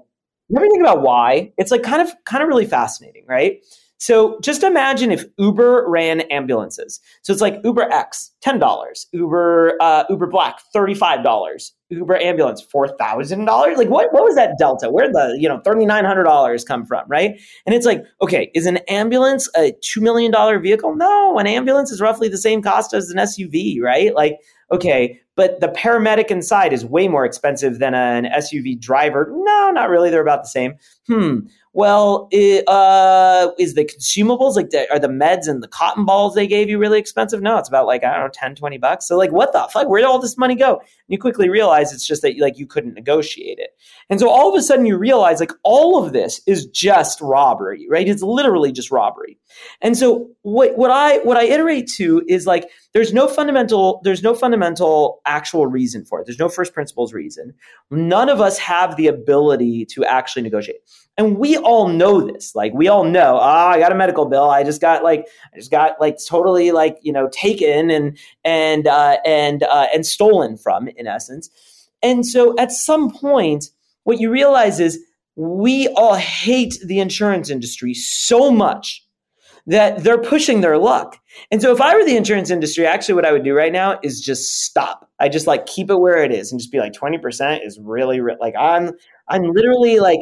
you 0.48 0.56
ever 0.56 0.66
think 0.66 0.80
about 0.80 1.02
why? 1.02 1.52
It's 1.58 1.70
like 1.70 1.82
kind 1.82 2.02
of, 2.02 2.12
kind 2.24 2.42
of 2.42 2.48
really 2.48 2.66
fascinating. 2.66 3.24
Right. 3.26 3.60
So 3.98 4.38
just 4.40 4.62
imagine 4.62 5.10
if 5.10 5.24
Uber 5.38 5.84
ran 5.88 6.20
ambulances. 6.22 7.00
So 7.22 7.32
it's 7.32 7.42
like 7.42 7.60
Uber 7.64 7.82
X, 7.82 8.30
$10, 8.44 9.06
Uber, 9.12 9.76
uh, 9.80 10.04
Uber 10.08 10.28
Black, 10.28 10.60
$35, 10.74 11.70
Uber 11.90 12.16
ambulance, 12.16 12.64
$4,000. 12.64 13.76
Like 13.76 13.88
what, 13.88 14.12
what 14.12 14.22
was 14.22 14.36
that 14.36 14.56
delta? 14.56 14.88
Where 14.88 15.10
the, 15.10 15.36
you 15.40 15.48
know, 15.48 15.58
$3,900 15.66 16.64
come 16.64 16.86
from, 16.86 17.04
right? 17.08 17.40
And 17.66 17.74
it's 17.74 17.86
like, 17.86 18.04
okay, 18.22 18.52
is 18.54 18.66
an 18.66 18.76
ambulance 18.88 19.48
a 19.56 19.72
$2 19.72 20.00
million 20.00 20.32
vehicle? 20.62 20.94
No, 20.94 21.36
an 21.38 21.48
ambulance 21.48 21.90
is 21.90 22.00
roughly 22.00 22.28
the 22.28 22.38
same 22.38 22.62
cost 22.62 22.94
as 22.94 23.10
an 23.10 23.18
SUV, 23.18 23.80
right? 23.80 24.14
Like, 24.14 24.36
okay, 24.70 25.18
but 25.38 25.60
the 25.60 25.68
paramedic 25.68 26.32
inside 26.32 26.72
is 26.72 26.84
way 26.84 27.06
more 27.06 27.24
expensive 27.24 27.78
than 27.78 27.94
an 27.94 28.24
SUV 28.24 28.78
driver. 28.78 29.32
No, 29.32 29.70
not 29.70 29.88
really. 29.88 30.10
They're 30.10 30.20
about 30.20 30.42
the 30.42 30.48
same. 30.48 30.74
Hmm 31.06 31.38
well, 31.78 32.26
it, 32.32 32.66
uh, 32.66 33.52
is 33.56 33.74
the 33.74 33.84
consumables 33.84 34.56
like 34.56 34.70
the, 34.70 34.90
are 34.92 34.98
the 34.98 35.06
meds 35.06 35.46
and 35.46 35.62
the 35.62 35.68
cotton 35.68 36.04
balls 36.04 36.34
they 36.34 36.48
gave 36.48 36.68
you 36.68 36.76
really 36.76 36.98
expensive? 36.98 37.40
No, 37.40 37.56
it's 37.56 37.68
about 37.68 37.86
like 37.86 38.02
I 38.02 38.14
don't 38.14 38.24
know, 38.24 38.30
10, 38.32 38.56
20 38.56 38.78
bucks. 38.78 39.06
So 39.06 39.16
like, 39.16 39.30
what 39.30 39.52
the 39.52 39.64
fuck? 39.72 39.86
Where 39.86 40.00
did 40.00 40.08
all 40.08 40.18
this 40.18 40.36
money 40.36 40.56
go? 40.56 40.78
And 40.78 40.88
you 41.06 41.18
quickly 41.18 41.48
realize 41.48 41.92
it's 41.92 42.04
just 42.04 42.22
that 42.22 42.36
like 42.40 42.58
you 42.58 42.66
couldn't 42.66 42.94
negotiate 42.94 43.60
it, 43.60 43.70
and 44.10 44.18
so 44.18 44.28
all 44.28 44.52
of 44.52 44.58
a 44.58 44.62
sudden 44.62 44.86
you 44.86 44.98
realize 44.98 45.38
like 45.38 45.52
all 45.62 46.04
of 46.04 46.12
this 46.12 46.40
is 46.48 46.66
just 46.66 47.20
robbery, 47.20 47.86
right? 47.88 48.08
It's 48.08 48.24
literally 48.24 48.72
just 48.72 48.90
robbery. 48.90 49.38
And 49.80 49.96
so 49.96 50.30
what 50.42 50.76
what 50.76 50.90
I 50.90 51.18
what 51.18 51.36
I 51.36 51.44
iterate 51.44 51.86
to 51.92 52.24
is 52.26 52.44
like 52.44 52.68
there's 52.92 53.12
no 53.12 53.28
fundamental 53.28 54.00
there's 54.02 54.24
no 54.24 54.34
fundamental 54.34 55.20
actual 55.26 55.68
reason 55.68 56.04
for 56.04 56.20
it. 56.20 56.26
There's 56.26 56.40
no 56.40 56.48
first 56.48 56.74
principles 56.74 57.12
reason. 57.12 57.54
None 57.92 58.28
of 58.28 58.40
us 58.40 58.58
have 58.58 58.96
the 58.96 59.06
ability 59.06 59.86
to 59.86 60.04
actually 60.04 60.42
negotiate. 60.42 60.80
And 61.18 61.36
we 61.36 61.56
all 61.56 61.88
know 61.88 62.20
this. 62.20 62.54
Like 62.54 62.72
we 62.72 62.86
all 62.86 63.02
know, 63.02 63.38
oh, 63.38 63.42
I 63.42 63.80
got 63.80 63.90
a 63.90 63.96
medical 63.96 64.24
bill. 64.24 64.50
I 64.50 64.62
just 64.62 64.80
got 64.80 65.02
like 65.02 65.26
I 65.52 65.56
just 65.56 65.70
got 65.70 66.00
like 66.00 66.16
totally 66.24 66.70
like, 66.70 66.96
you 67.02 67.12
know, 67.12 67.28
taken 67.32 67.90
and 67.90 68.16
and 68.44 68.86
uh 68.86 69.18
and 69.26 69.64
uh 69.64 69.88
and 69.92 70.06
stolen 70.06 70.56
from 70.56 70.88
in 70.88 71.08
essence. 71.08 71.50
And 72.02 72.24
so 72.24 72.56
at 72.56 72.70
some 72.70 73.10
point 73.10 73.70
what 74.04 74.20
you 74.20 74.30
realize 74.30 74.78
is 74.78 75.00
we 75.34 75.88
all 75.88 76.14
hate 76.14 76.78
the 76.84 77.00
insurance 77.00 77.50
industry 77.50 77.94
so 77.94 78.50
much 78.50 79.04
that 79.66 80.02
they're 80.02 80.22
pushing 80.22 80.62
their 80.62 80.78
luck. 80.78 81.18
And 81.50 81.60
so 81.60 81.72
if 81.72 81.80
I 81.80 81.94
were 81.94 82.04
the 82.04 82.16
insurance 82.16 82.50
industry, 82.50 82.86
actually 82.86 83.14
what 83.16 83.26
I 83.26 83.32
would 83.32 83.44
do 83.44 83.54
right 83.54 83.72
now 83.72 83.98
is 84.02 84.20
just 84.20 84.64
stop. 84.64 85.10
I 85.20 85.28
just 85.28 85.46
like 85.46 85.66
keep 85.66 85.90
it 85.90 86.00
where 86.00 86.24
it 86.24 86.32
is 86.32 86.50
and 86.50 86.60
just 86.60 86.72
be 86.72 86.78
like 86.78 86.92
20% 86.92 87.66
is 87.66 87.78
really 87.82 88.20
like 88.40 88.54
I'm 88.58 88.92
I'm 89.28 89.42
literally 89.42 89.98
like 89.98 90.20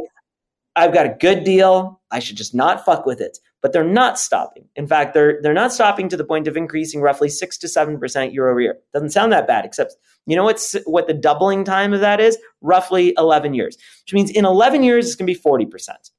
I've 0.76 0.92
got 0.92 1.06
a 1.06 1.16
good 1.18 1.42
deal. 1.42 2.00
I 2.10 2.18
should 2.18 2.36
just 2.36 2.54
not 2.54 2.84
fuck 2.84 3.06
with 3.06 3.20
it. 3.20 3.38
But 3.62 3.72
they're 3.72 3.82
not 3.82 4.18
stopping. 4.18 4.68
In 4.76 4.86
fact, 4.86 5.14
they're 5.14 5.40
they're 5.42 5.54
not 5.54 5.72
stopping 5.72 6.08
to 6.10 6.16
the 6.16 6.24
point 6.24 6.46
of 6.46 6.56
increasing 6.56 7.00
roughly 7.00 7.28
six 7.28 7.58
to 7.58 7.68
seven 7.68 7.98
percent 7.98 8.32
year 8.32 8.48
over 8.48 8.60
year. 8.60 8.78
Doesn't 8.92 9.10
sound 9.10 9.32
that 9.32 9.48
bad, 9.48 9.64
except 9.64 9.96
you 10.26 10.36
know 10.36 10.44
what's 10.44 10.76
what 10.84 11.08
the 11.08 11.14
doubling 11.14 11.64
time 11.64 11.92
of 11.92 12.00
that 12.00 12.20
is? 12.20 12.38
Roughly 12.60 13.14
eleven 13.18 13.54
years, 13.54 13.76
which 14.04 14.12
means 14.12 14.30
in 14.30 14.44
eleven 14.44 14.84
years 14.84 15.06
it's 15.06 15.16
going 15.16 15.26
to 15.26 15.32
be 15.32 15.38
forty 15.38 15.66
percent. 15.66 16.10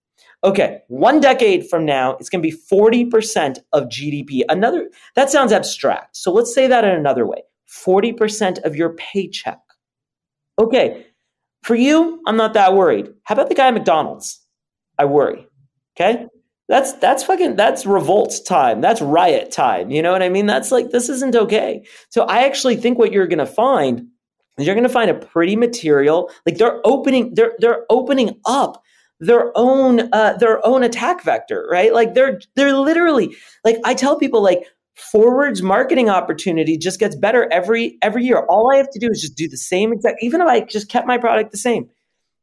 Okay, 0.44 0.82
one 0.88 1.20
decade 1.20 1.68
from 1.68 1.86
now, 1.86 2.16
it's 2.20 2.30
going 2.30 2.44
to 2.44 2.48
be 2.48 2.56
40% 2.56 3.58
of 3.74 3.86
GDP. 3.86 4.42
Another, 4.48 4.88
that 5.16 5.32
sounds 5.32 5.52
abstract. 5.52 6.16
So 6.16 6.32
let's 6.32 6.54
say 6.54 6.68
that 6.68 6.86
in 6.86 6.92
another 6.92 7.26
way 7.26 7.42
40% 7.68 8.64
of 8.64 8.76
your 8.76 8.94
paycheck. 8.94 9.60
Okay, 10.60 11.08
for 11.64 11.76
you, 11.76 12.22
I'm 12.28 12.38
not 12.38 12.54
that 12.54 12.76
worried. 12.76 13.10
How 13.24 13.34
about 13.34 13.50
the 13.50 13.56
guy 13.56 13.68
at 13.68 13.74
McDonald's? 13.74 14.40
I 14.98 15.06
worry. 15.06 15.48
Okay. 15.96 16.28
That's 16.70 16.94
that's 16.94 17.24
fucking 17.24 17.56
that's 17.56 17.86
revolt 17.86 18.36
time. 18.46 18.82
That's 18.82 19.02
riot 19.02 19.52
time. 19.52 19.90
You 19.90 20.02
know 20.02 20.12
what 20.12 20.22
I 20.22 20.30
mean? 20.30 20.48
That's 20.48 20.72
like 20.72 20.90
this 20.90 21.08
isn't 21.08 21.36
okay. 21.36 21.86
So 22.10 22.24
I 22.24 22.44
actually 22.44 22.76
think 22.76 23.00
what 23.00 23.14
you're 23.14 23.28
gonna 23.28 23.46
find 23.46 24.08
is 24.58 24.66
you're 24.66 24.76
gonna 24.76 24.90
find 24.90 25.10
a 25.10 25.14
pretty 25.14 25.56
material, 25.56 26.30
like 26.46 26.58
they're 26.58 26.82
opening, 26.86 27.34
they're 27.36 27.54
they're 27.60 27.86
opening 27.90 28.42
up 28.46 28.84
their 29.22 29.52
own 29.56 30.10
uh 30.12 30.34
their 30.34 30.66
own 30.66 30.84
attack 30.84 31.24
vector, 31.24 31.68
right? 31.72 31.94
Like 31.94 32.14
they're 32.14 32.42
they're 32.56 32.76
literally 32.76 33.36
like 33.64 33.78
I 33.86 33.94
tell 33.94 34.18
people 34.18 34.44
like 34.44 34.68
forwards 34.96 35.62
marketing 35.62 36.10
opportunity 36.10 36.78
just 36.78 37.00
gets 37.00 37.16
better 37.16 37.48
every 37.50 37.98
every 38.02 38.26
year. 38.26 38.40
All 38.50 38.74
I 38.74 38.78
have 38.78 38.90
to 38.90 39.00
do 39.00 39.08
is 39.10 39.22
just 39.22 39.36
do 39.36 39.48
the 39.48 39.58
same 39.58 39.94
exact 39.94 40.18
even 40.22 40.42
if 40.42 40.48
I 40.48 40.62
just 40.62 40.90
kept 40.90 41.08
my 41.08 41.18
product 41.18 41.52
the 41.52 41.58
same 41.58 41.88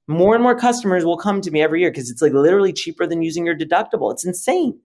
more 0.06 0.34
and 0.34 0.42
more 0.42 0.54
customers 0.54 1.04
will 1.04 1.16
come 1.16 1.40
to 1.40 1.50
me 1.50 1.62
every 1.62 1.80
year 1.80 1.90
because 1.90 2.10
it's 2.10 2.22
like 2.22 2.32
literally 2.32 2.72
cheaper 2.72 3.06
than 3.06 3.22
using 3.22 3.46
your 3.46 3.56
deductible. 3.56 4.12
It's 4.12 4.24
insane. 4.24 4.78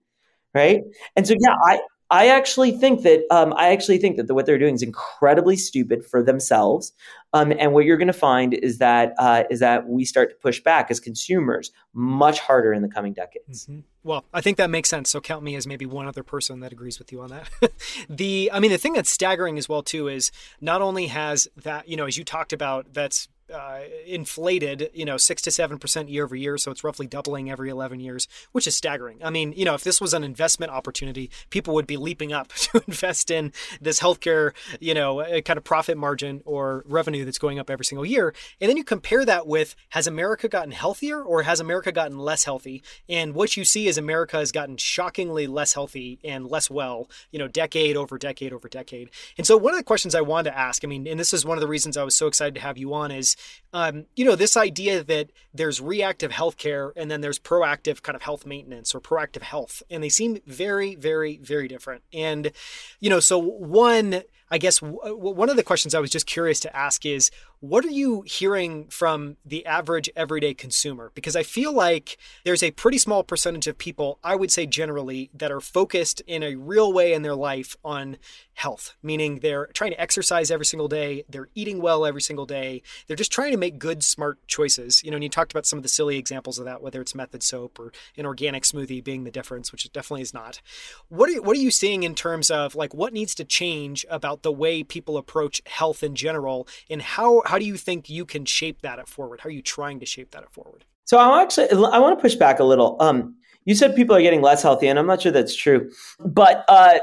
Right. 0.54 0.82
And 1.16 1.26
so, 1.26 1.34
yeah, 1.38 1.54
I, 1.62 1.80
I 2.10 2.26
actually 2.26 2.72
think 2.72 3.02
that 3.02 3.24
um, 3.30 3.54
I 3.56 3.70
actually 3.70 3.98
think 3.98 4.16
that 4.16 4.26
the, 4.26 4.34
what 4.34 4.44
they're 4.44 4.58
doing 4.58 4.74
is 4.74 4.82
incredibly 4.82 5.56
stupid 5.56 6.04
for 6.04 6.24
themselves. 6.24 6.92
Um, 7.32 7.52
and 7.56 7.72
what 7.72 7.84
you're 7.84 7.96
going 7.96 8.08
to 8.08 8.12
find 8.12 8.52
is 8.52 8.78
that 8.78 9.14
uh, 9.18 9.44
is 9.48 9.60
that 9.60 9.88
we 9.88 10.04
start 10.04 10.30
to 10.30 10.36
push 10.36 10.60
back 10.60 10.90
as 10.90 10.98
consumers 10.98 11.70
much 11.94 12.40
harder 12.40 12.72
in 12.72 12.82
the 12.82 12.88
coming 12.88 13.12
decades. 13.12 13.66
Mm-hmm. 13.66 13.80
Well, 14.02 14.24
I 14.34 14.40
think 14.40 14.56
that 14.56 14.70
makes 14.70 14.88
sense. 14.88 15.08
So 15.08 15.20
count 15.20 15.44
me 15.44 15.54
as 15.54 15.68
maybe 15.68 15.86
one 15.86 16.08
other 16.08 16.24
person 16.24 16.60
that 16.60 16.72
agrees 16.72 16.98
with 16.98 17.12
you 17.12 17.20
on 17.20 17.30
that. 17.30 17.48
the, 18.10 18.50
I 18.52 18.58
mean, 18.58 18.72
the 18.72 18.78
thing 18.78 18.94
that's 18.94 19.10
staggering 19.10 19.56
as 19.56 19.68
well 19.68 19.84
too 19.84 20.08
is 20.08 20.32
not 20.60 20.82
only 20.82 21.06
has 21.06 21.46
that, 21.58 21.86
you 21.86 21.96
know, 21.96 22.06
as 22.06 22.18
you 22.18 22.24
talked 22.24 22.52
about, 22.52 22.92
that's 22.92 23.28
uh, 23.52 23.80
inflated, 24.06 24.90
you 24.94 25.04
know, 25.04 25.16
six 25.16 25.42
to 25.42 25.50
seven 25.50 25.78
percent 25.78 26.08
year 26.08 26.24
over 26.24 26.36
year. 26.36 26.58
So 26.58 26.70
it's 26.70 26.84
roughly 26.84 27.06
doubling 27.06 27.50
every 27.50 27.70
11 27.70 28.00
years, 28.00 28.28
which 28.52 28.66
is 28.66 28.76
staggering. 28.76 29.18
I 29.22 29.30
mean, 29.30 29.52
you 29.56 29.64
know, 29.64 29.74
if 29.74 29.84
this 29.84 30.00
was 30.00 30.14
an 30.14 30.24
investment 30.24 30.72
opportunity, 30.72 31.30
people 31.50 31.74
would 31.74 31.86
be 31.86 31.96
leaping 31.96 32.32
up 32.32 32.48
to 32.54 32.82
invest 32.86 33.30
in 33.30 33.52
this 33.80 34.00
healthcare, 34.00 34.52
you 34.80 34.94
know, 34.94 35.20
uh, 35.20 35.40
kind 35.40 35.56
of 35.56 35.64
profit 35.64 35.96
margin 35.96 36.42
or 36.44 36.84
revenue 36.86 37.24
that's 37.24 37.38
going 37.38 37.58
up 37.58 37.70
every 37.70 37.84
single 37.84 38.06
year. 38.06 38.34
And 38.60 38.68
then 38.68 38.76
you 38.76 38.84
compare 38.84 39.24
that 39.24 39.46
with 39.46 39.74
has 39.90 40.06
America 40.06 40.48
gotten 40.48 40.72
healthier 40.72 41.22
or 41.22 41.42
has 41.42 41.60
America 41.60 41.92
gotten 41.92 42.18
less 42.18 42.44
healthy? 42.44 42.82
And 43.08 43.34
what 43.34 43.56
you 43.56 43.64
see 43.64 43.88
is 43.88 43.98
America 43.98 44.36
has 44.36 44.52
gotten 44.52 44.76
shockingly 44.76 45.46
less 45.46 45.74
healthy 45.74 46.18
and 46.24 46.46
less 46.46 46.70
well, 46.70 47.08
you 47.30 47.38
know, 47.38 47.48
decade 47.48 47.96
over 47.96 48.18
decade 48.18 48.52
over 48.52 48.68
decade. 48.68 49.10
And 49.36 49.46
so 49.46 49.56
one 49.56 49.72
of 49.72 49.78
the 49.78 49.84
questions 49.84 50.14
I 50.14 50.20
wanted 50.20 50.50
to 50.50 50.58
ask, 50.58 50.84
I 50.84 50.86
mean, 50.86 51.06
and 51.06 51.18
this 51.18 51.32
is 51.32 51.44
one 51.44 51.56
of 51.56 51.62
the 51.62 51.68
reasons 51.68 51.96
I 51.96 52.04
was 52.04 52.16
so 52.16 52.26
excited 52.26 52.54
to 52.54 52.60
have 52.60 52.78
you 52.78 52.94
on 52.94 53.10
is 53.10 53.36
um, 53.72 54.06
you 54.16 54.24
know, 54.24 54.34
this 54.34 54.56
idea 54.56 55.04
that 55.04 55.30
there's 55.54 55.80
reactive 55.80 56.32
healthcare 56.32 56.92
and 56.96 57.10
then 57.10 57.20
there's 57.20 57.38
proactive 57.38 58.02
kind 58.02 58.16
of 58.16 58.22
health 58.22 58.44
maintenance 58.44 58.94
or 58.94 59.00
proactive 59.00 59.42
health, 59.42 59.82
and 59.90 60.02
they 60.02 60.08
seem 60.08 60.38
very, 60.46 60.94
very, 60.96 61.38
very 61.38 61.68
different. 61.68 62.02
And, 62.12 62.52
you 62.98 63.10
know, 63.10 63.20
so 63.20 63.38
one, 63.38 64.22
I 64.50 64.58
guess 64.58 64.80
w- 64.80 65.16
one 65.16 65.48
of 65.48 65.56
the 65.56 65.62
questions 65.62 65.94
I 65.94 66.00
was 66.00 66.10
just 66.10 66.26
curious 66.26 66.60
to 66.60 66.76
ask 66.76 67.06
is 67.06 67.30
what 67.60 67.84
are 67.84 67.90
you 67.90 68.22
hearing 68.22 68.86
from 68.88 69.36
the 69.44 69.64
average 69.66 70.08
everyday 70.16 70.54
consumer? 70.54 71.12
Because 71.14 71.36
I 71.36 71.42
feel 71.42 71.74
like 71.74 72.16
there's 72.42 72.62
a 72.62 72.70
pretty 72.70 72.96
small 72.96 73.22
percentage 73.22 73.66
of 73.66 73.76
people, 73.76 74.18
I 74.24 74.34
would 74.34 74.50
say 74.50 74.64
generally, 74.64 75.30
that 75.34 75.52
are 75.52 75.60
focused 75.60 76.22
in 76.26 76.42
a 76.42 76.54
real 76.54 76.90
way 76.90 77.12
in 77.12 77.20
their 77.20 77.34
life 77.34 77.76
on 77.84 78.16
health, 78.54 78.94
meaning 79.02 79.40
they're 79.40 79.66
trying 79.74 79.90
to 79.90 80.00
exercise 80.00 80.50
every 80.50 80.64
single 80.64 80.88
day, 80.88 81.24
they're 81.28 81.48
eating 81.54 81.82
well 81.82 82.06
every 82.06 82.22
single 82.22 82.46
day, 82.46 82.82
they're 83.06 83.16
just 83.16 83.32
trying 83.32 83.52
to 83.52 83.58
make 83.58 83.78
good, 83.78 84.02
smart 84.02 84.38
choices. 84.46 85.04
You 85.04 85.10
know, 85.10 85.16
and 85.16 85.24
you 85.24 85.28
talked 85.28 85.52
about 85.52 85.66
some 85.66 85.78
of 85.78 85.82
the 85.82 85.88
silly 85.90 86.16
examples 86.16 86.58
of 86.58 86.64
that, 86.64 86.80
whether 86.80 87.02
it's 87.02 87.14
method 87.14 87.42
soap 87.42 87.78
or 87.78 87.92
an 88.16 88.24
organic 88.24 88.62
smoothie 88.62 89.04
being 89.04 89.24
the 89.24 89.30
difference, 89.30 89.70
which 89.70 89.84
it 89.84 89.92
definitely 89.92 90.22
is 90.22 90.32
not. 90.32 90.62
What 91.08 91.28
are, 91.28 91.42
what 91.42 91.56
are 91.58 91.60
you 91.60 91.70
seeing 91.70 92.04
in 92.04 92.14
terms 92.14 92.50
of 92.50 92.74
like 92.74 92.94
what 92.94 93.12
needs 93.12 93.34
to 93.34 93.44
change 93.44 94.06
about 94.08 94.42
the 94.42 94.52
way 94.52 94.82
people 94.82 95.18
approach 95.18 95.60
health 95.66 96.02
in 96.02 96.14
general 96.14 96.66
and 96.88 97.02
how 97.02 97.42
how 97.50 97.58
do 97.58 97.64
you 97.64 97.76
think 97.76 98.08
you 98.08 98.24
can 98.24 98.44
shape 98.44 98.82
that 98.82 99.00
at 99.00 99.08
forward? 99.08 99.40
How 99.40 99.48
are 99.48 99.52
you 99.52 99.60
trying 99.60 99.98
to 100.00 100.06
shape 100.06 100.30
that 100.30 100.44
at 100.44 100.52
forward? 100.52 100.84
So 101.04 101.18
I'm 101.18 101.42
actually 101.42 101.68
I 101.70 101.98
want 101.98 102.16
to 102.16 102.22
push 102.22 102.36
back 102.36 102.60
a 102.60 102.64
little. 102.64 102.96
Um, 103.00 103.34
you 103.64 103.74
said 103.74 103.96
people 103.96 104.14
are 104.14 104.22
getting 104.22 104.40
less 104.40 104.62
healthy, 104.62 104.86
and 104.86 105.00
I'm 105.00 105.06
not 105.06 105.20
sure 105.22 105.32
that's 105.32 105.56
true. 105.56 105.90
But 106.20 106.64
uh, 106.68 107.00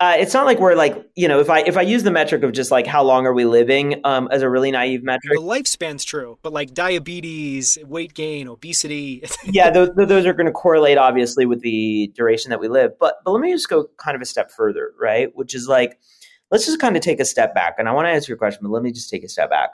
uh, 0.00 0.16
it's 0.18 0.34
not 0.34 0.44
like 0.44 0.58
we're 0.58 0.74
like 0.74 1.06
you 1.14 1.28
know 1.28 1.38
if 1.38 1.48
I 1.48 1.60
if 1.60 1.76
I 1.76 1.82
use 1.82 2.02
the 2.02 2.10
metric 2.10 2.42
of 2.42 2.50
just 2.50 2.72
like 2.72 2.84
how 2.84 3.04
long 3.04 3.26
are 3.26 3.32
we 3.32 3.44
living 3.44 4.00
um, 4.02 4.28
as 4.32 4.42
a 4.42 4.50
really 4.50 4.72
naive 4.72 5.04
metric. 5.04 5.34
The 5.34 5.40
lifespan's 5.40 6.04
true, 6.04 6.36
but 6.42 6.52
like 6.52 6.74
diabetes, 6.74 7.78
weight 7.84 8.12
gain, 8.12 8.48
obesity. 8.48 9.22
yeah, 9.44 9.70
those, 9.70 9.90
those 9.96 10.26
are 10.26 10.32
going 10.32 10.46
to 10.46 10.52
correlate 10.52 10.98
obviously 10.98 11.46
with 11.46 11.60
the 11.60 12.12
duration 12.16 12.50
that 12.50 12.58
we 12.58 12.66
live. 12.66 12.98
But 12.98 13.18
but 13.24 13.30
let 13.30 13.40
me 13.40 13.52
just 13.52 13.68
go 13.68 13.86
kind 13.98 14.16
of 14.16 14.20
a 14.20 14.26
step 14.26 14.50
further, 14.50 14.92
right? 15.00 15.30
Which 15.36 15.54
is 15.54 15.68
like 15.68 16.00
let's 16.50 16.66
just 16.66 16.80
kind 16.80 16.96
of 16.96 17.02
take 17.02 17.20
a 17.20 17.24
step 17.24 17.54
back, 17.54 17.76
and 17.78 17.88
I 17.88 17.92
want 17.92 18.06
to 18.06 18.10
answer 18.10 18.30
your 18.30 18.38
question, 18.38 18.60
but 18.62 18.70
let 18.70 18.82
me 18.82 18.92
just 18.92 19.10
take 19.10 19.24
a 19.24 19.28
step 19.28 19.50
back. 19.50 19.70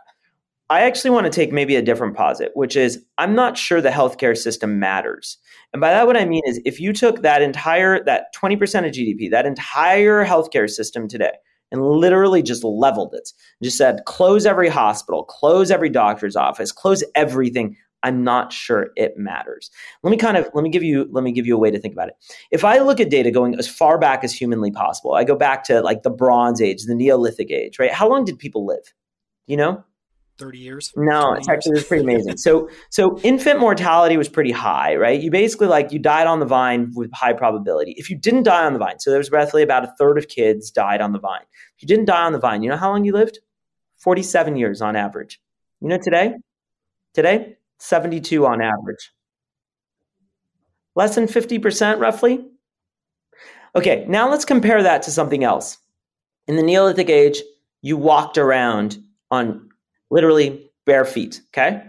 I 0.70 0.82
actually 0.82 1.10
want 1.10 1.26
to 1.26 1.30
take 1.30 1.52
maybe 1.52 1.76
a 1.76 1.82
different 1.82 2.16
posit, 2.16 2.52
which 2.54 2.76
is 2.76 3.04
I'm 3.18 3.34
not 3.34 3.58
sure 3.58 3.82
the 3.82 3.90
healthcare 3.90 4.36
system 4.36 4.78
matters. 4.78 5.36
And 5.74 5.80
by 5.80 5.90
that, 5.90 6.06
what 6.06 6.16
I 6.16 6.24
mean 6.24 6.42
is 6.46 6.62
if 6.64 6.80
you 6.80 6.94
took 6.94 7.20
that 7.20 7.42
entire, 7.42 8.02
that 8.04 8.34
20% 8.34 8.54
of 8.86 8.92
GDP, 8.92 9.30
that 9.30 9.44
entire 9.44 10.24
healthcare 10.24 10.70
system 10.70 11.08
today, 11.08 11.32
and 11.72 11.86
literally 11.86 12.42
just 12.42 12.64
leveled 12.64 13.14
it, 13.14 13.30
just 13.62 13.76
said, 13.76 14.04
close 14.06 14.46
every 14.46 14.68
hospital, 14.68 15.24
close 15.24 15.70
every 15.70 15.90
doctor's 15.90 16.36
office, 16.36 16.72
close 16.72 17.04
everything. 17.14 17.76
I'm 18.03 18.24
not 18.24 18.53
sure 18.53 18.90
it 18.96 19.16
matters. 19.16 19.70
Let 20.03 20.11
me 20.11 20.16
kind 20.16 20.36
of 20.36 20.48
let 20.55 20.62
me 20.62 20.70
give 20.70 20.82
you 20.82 21.09
let 21.11 21.24
me 21.24 21.32
give 21.32 21.46
you 21.46 21.55
a 21.55 21.59
way 21.59 21.70
to 21.70 21.78
think 21.78 21.94
about 21.94 22.09
it. 22.09 22.14
If 22.50 22.64
I 22.64 22.78
look 22.78 23.00
at 23.00 23.11
data 23.11 23.30
going 23.30 23.59
as 23.59 23.68
far 23.68 23.98
back 23.98 24.24
as 24.24 24.32
humanly 24.32 24.70
possible, 24.70 25.14
I 25.14 25.24
go 25.24 25.36
back 25.36 25.64
to 25.64 25.80
like 25.80 26.03
the 26.03 26.11
Bronze 26.11 26.61
Age, 26.61 26.84
the 26.84 26.94
Neolithic 26.94 27.50
Age, 27.50 27.78
right? 27.78 27.92
How 27.92 28.09
long 28.09 28.24
did 28.24 28.38
people 28.38 28.66
live? 28.66 28.92
You 29.46 29.57
know, 29.57 29.84
30 30.38 30.59
years? 30.59 30.92
No, 30.96 31.34
it's 31.34 31.48
actually 31.48 31.78
it's 31.78 31.86
pretty 31.86 32.03
amazing. 32.03 32.36
so 32.36 32.68
so 32.90 33.18
infant 33.20 33.61
mortality 33.61 34.16
was 34.16 34.28
pretty 34.28 34.50
high, 34.50 34.96
right? 34.96 35.20
You 35.20 35.30
basically 35.30 35.68
like 35.68 35.92
you 35.92 35.98
died 35.98 36.26
on 36.26 36.40
the 36.40 36.46
vine 36.46 36.92
with 36.94 37.12
high 37.12 37.32
probability. 37.32 37.94
If 37.96 38.11
you 38.11 38.16
didn't 38.16 38.44
die 38.44 38.64
on 38.64 38.72
the 38.72 38.78
vine, 38.78 38.98
so 38.98 39.11
there 39.11 39.18
was 39.18 39.30
roughly 39.30 39.62
about 39.62 39.84
a 39.84 39.92
third 39.98 40.18
of 40.18 40.28
kids 40.28 40.70
died 40.70 41.00
on 41.00 41.12
the 41.12 41.20
vine. 41.20 41.44
If 41.76 41.82
you 41.82 41.88
didn't 41.88 42.07
die 42.07 42.24
on 42.24 42.32
the 42.32 42.38
vine, 42.38 42.62
you 42.62 42.70
know 42.70 42.76
how 42.76 42.90
long 42.90 43.05
you 43.05 43.12
lived? 43.12 43.38
47 43.98 44.57
years 44.57 44.82
on 44.82 44.96
average. 44.96 45.40
You 45.80 45.88
know 45.88 45.98
today? 45.98 46.34
Today, 47.14 47.57
72 47.83 48.47
on 48.47 48.62
average. 48.62 49.12
Less 50.95 51.16
than 51.16 51.26
50% 51.26 51.99
roughly. 51.99 52.47
Okay, 53.74 54.05
now 54.09 54.30
let's 54.30 54.45
compare 54.45 54.83
that 54.83 55.03
to 55.03 55.11
something 55.11 55.43
else. 55.43 55.78
In 56.47 56.57
the 56.57 56.62
Neolithic 56.62 57.11
age, 57.11 57.43
you 57.80 57.97
walked 57.97 58.39
around 58.39 58.99
on 59.33 59.68
literally 60.11 60.70
bare 60.87 61.05
feet. 61.05 61.41
Okay. 61.49 61.83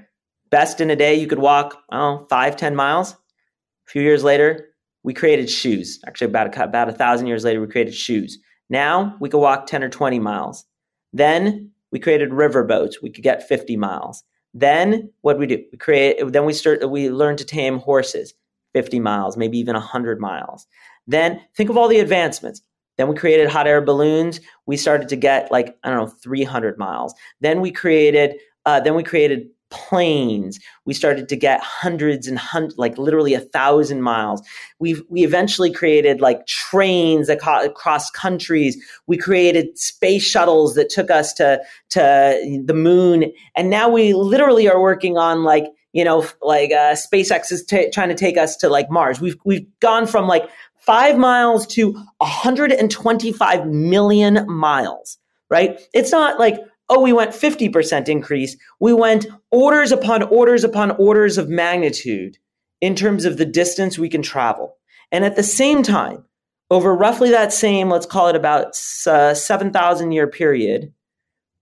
Best 0.49 0.81
in 0.81 0.89
a 0.89 0.95
day, 0.95 1.13
you 1.13 1.27
could 1.27 1.39
walk, 1.39 1.77
oh, 1.91 2.25
five, 2.27 2.55
10 2.55 2.75
miles. 2.75 3.11
A 3.11 3.91
few 3.91 4.01
years 4.01 4.23
later, 4.23 4.69
we 5.03 5.13
created 5.13 5.49
shoes. 5.49 5.99
Actually, 6.07 6.27
about 6.27 6.57
a, 6.57 6.63
about 6.63 6.89
a 6.89 6.93
thousand 6.93 7.27
years 7.27 7.43
later, 7.43 7.61
we 7.61 7.67
created 7.67 7.93
shoes. 7.93 8.39
Now 8.69 9.15
we 9.19 9.29
could 9.29 9.41
walk 9.41 9.67
10 9.67 9.83
or 9.83 9.89
20 9.89 10.17
miles. 10.19 10.65
Then 11.11 11.71
we 11.91 11.99
created 11.99 12.33
river 12.33 12.63
boats. 12.63 13.01
We 13.01 13.11
could 13.11 13.23
get 13.23 13.47
50 13.47 13.77
miles. 13.77 14.23
Then 14.53 15.11
what 15.21 15.39
we 15.39 15.47
do? 15.47 15.63
We 15.71 15.77
create, 15.77 16.19
then 16.31 16.45
we 16.45 16.53
start, 16.53 16.89
we 16.89 17.09
learn 17.09 17.37
to 17.37 17.45
tame 17.45 17.79
horses 17.79 18.33
50 18.73 18.99
miles, 18.99 19.37
maybe 19.37 19.57
even 19.57 19.73
100 19.73 20.19
miles. 20.19 20.67
Then 21.07 21.41
think 21.55 21.69
of 21.69 21.77
all 21.77 21.87
the 21.87 21.99
advancements. 21.99 22.61
Then 22.97 23.07
we 23.07 23.15
created 23.15 23.49
hot 23.49 23.67
air 23.67 23.81
balloons. 23.81 24.39
We 24.65 24.77
started 24.77 25.09
to 25.09 25.15
get 25.15 25.51
like 25.51 25.77
I 25.83 25.89
don't 25.89 25.97
know 25.97 26.07
300 26.07 26.77
miles. 26.77 27.13
Then 27.41 27.61
we 27.61 27.71
created 27.71 28.35
uh, 28.65 28.79
then 28.79 28.95
we 28.95 29.03
created 29.03 29.49
planes. 29.73 30.59
We 30.85 30.93
started 30.93 31.27
to 31.29 31.35
get 31.35 31.59
hundreds 31.61 32.27
and 32.27 32.39
like 32.77 32.97
literally 32.97 33.33
a 33.33 33.39
thousand 33.39 34.03
miles. 34.03 34.41
We 34.79 35.01
we 35.09 35.23
eventually 35.23 35.71
created 35.71 36.21
like 36.21 36.45
trains 36.45 37.27
that 37.27 37.39
across 37.65 38.09
countries. 38.11 38.77
We 39.07 39.17
created 39.17 39.77
space 39.77 40.23
shuttles 40.23 40.75
that 40.75 40.89
took 40.89 41.11
us 41.11 41.33
to 41.33 41.61
to 41.89 42.61
the 42.65 42.73
moon, 42.73 43.33
and 43.57 43.69
now 43.69 43.89
we 43.89 44.13
literally 44.13 44.69
are 44.69 44.79
working 44.79 45.17
on 45.17 45.43
like 45.43 45.65
you 45.91 46.05
know 46.05 46.25
like 46.41 46.71
uh, 46.71 46.93
SpaceX 46.93 47.51
is 47.51 47.65
t- 47.65 47.89
trying 47.91 48.09
to 48.09 48.15
take 48.15 48.37
us 48.37 48.55
to 48.57 48.69
like 48.69 48.89
Mars. 48.89 49.19
We've 49.19 49.37
we've 49.43 49.67
gone 49.79 50.05
from 50.05 50.27
like 50.27 50.47
five 50.85 51.17
miles 51.17 51.65
to 51.65 51.93
125 52.17 53.67
million 53.67 54.45
miles, 54.47 55.17
right? 55.49 55.79
It's 55.93 56.11
not 56.11 56.39
like, 56.39 56.59
oh, 56.93 57.01
we 57.01 57.13
went 57.13 57.31
50% 57.31 58.07
increase. 58.07 58.55
We 58.79 58.93
went 58.93 59.25
orders 59.51 59.91
upon 59.91 60.23
orders 60.23 60.63
upon 60.63 60.91
orders 60.91 61.37
of 61.37 61.49
magnitude 61.49 62.37
in 62.81 62.95
terms 62.95 63.25
of 63.25 63.37
the 63.37 63.45
distance 63.45 63.97
we 63.97 64.09
can 64.09 64.21
travel. 64.21 64.75
And 65.11 65.23
at 65.25 65.35
the 65.35 65.43
same 65.43 65.83
time, 65.83 66.25
over 66.69 66.95
roughly 66.95 67.31
that 67.31 67.53
same, 67.53 67.89
let's 67.89 68.05
call 68.05 68.27
it 68.27 68.35
about 68.35 68.77
uh, 69.07 69.33
7,000 69.33 70.11
year 70.11 70.27
period, 70.27 70.93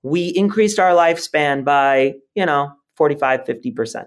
we 0.03 0.27
increased 0.27 0.79
our 0.79 0.91
lifespan 0.91 1.63
by, 1.63 2.15
you 2.35 2.45
know, 2.45 2.71
45, 2.97 3.43
50%. 3.43 4.05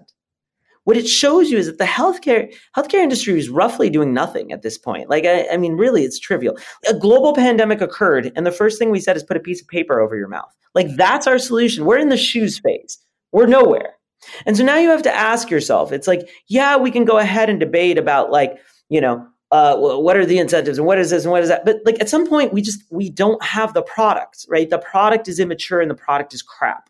What 0.85 0.97
it 0.97 1.07
shows 1.07 1.51
you 1.51 1.57
is 1.57 1.65
that 1.65 1.77
the 1.77 1.83
healthcare 1.83 2.51
healthcare 2.75 3.03
industry 3.03 3.37
is 3.37 3.49
roughly 3.49 3.89
doing 3.89 4.13
nothing 4.13 4.51
at 4.51 4.61
this 4.61 4.77
point. 4.77 5.09
Like, 5.09 5.25
I, 5.25 5.47
I 5.49 5.57
mean, 5.57 5.73
really, 5.73 6.03
it's 6.03 6.19
trivial. 6.19 6.57
A 6.87 6.93
global 6.93 7.33
pandemic 7.33 7.81
occurred, 7.81 8.31
and 8.35 8.45
the 8.45 8.51
first 8.51 8.79
thing 8.79 8.89
we 8.89 8.99
said 8.99 9.17
is 9.17 9.23
put 9.23 9.37
a 9.37 9.41
piece 9.41 9.61
of 9.61 9.67
paper 9.67 9.99
over 9.99 10.15
your 10.15 10.27
mouth. 10.27 10.55
Like, 10.73 10.95
that's 10.95 11.27
our 11.27 11.39
solution. 11.39 11.85
We're 11.85 11.97
in 11.97 12.09
the 12.09 12.17
shoes 12.17 12.59
phase. 12.59 12.99
We're 13.31 13.47
nowhere. 13.47 13.95
And 14.45 14.55
so 14.55 14.63
now 14.63 14.77
you 14.77 14.89
have 14.89 15.03
to 15.03 15.15
ask 15.15 15.49
yourself. 15.49 15.91
It's 15.91 16.07
like, 16.07 16.29
yeah, 16.47 16.77
we 16.77 16.91
can 16.91 17.05
go 17.05 17.17
ahead 17.17 17.49
and 17.49 17.59
debate 17.59 17.97
about 17.97 18.31
like, 18.31 18.57
you 18.89 19.01
know, 19.01 19.27
uh, 19.51 19.75
what 19.77 20.17
are 20.17 20.25
the 20.25 20.39
incentives 20.39 20.77
and 20.77 20.87
what 20.87 20.97
is 20.97 21.11
this 21.11 21.23
and 21.23 21.31
what 21.31 21.43
is 21.43 21.49
that? 21.49 21.65
But 21.65 21.77
like 21.85 21.99
at 22.01 22.09
some 22.09 22.27
point, 22.27 22.53
we 22.53 22.61
just 22.61 22.81
we 22.91 23.09
don't 23.09 23.41
have 23.43 23.73
the 23.73 23.83
product, 23.83 24.45
right? 24.49 24.69
The 24.69 24.79
product 24.79 25.27
is 25.27 25.39
immature 25.39 25.81
and 25.81 25.89
the 25.89 25.95
product 25.95 26.33
is 26.33 26.41
crap. 26.41 26.89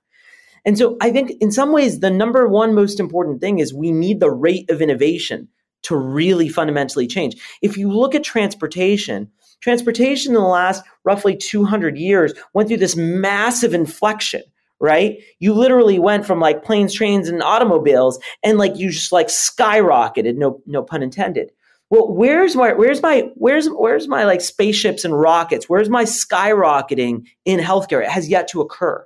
And 0.66 0.78
so 0.78 0.98
I 1.02 1.12
think 1.12 1.32
in 1.40 1.52
some 1.52 1.72
ways, 1.72 2.00
the 2.00 2.10
number 2.10 2.48
one 2.48 2.74
most 2.74 3.00
important 3.00 3.40
thing 3.40 3.60
is 3.60 3.74
we 3.74 3.92
need 3.92 4.20
the 4.20 4.32
rate 4.32 4.70
of 4.70 4.82
innovation 4.82 5.48
to 5.84 5.96
really 5.96 6.50
fundamentally 6.50 7.06
change. 7.06 7.36
If 7.62 7.78
you 7.78 7.92
look 7.92 8.16
at 8.16 8.24
transportation, 8.24 9.30
transportation 9.62 10.32
in 10.32 10.42
the 10.42 10.48
last 10.48 10.84
roughly 11.04 11.36
200 11.36 11.98
years 11.98 12.34
went 12.54 12.68
through 12.68 12.78
this 12.78 12.96
massive 12.96 13.74
inflection 13.74 14.42
right? 14.80 15.20
You 15.40 15.54
literally 15.54 16.00
went 16.00 16.26
from 16.26 16.40
like 16.40 16.64
planes, 16.64 16.94
trains, 16.94 17.30
and 17.30 17.42
automobiles, 17.42 18.20
and 18.44 18.58
like 18.58 18.78
you 18.78 18.92
just 18.92 19.12
like 19.12 19.28
skyrocketed. 19.28 20.36
No, 20.36 20.62
no 20.66 20.84
pun 20.84 21.02
intended. 21.02 21.52
Well, 21.90 22.12
where's 22.14 22.56
my 22.56 22.74
where's 22.74 23.02
my 23.02 23.30
where's 23.36 23.68
where's 23.68 24.08
my 24.08 24.26
like 24.26 24.42
spaceships 24.42 25.06
and 25.06 25.20
rockets? 25.20 25.70
Where's 25.70 25.90
my 25.90 26.04
skyrocketing 26.04 27.26
in 27.46 27.60
healthcare? 27.60 28.04
It 28.04 28.10
has 28.10 28.28
yet 28.28 28.48
to 28.50 28.62
occur. 28.62 29.06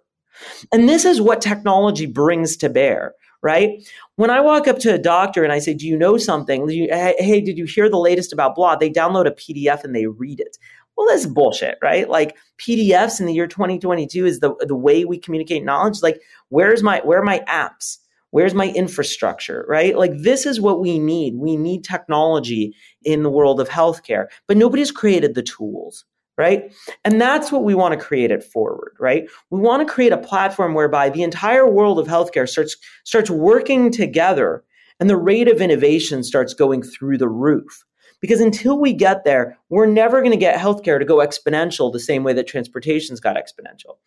And 0.72 0.88
this 0.88 1.06
is 1.06 1.22
what 1.22 1.42
technology 1.42 2.06
brings 2.06 2.58
to 2.58 2.70
bear, 2.70 3.14
right? 3.42 3.70
When 4.16 4.30
I 4.30 4.42
walk 4.42 4.68
up 4.68 4.80
to 4.80 4.94
a 4.94 4.98
doctor 4.98 5.44
and 5.44 5.54
I 5.54 5.60
say, 5.60 5.74
"Do 5.74 5.88
you 5.88 5.98
know 5.98 6.18
something?" 6.18 6.68
Hey, 6.70 7.42
did 7.42 7.58
you 7.58 7.66
hear 7.66 7.90
the 7.90 7.98
latest 7.98 8.34
about 8.34 8.56
blah? 8.56 8.76
They 8.76 8.90
download 8.90 9.28
a 9.28 9.32
PDF 9.32 9.84
and 9.84 9.96
they 9.96 10.08
read 10.08 10.40
it. 10.40 10.58
Well, 10.96 11.08
that's 11.08 11.26
bullshit, 11.26 11.78
right? 11.82 12.10
Like 12.10 12.36
PDFs 12.58 13.22
in 13.22 13.26
the 13.26 13.34
year 13.34 13.48
2022 13.48 14.26
is 14.26 14.40
the 14.42 14.54
the 14.68 14.76
way 14.76 15.06
we 15.06 15.18
communicate 15.18 15.64
knowledge. 15.64 16.02
Like, 16.04 16.22
where's 16.50 16.84
my 16.84 17.00
where 17.06 17.20
are 17.20 17.24
my 17.24 17.40
apps? 17.48 18.00
Where's 18.32 18.54
my 18.54 18.68
infrastructure, 18.74 19.66
right? 19.68 19.98
Like, 19.98 20.12
this 20.16 20.46
is 20.46 20.62
what 20.62 20.80
we 20.82 21.00
need. 21.00 21.36
We 21.38 21.58
need 21.58 21.84
technology 21.84 22.76
in 23.04 23.24
the 23.24 23.30
world 23.30 23.60
of 23.60 23.70
healthcare, 23.70 24.28
but 24.48 24.58
nobody's 24.58 24.92
created 24.92 25.34
the 25.34 25.42
tools, 25.42 26.06
right? 26.40 26.74
And 27.04 27.22
that's 27.22 27.52
what 27.52 27.66
we 27.66 27.76
want 27.76 27.94
to 27.94 28.04
create 28.04 28.32
it 28.32 28.44
forward, 28.44 28.96
right? 29.00 29.30
We 29.52 29.60
want 29.60 29.86
to 29.86 29.94
create 29.94 30.14
a 30.14 30.18
platform 30.18 30.74
whereby 30.74 31.10
the 31.10 31.22
entire 31.22 31.70
world 31.70 32.00
of 32.00 32.08
healthcare 32.08 32.48
starts, 32.48 32.78
starts 33.04 33.30
working 33.30 33.92
together 33.92 34.64
and 35.02 35.10
the 35.10 35.18
rate 35.18 35.50
of 35.50 35.62
innovation 35.62 36.24
starts 36.24 36.54
going 36.54 36.82
through 36.82 37.18
the 37.18 37.30
roof. 37.30 37.84
Because 38.22 38.42
until 38.42 38.80
we 38.80 38.94
get 38.94 39.24
there, 39.24 39.58
we're 39.70 39.86
never 39.86 40.22
going 40.22 40.32
to 40.32 40.38
get 40.38 40.60
healthcare 40.60 41.00
to 41.00 41.06
go 41.06 41.18
exponential 41.18 41.92
the 41.92 42.00
same 42.00 42.24
way 42.24 42.34
that 42.34 42.48
transportation's 42.48 43.20
got 43.20 43.36
exponential 43.36 43.98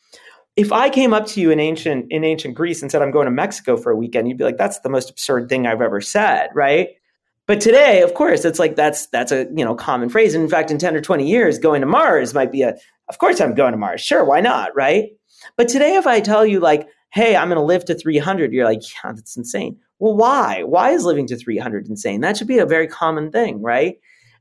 if 0.56 0.70
I 0.70 0.90
came 0.90 1.14
up 1.14 1.26
to 1.28 1.40
you 1.40 1.50
in 1.50 1.58
ancient 1.58 2.06
in 2.10 2.24
ancient 2.24 2.54
Greece 2.54 2.82
and 2.82 2.90
said 2.90 3.00
I'm 3.00 3.10
going 3.10 3.24
to 3.24 3.30
Mexico 3.30 3.76
for 3.76 3.90
a 3.90 3.96
weekend, 3.96 4.28
you'd 4.28 4.36
be 4.36 4.44
like, 4.44 4.58
"That's 4.58 4.80
the 4.80 4.90
most 4.90 5.08
absurd 5.08 5.48
thing 5.48 5.66
I've 5.66 5.80
ever 5.80 6.00
said," 6.00 6.50
right? 6.54 6.90
But 7.52 7.60
today, 7.60 8.00
of 8.00 8.14
course, 8.14 8.46
it's 8.46 8.58
like 8.58 8.76
that's 8.76 9.08
that's 9.08 9.30
a 9.30 9.46
you 9.54 9.62
know 9.62 9.74
common 9.74 10.08
phrase. 10.08 10.34
And 10.34 10.42
in 10.42 10.48
fact, 10.48 10.70
in 10.70 10.78
ten 10.78 10.96
or 10.96 11.02
twenty 11.02 11.28
years, 11.28 11.58
going 11.58 11.82
to 11.82 11.86
Mars 11.86 12.32
might 12.32 12.50
be 12.50 12.62
a. 12.62 12.78
Of 13.10 13.18
course, 13.18 13.42
I'm 13.42 13.54
going 13.54 13.72
to 13.72 13.76
Mars. 13.76 14.00
Sure, 14.00 14.24
why 14.24 14.40
not, 14.40 14.74
right? 14.74 15.10
But 15.58 15.68
today, 15.68 15.96
if 15.96 16.06
I 16.06 16.20
tell 16.20 16.46
you 16.46 16.60
like, 16.60 16.88
"Hey, 17.10 17.36
I'm 17.36 17.48
going 17.48 17.60
to 17.60 17.62
live 17.62 17.84
to 17.84 17.94
300," 17.94 18.54
you're 18.54 18.64
like, 18.64 18.80
"Yeah, 18.80 19.12
that's 19.12 19.36
insane." 19.36 19.76
Well, 19.98 20.16
why? 20.16 20.62
Why 20.62 20.92
is 20.92 21.04
living 21.04 21.26
to 21.26 21.36
300 21.36 21.88
insane? 21.88 22.22
That 22.22 22.38
should 22.38 22.46
be 22.46 22.56
a 22.56 22.64
very 22.64 22.86
common 22.86 23.30
thing, 23.30 23.60
right? 23.60 23.96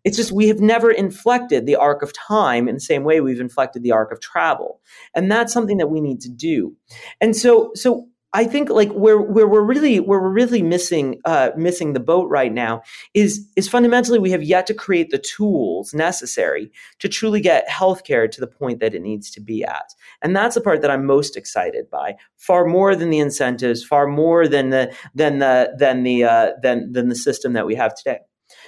It's 0.05 0.15
just 0.15 0.31
we 0.31 0.47
have 0.47 0.61
never 0.61 0.89
inflected 0.89 1.65
the 1.65 1.75
arc 1.75 2.03
of 2.03 2.13
time 2.13 2.69
in 2.69 2.75
the 2.75 2.79
same 2.79 3.03
way 3.03 3.19
we've 3.19 3.41
inflected 3.41 3.83
the 3.83 3.91
arc 3.91 4.13
of 4.13 4.21
travel. 4.21 4.79
And 5.13 5.29
that's 5.29 5.51
something 5.51 5.77
that 5.77 5.89
we 5.89 5.99
need 5.99 6.21
to 6.21 6.29
do. 6.29 6.77
And 7.19 7.35
so 7.35 7.71
so 7.75 8.07
I 8.33 8.45
think 8.45 8.69
like 8.69 8.91
where 8.91 9.19
where 9.19 9.47
we're 9.47 9.61
really 9.61 9.99
where 9.99 10.21
we're 10.21 10.29
really 10.29 10.61
missing 10.61 11.19
uh, 11.25 11.51
missing 11.57 11.93
the 11.93 11.99
boat 11.99 12.29
right 12.29 12.51
now 12.51 12.81
is 13.13 13.45
is 13.57 13.67
fundamentally 13.67 14.19
we 14.19 14.31
have 14.31 14.43
yet 14.43 14.67
to 14.67 14.73
create 14.73 15.09
the 15.09 15.17
tools 15.17 15.93
necessary 15.93 16.71
to 16.99 17.09
truly 17.09 17.41
get 17.41 17.67
healthcare 17.67 18.31
to 18.31 18.39
the 18.39 18.47
point 18.47 18.79
that 18.79 18.93
it 18.93 19.01
needs 19.01 19.29
to 19.31 19.41
be 19.41 19.63
at, 19.63 19.93
and 20.21 20.35
that's 20.35 20.55
the 20.55 20.61
part 20.61 20.81
that 20.81 20.91
I'm 20.91 21.05
most 21.05 21.35
excited 21.35 21.89
by. 21.89 22.15
Far 22.37 22.65
more 22.65 22.95
than 22.95 23.09
the 23.09 23.19
incentives, 23.19 23.83
far 23.83 24.07
more 24.07 24.47
than 24.47 24.69
the 24.69 24.93
than 25.13 25.39
the 25.39 25.73
than 25.77 26.03
the 26.03 26.23
uh, 26.23 26.51
than 26.61 26.93
than 26.93 27.09
the 27.09 27.15
system 27.15 27.53
that 27.53 27.65
we 27.65 27.75
have 27.75 27.95
today. 27.95 28.19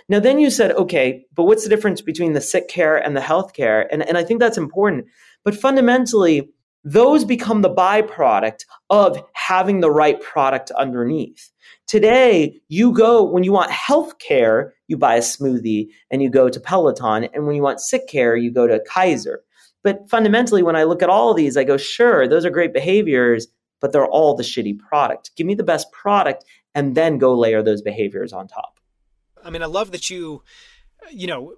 Now, 0.09 0.19
then 0.19 0.39
you 0.39 0.49
said, 0.49 0.71
okay, 0.71 1.25
but 1.33 1.43
what's 1.43 1.63
the 1.63 1.69
difference 1.69 2.01
between 2.01 2.33
the 2.33 2.41
sick 2.41 2.67
care 2.67 2.97
and 2.97 3.15
the 3.15 3.21
health 3.21 3.53
care? 3.53 3.91
And, 3.91 4.01
and 4.07 4.17
I 4.17 4.23
think 4.23 4.39
that's 4.39 4.57
important. 4.57 5.05
But 5.43 5.55
fundamentally, 5.55 6.49
those 6.83 7.23
become 7.23 7.61
the 7.61 7.73
byproduct 7.73 8.65
of 8.89 9.21
having 9.33 9.79
the 9.79 9.91
right 9.91 10.19
product 10.21 10.71
underneath. 10.71 11.51
Today, 11.87 12.59
you 12.67 12.91
go, 12.91 13.23
when 13.23 13.43
you 13.43 13.51
want 13.51 13.71
health 13.71 14.19
care, 14.19 14.73
you 14.87 14.97
buy 14.97 15.15
a 15.15 15.19
smoothie 15.19 15.87
and 16.11 16.21
you 16.21 16.29
go 16.29 16.49
to 16.49 16.59
Peloton. 16.59 17.29
And 17.33 17.45
when 17.45 17.55
you 17.55 17.61
want 17.61 17.79
sick 17.79 18.07
care, 18.07 18.35
you 18.35 18.51
go 18.51 18.67
to 18.67 18.83
Kaiser. 18.87 19.43
But 19.83 20.09
fundamentally, 20.09 20.63
when 20.63 20.75
I 20.75 20.83
look 20.83 21.01
at 21.01 21.09
all 21.09 21.33
these, 21.33 21.57
I 21.57 21.63
go, 21.63 21.77
sure, 21.77 22.27
those 22.27 22.45
are 22.45 22.49
great 22.49 22.73
behaviors, 22.73 23.47
but 23.81 23.91
they're 23.91 24.07
all 24.07 24.35
the 24.35 24.43
shitty 24.43 24.79
product. 24.79 25.31
Give 25.35 25.45
me 25.47 25.55
the 25.55 25.63
best 25.63 25.91
product 25.91 26.45
and 26.73 26.95
then 26.95 27.17
go 27.17 27.37
layer 27.37 27.61
those 27.61 27.81
behaviors 27.81 28.33
on 28.33 28.47
top. 28.47 28.79
I 29.43 29.49
mean, 29.49 29.61
I 29.61 29.67
love 29.67 29.91
that 29.91 30.09
you, 30.09 30.41
you 31.11 31.27
know, 31.27 31.55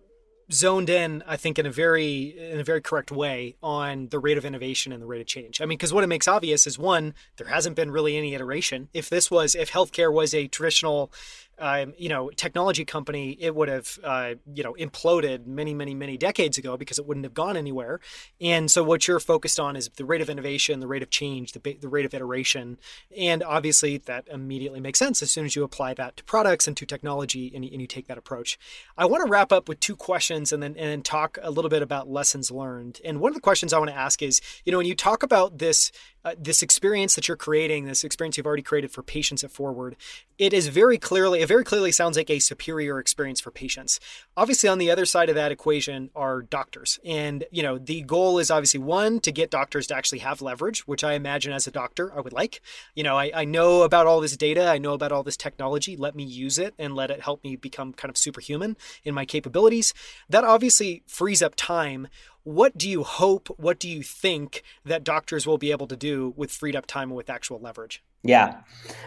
zoned 0.51 0.89
in 0.89 1.23
i 1.27 1.35
think 1.35 1.57
in 1.57 1.65
a 1.65 1.71
very 1.71 2.37
in 2.51 2.59
a 2.59 2.63
very 2.63 2.81
correct 2.81 3.11
way 3.11 3.55
on 3.63 4.07
the 4.09 4.19
rate 4.19 4.37
of 4.37 4.45
innovation 4.45 4.91
and 4.91 5.01
the 5.01 5.05
rate 5.05 5.21
of 5.21 5.27
change. 5.27 5.61
I 5.61 5.65
mean 5.65 5.77
because 5.77 5.93
what 5.93 6.03
it 6.03 6.07
makes 6.07 6.27
obvious 6.27 6.67
is 6.67 6.77
one 6.77 7.13
there 7.37 7.47
hasn't 7.47 7.75
been 7.75 7.91
really 7.91 8.17
any 8.17 8.33
iteration. 8.33 8.89
If 8.93 9.09
this 9.09 9.31
was 9.31 9.55
if 9.55 9.71
healthcare 9.71 10.13
was 10.13 10.33
a 10.33 10.47
traditional 10.47 11.11
um, 11.60 11.93
you 11.97 12.10
know, 12.10 12.30
technology 12.32 12.86
company, 12.86 13.38
it 13.39 13.56
would 13.56 13.70
have, 13.70 13.99
uh, 14.03 14.34
you 14.53 14.64
know, 14.64 14.74
imploded 14.74 15.45
many, 15.45 15.74
many, 15.74 15.93
many 15.93 16.18
decades 16.18 16.58
ago 16.58 16.78
because 16.78 16.99
it 16.99 17.06
wouldn't 17.06 17.26
have 17.26 17.34
gone 17.34 17.56
anywhere. 17.56 17.99
And 18.41 18.70
so, 18.70 18.84
what 18.84 19.08
you're 19.08 19.20
focused 19.20 19.60
on 19.60 19.76
is 19.76 19.89
the 19.89 20.06
rate 20.06 20.22
of 20.22 20.30
innovation, 20.30 20.80
the 20.80 20.88
rate 20.88 21.03
of 21.03 21.10
change, 21.10 21.53
the, 21.53 21.78
the 21.80 21.88
rate 21.88 22.06
of 22.06 22.14
iteration, 22.14 22.78
and 23.18 23.43
obviously 23.43 23.97
that 23.99 24.28
immediately 24.30 24.80
makes 24.80 24.99
sense 24.99 25.22
as 25.22 25.32
soon 25.32 25.45
as 25.45 25.56
you 25.56 25.64
apply 25.64 25.93
that 25.93 26.18
to 26.18 26.24
products 26.24 26.68
and 26.68 26.76
to 26.78 26.86
technology, 26.86 27.51
and, 27.56 27.64
and 27.64 27.82
you 27.82 27.88
take 27.88 28.08
that 28.08 28.18
approach. 28.18 28.58
I 28.97 29.06
want 29.06 29.26
to 29.26 29.30
wrap 29.30 29.51
up 29.51 29.70
with 29.70 29.80
two 29.80 29.95
questions, 29.95 30.51
and 30.51 30.62
then 30.62 30.76
and 30.78 30.89
then 30.89 31.01
talk 31.01 31.38
a 31.41 31.51
little 31.51 31.70
bit 31.70 31.82
about 31.82 32.10
lessons 32.10 32.51
learned. 32.51 32.99
And 33.06 33.20
one 33.20 33.32
of 33.32 33.36
the 33.36 33.41
questions 33.41 33.74
I 33.74 33.80
want 33.80 33.91
to 33.91 33.97
ask 33.97 34.22
is, 34.22 34.41
you 34.66 34.72
know, 34.72 34.78
when 34.80 34.88
you 34.88 34.95
talk 34.95 35.24
about 35.24 35.60
this 35.60 35.91
uh, 36.26 36.34
this 36.39 36.64
experience 36.64 37.14
that 37.14 37.28
you're 37.28 37.38
creating, 37.38 37.86
this 37.86 38.03
experience 38.03 38.36
you've 38.36 38.47
already 38.47 38.64
created 38.64 38.91
for 38.91 39.03
patients 39.03 39.43
at 39.43 39.51
Forward, 39.51 39.95
it 40.39 40.53
is 40.53 40.68
very 40.68 40.97
clearly, 40.97 41.41
it 41.45 41.47
very 41.47 41.63
clearly 41.63 41.91
sounds 41.91 42.17
like 42.17 42.29
a 42.31 42.39
superior 42.39 42.99
experience 42.99 43.39
for 43.39 43.51
patients. 43.51 43.99
Obviously, 44.35 44.67
on 44.67 44.79
the 44.79 44.89
other 44.89 45.05
side 45.05 45.29
of 45.29 45.35
that 45.35 45.51
equation 45.51 46.09
are 46.15 46.41
doctors. 46.41 46.99
And, 47.05 47.45
you 47.51 47.61
know, 47.61 47.77
the 47.77 48.01
goal 48.01 48.39
is 48.39 48.49
obviously 48.49 48.79
one, 48.79 49.19
to 49.19 49.31
get 49.31 49.51
doctors 49.51 49.87
to 49.87 49.95
actually 49.95 50.19
have 50.19 50.41
leverage, 50.41 50.87
which 50.87 51.03
I 51.03 51.13
imagine 51.13 51.53
as 51.53 51.67
a 51.67 51.71
doctor 51.71 52.11
I 52.17 52.21
would 52.21 52.33
like. 52.33 52.61
You 52.95 53.03
know, 53.03 53.15
I, 53.15 53.31
I 53.33 53.45
know 53.45 53.83
about 53.83 54.07
all 54.07 54.21
this 54.21 54.35
data, 54.35 54.67
I 54.67 54.79
know 54.79 54.93
about 54.93 55.11
all 55.11 55.21
this 55.21 55.37
technology. 55.37 55.95
Let 55.95 56.15
me 56.15 56.23
use 56.23 56.57
it 56.57 56.73
and 56.79 56.95
let 56.95 57.11
it 57.11 57.21
help 57.21 57.43
me 57.43 57.55
become 57.55 57.93
kind 57.93 58.09
of 58.09 58.17
superhuman 58.17 58.75
in 59.03 59.13
my 59.13 59.25
capabilities. 59.25 59.93
That 60.27 60.43
obviously 60.43 61.03
frees 61.05 61.43
up 61.43 61.53
time 61.55 62.07
what 62.45 62.77
do 62.77 62.87
you 62.87 63.03
hope, 63.03 63.47
what 63.57 63.79
do 63.79 63.89
you 63.89 64.03
think 64.03 64.61
that 64.85 65.03
doctors 65.03 65.47
will 65.47 65.57
be 65.57 65.71
able 65.71 65.87
to 65.87 65.95
do 65.95 66.31
with 66.37 66.51
freed 66.51 66.75
up 66.75 66.85
time 66.85 67.09
and 67.09 67.17
with 67.17 67.27
actual 67.27 67.59
leverage? 67.59 68.03
Yeah. 68.26 68.59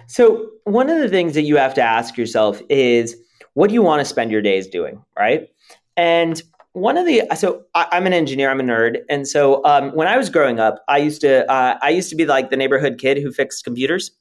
So, 0.07 0.49
one 0.65 0.89
of 0.89 0.99
the 0.99 1.09
things 1.09 1.35
that 1.35 1.43
you 1.43 1.57
have 1.57 1.75
to 1.75 1.83
ask 1.83 2.17
yourself 2.17 2.63
is 2.69 3.17
what 3.55 3.69
do 3.69 3.75
you 3.75 3.83
want 3.83 4.01
to 4.01 4.05
spend 4.05 4.31
your 4.31 4.41
days 4.41 4.67
doing, 4.67 5.03
right? 5.19 5.49
And 5.97 6.41
one 6.73 6.97
of 6.97 7.07
the 7.07 7.23
so 7.37 7.65
I, 7.75 7.89
am 7.93 8.07
an 8.07 8.13
engineer, 8.13 8.51
I'm 8.51 8.61
a 8.61 8.63
nerd, 8.63 9.01
and 9.11 9.27
so 9.27 9.65
um, 9.65 9.91
when 9.91 10.09
I 10.09 10.17
was 10.17 10.31
growing 10.31 10.61
up, 10.61 10.83
I 10.89 10.99
used 10.99 11.21
to 11.23 11.51
uh, 11.51 11.79
I 11.83 11.91
used 11.91 12.11
to 12.11 12.17
be 12.17 12.25
like 12.25 12.51
the 12.51 12.57
neighborhood 12.57 12.99
kid 12.99 13.19
who 13.19 13.33
fixed 13.33 13.65
computers. 13.65 14.13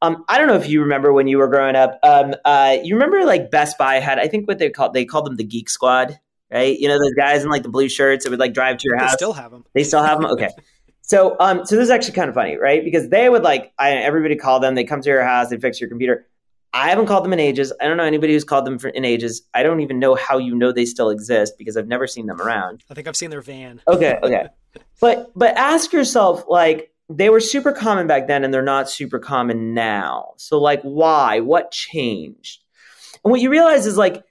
Um, 0.00 0.24
I 0.28 0.38
don't 0.38 0.46
know 0.46 0.54
if 0.54 0.68
you 0.68 0.80
remember 0.80 1.12
when 1.12 1.26
you 1.26 1.38
were 1.38 1.48
growing 1.48 1.74
up. 1.74 1.98
Um, 2.04 2.34
uh, 2.44 2.78
you 2.82 2.94
remember 2.94 3.24
like 3.24 3.50
Best 3.50 3.76
Buy 3.78 3.96
had 3.96 4.18
I 4.18 4.28
think 4.28 4.48
what 4.48 4.58
they 4.58 4.70
called 4.70 4.94
they 4.94 5.04
called 5.04 5.26
them 5.26 5.36
the 5.36 5.44
Geek 5.44 5.68
Squad 5.68 6.18
right? 6.50 6.78
You 6.78 6.88
know 6.88 6.98
those 6.98 7.14
guys 7.14 7.44
in 7.44 7.50
like 7.50 7.62
the 7.62 7.68
blue 7.68 7.88
shirts 7.88 8.24
that 8.24 8.30
would 8.30 8.40
like 8.40 8.54
drive 8.54 8.78
to 8.78 8.88
your 8.88 8.98
house. 8.98 9.12
They 9.12 9.16
still 9.16 9.32
have 9.32 9.50
them. 9.50 9.64
They 9.74 9.84
still 9.84 10.02
have 10.02 10.20
them. 10.20 10.30
Okay. 10.30 10.48
So 11.08 11.36
um, 11.40 11.64
so 11.64 11.76
this 11.76 11.84
is 11.84 11.90
actually 11.90 12.14
kind 12.14 12.28
of 12.28 12.34
funny, 12.34 12.56
right? 12.56 12.84
Because 12.84 13.08
they 13.08 13.28
would 13.28 13.42
like 13.42 13.72
I, 13.78 13.92
everybody 13.92 14.36
call 14.36 14.60
them. 14.60 14.74
They 14.74 14.84
come 14.84 15.00
to 15.00 15.08
your 15.08 15.24
house. 15.24 15.48
They 15.48 15.56
fix 15.56 15.80
your 15.80 15.88
computer. 15.88 16.26
I 16.74 16.90
haven't 16.90 17.06
called 17.06 17.24
them 17.24 17.32
in 17.32 17.40
ages. 17.40 17.72
I 17.80 17.86
don't 17.86 17.96
know 17.96 18.04
anybody 18.04 18.34
who's 18.34 18.44
called 18.44 18.66
them 18.66 18.78
for, 18.78 18.88
in 18.88 19.06
ages. 19.06 19.42
I 19.54 19.62
don't 19.62 19.80
even 19.80 19.98
know 19.98 20.14
how 20.14 20.36
you 20.36 20.54
know 20.54 20.70
they 20.70 20.84
still 20.84 21.08
exist 21.08 21.54
because 21.56 21.78
I've 21.78 21.88
never 21.88 22.06
seen 22.06 22.26
them 22.26 22.40
around. 22.42 22.84
I 22.90 22.94
think 22.94 23.08
I've 23.08 23.16
seen 23.16 23.30
their 23.30 23.40
van. 23.40 23.80
Okay, 23.88 24.18
okay. 24.22 24.48
but 25.00 25.32
but 25.34 25.56
ask 25.56 25.92
yourself 25.94 26.44
like 26.46 26.92
they 27.08 27.30
were 27.30 27.40
super 27.40 27.72
common 27.72 28.06
back 28.06 28.26
then 28.26 28.44
and 28.44 28.52
they're 28.52 28.62
not 28.62 28.90
super 28.90 29.18
common 29.18 29.72
now. 29.72 30.34
So 30.36 30.60
like 30.60 30.82
why? 30.82 31.40
What 31.40 31.70
changed? 31.70 32.62
And 33.24 33.30
what 33.30 33.40
you 33.40 33.48
realize 33.48 33.86
is 33.86 33.96
like 33.96 34.22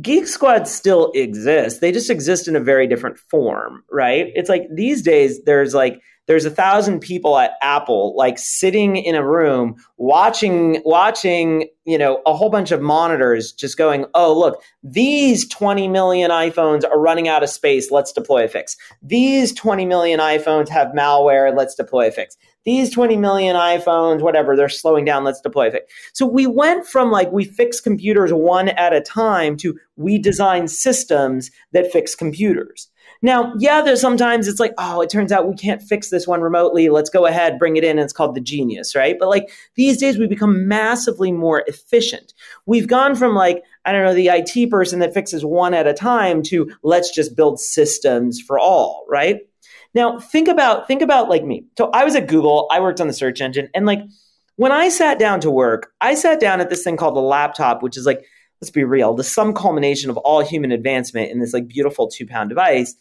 Geek 0.00 0.28
Squad 0.28 0.68
still 0.68 1.10
exists. 1.16 1.80
They 1.80 1.90
just 1.90 2.08
exist 2.08 2.46
in 2.46 2.54
a 2.54 2.60
very 2.60 2.86
different 2.86 3.18
form, 3.18 3.82
right? 3.90 4.28
It's 4.36 4.48
like 4.48 4.68
these 4.72 5.02
days 5.02 5.42
there's 5.42 5.74
like 5.74 6.00
there's 6.30 6.44
a 6.44 6.50
thousand 6.50 7.00
people 7.00 7.36
at 7.38 7.54
Apple 7.60 8.14
like 8.16 8.38
sitting 8.38 8.94
in 8.96 9.16
a 9.16 9.26
room 9.26 9.74
watching 9.96 10.80
watching, 10.84 11.66
you 11.84 11.98
know, 11.98 12.22
a 12.24 12.32
whole 12.32 12.50
bunch 12.50 12.70
of 12.70 12.80
monitors 12.80 13.50
just 13.50 13.76
going, 13.76 14.04
"Oh, 14.14 14.38
look, 14.38 14.62
these 14.84 15.48
20 15.48 15.88
million 15.88 16.30
iPhones 16.30 16.84
are 16.88 17.00
running 17.00 17.26
out 17.26 17.42
of 17.42 17.50
space. 17.50 17.90
Let's 17.90 18.12
deploy 18.12 18.44
a 18.44 18.48
fix. 18.48 18.76
These 19.02 19.52
20 19.54 19.84
million 19.86 20.20
iPhones 20.20 20.68
have 20.68 20.92
malware. 20.96 21.52
Let's 21.52 21.74
deploy 21.74 22.06
a 22.06 22.12
fix 22.12 22.36
these 22.64 22.90
20 22.90 23.16
million 23.16 23.56
iPhones, 23.56 24.20
whatever, 24.20 24.54
they're 24.54 24.68
slowing 24.68 25.04
down. 25.04 25.24
Let's 25.24 25.40
deploy 25.40 25.68
a 25.68 25.70
fix 25.70 25.92
So 26.12 26.26
we 26.26 26.46
went 26.46 26.86
from 26.86 27.10
like 27.10 27.32
we 27.32 27.44
fix 27.44 27.80
computers 27.80 28.32
one 28.32 28.68
at 28.68 28.92
a 28.92 29.00
time 29.00 29.56
to 29.58 29.78
we 29.96 30.18
design 30.18 30.68
systems 30.68 31.50
that 31.72 31.90
fix 31.90 32.14
computers. 32.14 32.88
Now, 33.22 33.52
yeah, 33.58 33.82
there's 33.82 34.00
sometimes 34.00 34.48
it's 34.48 34.60
like, 34.60 34.72
oh, 34.78 35.02
it 35.02 35.10
turns 35.10 35.30
out 35.30 35.48
we 35.48 35.54
can't 35.54 35.82
fix 35.82 36.08
this 36.08 36.26
one 36.26 36.40
remotely. 36.40 36.88
Let's 36.88 37.10
go 37.10 37.26
ahead, 37.26 37.58
bring 37.58 37.76
it 37.76 37.84
in. 37.84 37.90
And 37.90 38.00
it's 38.00 38.14
called 38.14 38.34
the 38.34 38.40
genius, 38.40 38.94
right? 38.94 39.16
But 39.18 39.28
like 39.28 39.50
these 39.74 39.98
days, 39.98 40.18
we 40.18 40.26
become 40.26 40.66
massively 40.66 41.30
more 41.30 41.62
efficient. 41.66 42.32
We've 42.64 42.88
gone 42.88 43.14
from 43.14 43.34
like, 43.34 43.62
I 43.84 43.92
don't 43.92 44.04
know, 44.04 44.14
the 44.14 44.28
IT 44.28 44.70
person 44.70 45.00
that 45.00 45.12
fixes 45.12 45.44
one 45.44 45.74
at 45.74 45.86
a 45.86 45.92
time 45.92 46.42
to 46.44 46.70
let's 46.82 47.14
just 47.14 47.36
build 47.36 47.60
systems 47.60 48.40
for 48.40 48.58
all, 48.58 49.04
right? 49.08 49.40
Now, 49.94 50.18
think 50.18 50.48
about 50.48 50.86
think 50.86 51.02
about 51.02 51.28
like 51.28 51.44
me. 51.44 51.66
So 51.76 51.90
I 51.92 52.04
was 52.04 52.14
at 52.14 52.28
Google, 52.28 52.68
I 52.70 52.80
worked 52.80 53.00
on 53.00 53.06
the 53.06 53.12
search 53.12 53.40
engine, 53.40 53.68
and 53.74 53.86
like 53.86 54.00
when 54.56 54.72
I 54.72 54.88
sat 54.88 55.18
down 55.18 55.40
to 55.40 55.50
work, 55.50 55.92
I 56.00 56.14
sat 56.14 56.38
down 56.38 56.60
at 56.60 56.70
this 56.70 56.84
thing 56.84 56.96
called 56.96 57.16
the 57.16 57.20
laptop, 57.20 57.82
which 57.82 57.96
is 57.96 58.06
like 58.06 58.24
let's 58.60 58.70
be 58.70 58.84
real, 58.84 59.14
the 59.14 59.24
sum 59.24 59.54
culmination 59.54 60.10
of 60.10 60.16
all 60.18 60.44
human 60.44 60.72
advancement 60.72 61.30
in 61.30 61.40
this 61.40 61.52
like 61.54 61.66
beautiful 61.66 62.08
two 62.08 62.26
pound 62.26 62.50
device. 62.50 62.94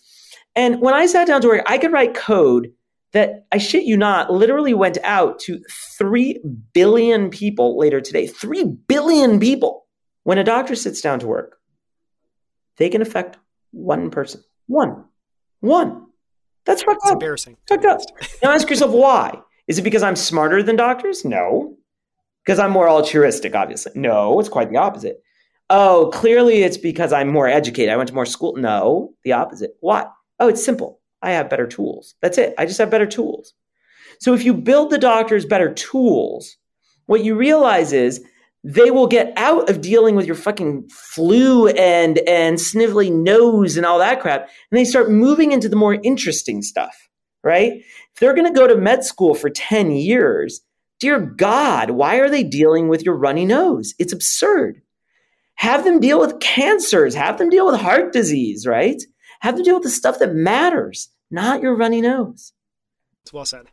And 0.55 0.82
when 0.82 0.93
I 0.93 1.05
sat 1.05 1.28
down 1.28 1.41
to 1.41 1.47
work, 1.47 1.64
I 1.68 1.78
could 1.78 1.91
write 1.91 2.14
code 2.14 2.72
that 3.12 3.45
I 3.51 3.57
shit 3.57 3.84
you 3.84 3.97
not, 3.97 4.32
literally 4.32 4.74
went 4.74 4.97
out 5.03 5.39
to 5.39 5.60
3 5.97 6.39
billion 6.74 7.30
people 7.30 7.78
later 7.78 8.01
today. 8.01 8.28
3 8.28 8.66
billion 8.88 9.39
people. 9.39 9.86
When 10.24 10.38
a 10.38 10.43
doctor 10.43 10.76
sits 10.76 11.01
down 11.01 11.20
to 11.20 11.28
work, 11.28 11.57
they 12.78 12.89
can 12.89 13.01
affect 13.01 13.38
one 13.72 14.12
person. 14.12 14.43
One. 14.68 15.05
One. 15.60 16.05
That's 16.66 16.84
fucked 16.84 17.01
it's 17.01 17.07
up. 17.07 17.14
embarrassing. 17.14 17.57
Fucked 17.68 17.86
up. 17.86 18.01
now 18.43 18.51
ask 18.51 18.70
yourself 18.70 18.91
why. 18.91 19.39
Is 19.68 19.80
it 19.80 19.84
because 19.84 20.03
I'm 20.03 20.16
smarter 20.16 20.62
than 20.62 20.76
doctors? 20.76 21.26
No. 21.26 21.78
Because 22.45 22.60
I'm 22.60 22.72
more 22.72 22.88
altruistic, 22.88 23.55
obviously. 23.55 23.93
No, 23.95 24.39
it's 24.39 24.49
quite 24.49 24.70
the 24.70 24.78
opposite 24.78 25.24
oh, 25.70 26.09
clearly 26.13 26.63
it's 26.63 26.78
because 26.78 27.13
I'm 27.13 27.30
more 27.30 27.47
educated. 27.47 27.93
I 27.93 27.97
went 27.97 28.09
to 28.09 28.15
more 28.15 28.26
school. 28.26 28.55
No, 28.55 29.13
the 29.24 29.34
opposite. 29.34 29.72
Why? 29.82 30.07
Oh, 30.39 30.47
it's 30.47 30.63
simple. 30.63 30.99
I 31.22 31.32
have 31.32 31.49
better 31.49 31.67
tools. 31.67 32.15
That's 32.22 32.38
it. 32.38 32.53
I 32.57 32.65
just 32.65 32.80
have 32.80 32.89
better 32.89 33.05
tools. 33.05 33.53
So 34.20 34.34
if 34.34 34.43
you 34.43 34.53
build 34.53 34.89
the 34.89 34.97
doctors 34.97 35.45
better 35.45 35.74
tools, 35.74 36.57
what 37.05 37.24
you 37.24 37.36
realize 37.36 37.93
is 37.93 38.24
they 38.63 38.91
will 38.91 39.07
get 39.07 39.34
out 39.38 39.70
of 39.70 39.82
dealing 39.82 40.15
with 40.15 40.26
your 40.26 40.36
fucking 40.36 40.88
flu 40.89 41.67
and 41.70 42.20
and 42.20 42.57
snivelly 42.57 43.11
nose 43.11 43.78
and 43.78 43.86
all 43.86 43.99
that 43.99 44.20
crap 44.20 44.49
and 44.70 44.78
they 44.78 44.86
start 44.86 45.09
moving 45.09 45.51
into 45.51 45.70
the 45.70 45.76
more 45.76 45.97
interesting 46.03 46.61
stuff 46.61 47.07
right 47.43 47.74
if 47.74 48.20
they're 48.20 48.34
going 48.34 48.51
to 48.51 48.59
go 48.59 48.67
to 48.67 48.76
med 48.76 49.03
school 49.03 49.34
for 49.34 49.49
10 49.49 49.91
years 49.91 50.59
dear 50.99 51.20
god 51.20 51.91
why 51.91 52.17
are 52.17 52.30
they 52.30 52.43
dealing 52.43 52.89
with 52.89 53.01
your 53.03 53.15
runny 53.15 53.45
nose 53.45 53.93
it's 53.97 54.11
absurd 54.11 54.82
have 55.60 55.84
them 55.84 55.99
deal 55.99 56.22
with 56.22 56.39
cancers, 56.39 57.14
have 57.16 57.38
them 57.38 57.49
deal 57.49 57.66
with 57.66 57.82
heart 57.82 58.14
disease, 58.14 58.66
right? 58.66 59.01
Have 59.41 59.55
them 59.55 59.66
deal 59.66 59.76
with 59.76 59.84
the 59.84 59.89
stuff 59.89 60.18
that 60.20 60.34
matters, 60.34 61.10
not 61.30 61.62
your 61.62 61.76
runny 61.76 61.99
nose. 61.99 62.53
It's 63.24 63.34
well 63.34 63.43
said. 63.45 63.66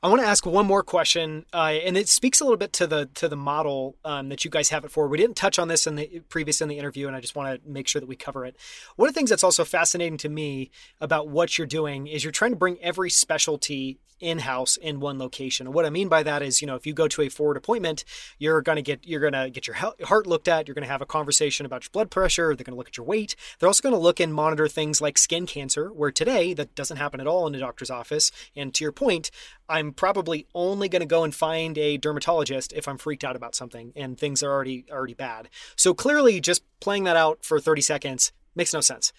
I 0.00 0.06
want 0.06 0.20
to 0.20 0.28
ask 0.28 0.46
one 0.46 0.64
more 0.64 0.84
question, 0.84 1.44
uh, 1.52 1.74
and 1.84 1.96
it 1.96 2.08
speaks 2.08 2.40
a 2.40 2.44
little 2.44 2.56
bit 2.56 2.72
to 2.74 2.86
the 2.86 3.06
to 3.14 3.28
the 3.28 3.36
model 3.36 3.96
um, 4.04 4.28
that 4.28 4.44
you 4.44 4.50
guys 4.50 4.70
have 4.70 4.84
it 4.84 4.92
for. 4.92 5.08
We 5.08 5.18
didn't 5.18 5.34
touch 5.34 5.58
on 5.58 5.66
this 5.66 5.88
in 5.88 5.96
the 5.96 6.22
previous 6.28 6.60
in 6.60 6.68
the 6.68 6.78
interview, 6.78 7.08
and 7.08 7.16
I 7.16 7.20
just 7.20 7.34
want 7.34 7.60
to 7.60 7.68
make 7.68 7.88
sure 7.88 7.98
that 7.98 8.06
we 8.06 8.14
cover 8.14 8.46
it. 8.46 8.54
One 8.94 9.08
of 9.08 9.14
the 9.14 9.18
things 9.18 9.30
that's 9.30 9.42
also 9.42 9.64
fascinating 9.64 10.18
to 10.18 10.28
me 10.28 10.70
about 11.00 11.28
what 11.28 11.58
you're 11.58 11.66
doing 11.66 12.06
is 12.06 12.22
you're 12.22 12.30
trying 12.30 12.52
to 12.52 12.56
bring 12.56 12.78
every 12.80 13.10
specialty 13.10 13.98
in-house 14.20 14.76
in 14.76 14.98
one 14.98 15.16
location. 15.16 15.66
And 15.66 15.74
what 15.74 15.84
I 15.84 15.90
mean 15.90 16.08
by 16.08 16.24
that 16.24 16.42
is, 16.42 16.60
you 16.60 16.66
know, 16.66 16.74
if 16.74 16.86
you 16.86 16.92
go 16.92 17.06
to 17.06 17.22
a 17.22 17.28
forward 17.28 17.56
appointment, 17.56 18.04
you're 18.38 18.60
going 18.62 18.76
to 18.76 18.82
get 18.82 19.06
you're 19.06 19.20
going 19.20 19.32
to 19.32 19.50
get 19.50 19.66
your 19.66 19.76
heart 19.76 20.26
looked 20.26 20.48
at, 20.48 20.66
you're 20.66 20.74
going 20.74 20.84
to 20.86 20.90
have 20.90 21.02
a 21.02 21.06
conversation 21.06 21.66
about 21.66 21.84
your 21.84 21.90
blood 21.92 22.10
pressure, 22.10 22.54
they're 22.54 22.64
going 22.64 22.74
to 22.74 22.78
look 22.78 22.88
at 22.88 22.96
your 22.96 23.06
weight. 23.06 23.36
They're 23.58 23.68
also 23.68 23.82
going 23.82 23.94
to 23.94 24.00
look 24.00 24.20
and 24.20 24.34
monitor 24.34 24.68
things 24.68 25.00
like 25.00 25.18
skin 25.18 25.46
cancer, 25.46 25.88
where 25.92 26.10
today 26.10 26.54
that 26.54 26.74
doesn't 26.74 26.96
happen 26.98 27.20
at 27.20 27.26
all 27.26 27.46
in 27.46 27.54
a 27.54 27.58
doctor's 27.58 27.90
office. 27.90 28.30
And 28.56 28.72
to 28.74 28.84
your 28.84 28.92
point, 28.92 29.30
I'm 29.68 29.92
probably 29.92 30.46
only 30.54 30.88
going 30.88 31.00
to 31.00 31.06
go 31.06 31.24
and 31.24 31.34
find 31.34 31.76
a 31.76 31.96
dermatologist 31.96 32.72
if 32.72 32.88
I'm 32.88 32.98
freaked 32.98 33.24
out 33.24 33.36
about 33.36 33.54
something 33.54 33.92
and 33.94 34.18
things 34.18 34.42
are 34.42 34.50
already 34.50 34.86
already 34.90 35.14
bad. 35.14 35.48
So 35.76 35.94
clearly 35.94 36.40
just 36.40 36.62
playing 36.80 37.04
that 37.04 37.16
out 37.16 37.44
for 37.44 37.60
30 37.60 37.82
seconds 37.82 38.32
makes 38.54 38.72
no 38.72 38.80
sense. 38.80 39.12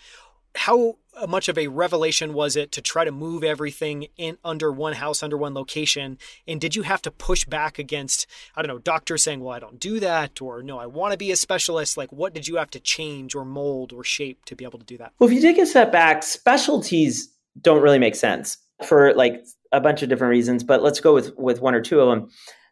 How 0.55 0.97
much 1.27 1.47
of 1.47 1.57
a 1.57 1.67
revelation 1.67 2.33
was 2.33 2.55
it 2.55 2.71
to 2.71 2.81
try 2.81 3.03
to 3.03 3.11
move 3.11 3.43
everything 3.43 4.07
in 4.17 4.37
under 4.43 4.71
one 4.71 4.93
house 4.93 5.21
under 5.21 5.37
one 5.37 5.53
location? 5.53 6.17
And 6.47 6.59
did 6.59 6.75
you 6.75 6.81
have 6.81 7.03
to 7.03 7.11
push 7.11 7.45
back 7.45 7.77
against 7.77 8.25
i 8.55 8.61
don't 8.61 8.69
know 8.69 8.79
doctors 8.79 9.21
saying 9.23 9.41
well 9.41 9.53
i 9.53 9.59
don't 9.59 9.79
do 9.79 9.99
that 9.99 10.41
or 10.41 10.63
no 10.63 10.79
i 10.79 10.87
want 10.87 11.11
to 11.11 11.17
be 11.17 11.31
a 11.31 11.35
specialist. 11.35 11.97
Like 11.97 12.11
what 12.11 12.33
did 12.33 12.47
you 12.47 12.55
have 12.55 12.71
to 12.71 12.79
change 12.79 13.35
or 13.35 13.45
mold 13.45 13.93
or 13.93 14.03
shape 14.03 14.45
to 14.45 14.55
be 14.55 14.65
able 14.65 14.79
to 14.79 14.85
do 14.85 14.97
that? 14.97 15.13
Well 15.19 15.29
if 15.29 15.35
you 15.35 15.41
take 15.41 15.59
a 15.59 15.67
step 15.67 15.91
back 15.91 16.23
specialties 16.23 17.29
don't 17.61 17.81
really 17.81 17.99
make 17.99 18.15
sense. 18.15 18.57
For 18.85 19.13
like 19.13 19.43
a 19.71 19.81
bunch 19.81 20.01
of 20.01 20.09
different 20.09 20.31
reasons 20.31 20.63
but 20.63 20.81
let's 20.81 20.99
go 20.99 21.13
with 21.13 21.33
with 21.37 21.61
one 21.61 21.75
or 21.75 21.81
two 21.81 21.99
of 21.99 22.09
them 22.09 22.29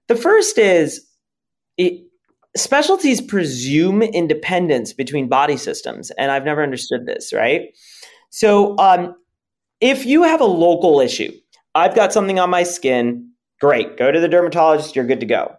the 0.07 0.15
first 0.15 0.57
is 0.57 1.05
it, 1.77 2.07
specialties 2.57 3.21
presume 3.21 4.01
independence 4.01 4.93
between 4.93 5.27
body 5.27 5.57
systems, 5.57 6.11
and 6.11 6.31
I've 6.31 6.45
never 6.45 6.63
understood 6.63 7.05
this, 7.05 7.31
right? 7.33 7.69
So, 8.29 8.77
um, 8.77 9.15
if 9.79 10.05
you 10.05 10.23
have 10.23 10.41
a 10.41 10.45
local 10.45 10.99
issue, 10.99 11.31
I've 11.75 11.95
got 11.95 12.11
something 12.11 12.39
on 12.39 12.49
my 12.49 12.63
skin, 12.63 13.31
great, 13.61 13.97
go 13.97 14.11
to 14.11 14.19
the 14.19 14.27
dermatologist, 14.27 14.95
you're 14.95 15.05
good 15.05 15.19
to 15.19 15.25
go. 15.25 15.55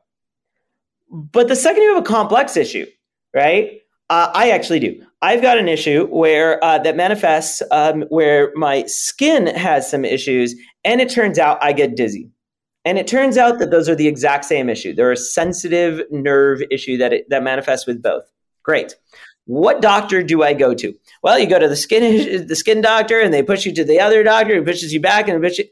But 1.11 1.49
the 1.49 1.57
second 1.57 1.82
you 1.82 1.95
have 1.95 2.03
a 2.03 2.07
complex 2.07 2.57
issue, 2.57 2.86
right? 3.34 3.80
Uh, 4.11 4.30
I 4.34 4.51
actually 4.51 4.80
do. 4.80 5.05
I've 5.22 5.43
got 5.43 5.59
an 5.59 5.68
issue 5.68 6.07
where 6.07 6.62
uh, 6.64 6.78
that 6.78 6.97
manifests 6.97 7.62
um, 7.70 8.03
where 8.09 8.53
my 8.55 8.84
skin 8.86 9.47
has 9.49 9.89
some 9.89 10.05
issues, 10.05 10.55
and 10.85 11.01
it 11.01 11.11
turns 11.11 11.39
out 11.39 11.59
I 11.62 11.72
get 11.72 11.97
dizzy. 11.97 12.31
And 12.85 12.97
it 12.97 13.07
turns 13.07 13.37
out 13.37 13.59
that 13.59 13.70
those 13.70 13.89
are 13.89 13.95
the 13.95 14.09
exact 14.09 14.45
same 14.45 14.70
issue. 14.70 14.95
They're 14.95 15.12
a 15.12 15.16
sensitive 15.16 16.03
nerve 16.11 16.62
issue 16.70 16.97
that 16.99 17.12
it, 17.12 17.29
that 17.29 17.43
manifests 17.43 17.87
with 17.87 18.03
both. 18.03 18.24
Great. 18.62 18.95
What 19.45 19.83
doctor 19.83 20.22
do 20.22 20.43
I 20.43 20.53
go 20.53 20.74
to? 20.74 20.95
Well, 21.22 21.39
you 21.39 21.49
go 21.49 21.59
to 21.59 21.68
the 21.68 21.76
skin 21.76 22.47
the 22.47 22.57
skin 22.57 22.81
doctor, 22.81 23.20
and 23.20 23.33
they 23.33 23.43
push 23.43 23.64
you 23.66 23.74
to 23.74 23.85
the 23.85 24.01
other 24.01 24.22
doctor, 24.22 24.55
who 24.55 24.64
pushes 24.64 24.93
you 24.93 25.01
back, 25.01 25.29
and 25.29 25.43
push 25.43 25.59
you. 25.59 25.64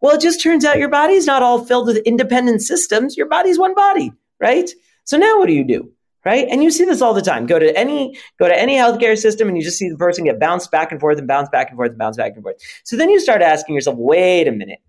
Well, 0.00 0.14
it 0.14 0.20
just 0.20 0.42
turns 0.42 0.64
out 0.64 0.78
your 0.78 0.88
body's 0.88 1.26
not 1.26 1.42
all 1.42 1.64
filled 1.64 1.86
with 1.86 1.96
independent 1.98 2.62
systems. 2.62 3.16
Your 3.16 3.28
body's 3.28 3.58
one 3.58 3.74
body, 3.74 4.12
right? 4.40 4.70
So 5.04 5.16
now 5.16 5.38
what 5.38 5.46
do 5.46 5.52
you 5.52 5.64
do? 5.64 5.90
Right? 6.24 6.46
And 6.50 6.62
you 6.62 6.70
see 6.70 6.86
this 6.86 7.02
all 7.02 7.12
the 7.12 7.20
time. 7.20 7.46
Go 7.46 7.58
to 7.58 7.76
any 7.76 8.16
go 8.38 8.48
to 8.48 8.58
any 8.58 8.76
healthcare 8.76 9.16
system 9.16 9.48
and 9.48 9.58
you 9.58 9.62
just 9.62 9.78
see 9.78 9.90
the 9.90 9.96
person 9.96 10.24
get 10.24 10.40
bounced 10.40 10.70
back 10.70 10.90
and 10.90 11.00
forth 11.00 11.18
and 11.18 11.28
bounced 11.28 11.52
back 11.52 11.68
and 11.68 11.76
forth 11.76 11.90
and 11.90 11.98
bounced 11.98 12.18
back 12.18 12.32
and 12.34 12.42
forth. 12.42 12.56
So 12.84 12.96
then 12.96 13.10
you 13.10 13.20
start 13.20 13.42
asking 13.42 13.74
yourself, 13.74 13.96
wait 13.98 14.48
a 14.48 14.52
minute 14.52 14.80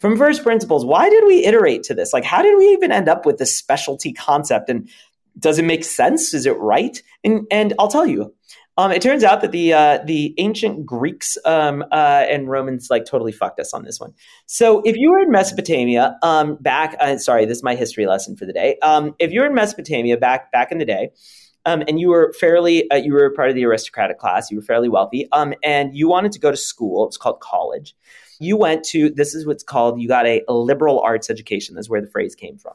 from 0.00 0.16
first 0.16 0.42
principles, 0.42 0.84
why 0.84 1.08
did 1.10 1.24
we 1.26 1.44
iterate 1.44 1.82
to 1.84 1.94
this? 1.94 2.12
Like, 2.12 2.24
how 2.24 2.42
did 2.42 2.56
we 2.56 2.72
even 2.72 2.90
end 2.90 3.08
up 3.08 3.26
with 3.26 3.38
this 3.38 3.56
specialty 3.56 4.12
concept? 4.12 4.68
And 4.70 4.88
does 5.38 5.58
it 5.58 5.64
make 5.64 5.84
sense? 5.84 6.34
Is 6.34 6.46
it 6.46 6.58
right? 6.58 7.00
And 7.22 7.46
and 7.50 7.74
I'll 7.78 7.88
tell 7.88 8.06
you, 8.06 8.34
um, 8.80 8.92
it 8.92 9.02
turns 9.02 9.24
out 9.24 9.42
that 9.42 9.52
the 9.52 9.74
uh, 9.74 9.98
the 10.06 10.34
ancient 10.38 10.86
Greeks 10.86 11.36
um, 11.44 11.84
uh, 11.92 12.24
and 12.30 12.48
Romans 12.48 12.88
like 12.88 13.04
totally 13.04 13.30
fucked 13.30 13.60
us 13.60 13.74
on 13.74 13.84
this 13.84 14.00
one. 14.00 14.14
So 14.46 14.80
if 14.86 14.96
you 14.96 15.10
were 15.10 15.20
in 15.20 15.30
Mesopotamia 15.30 16.16
um, 16.22 16.56
back, 16.60 16.96
uh, 16.98 17.18
sorry, 17.18 17.44
this 17.44 17.58
is 17.58 17.62
my 17.62 17.74
history 17.74 18.06
lesson 18.06 18.38
for 18.38 18.46
the 18.46 18.54
day. 18.54 18.78
Um, 18.80 19.14
if 19.18 19.32
you 19.32 19.40
were 19.40 19.46
in 19.46 19.54
Mesopotamia 19.54 20.16
back 20.16 20.50
back 20.50 20.72
in 20.72 20.78
the 20.78 20.86
day, 20.86 21.10
um, 21.66 21.82
and 21.88 22.00
you 22.00 22.08
were 22.08 22.32
fairly 22.40 22.90
uh, 22.90 22.96
you 22.96 23.12
were 23.12 23.28
part 23.34 23.50
of 23.50 23.54
the 23.54 23.66
aristocratic 23.66 24.18
class, 24.18 24.50
you 24.50 24.56
were 24.56 24.62
fairly 24.62 24.88
wealthy, 24.88 25.28
um, 25.32 25.52
and 25.62 25.94
you 25.94 26.08
wanted 26.08 26.32
to 26.32 26.38
go 26.38 26.50
to 26.50 26.56
school. 26.56 27.06
It's 27.06 27.18
called 27.18 27.40
college 27.40 27.94
you 28.40 28.56
went 28.56 28.82
to 28.84 29.10
this 29.10 29.34
is 29.34 29.46
what's 29.46 29.62
called 29.62 30.00
you 30.00 30.08
got 30.08 30.26
a, 30.26 30.42
liberal 30.48 31.00
arts 31.00 31.30
education 31.30 31.74
that's 31.74 31.88
where 31.88 32.00
the 32.00 32.10
phrase 32.10 32.34
came 32.34 32.58
from. 32.58 32.74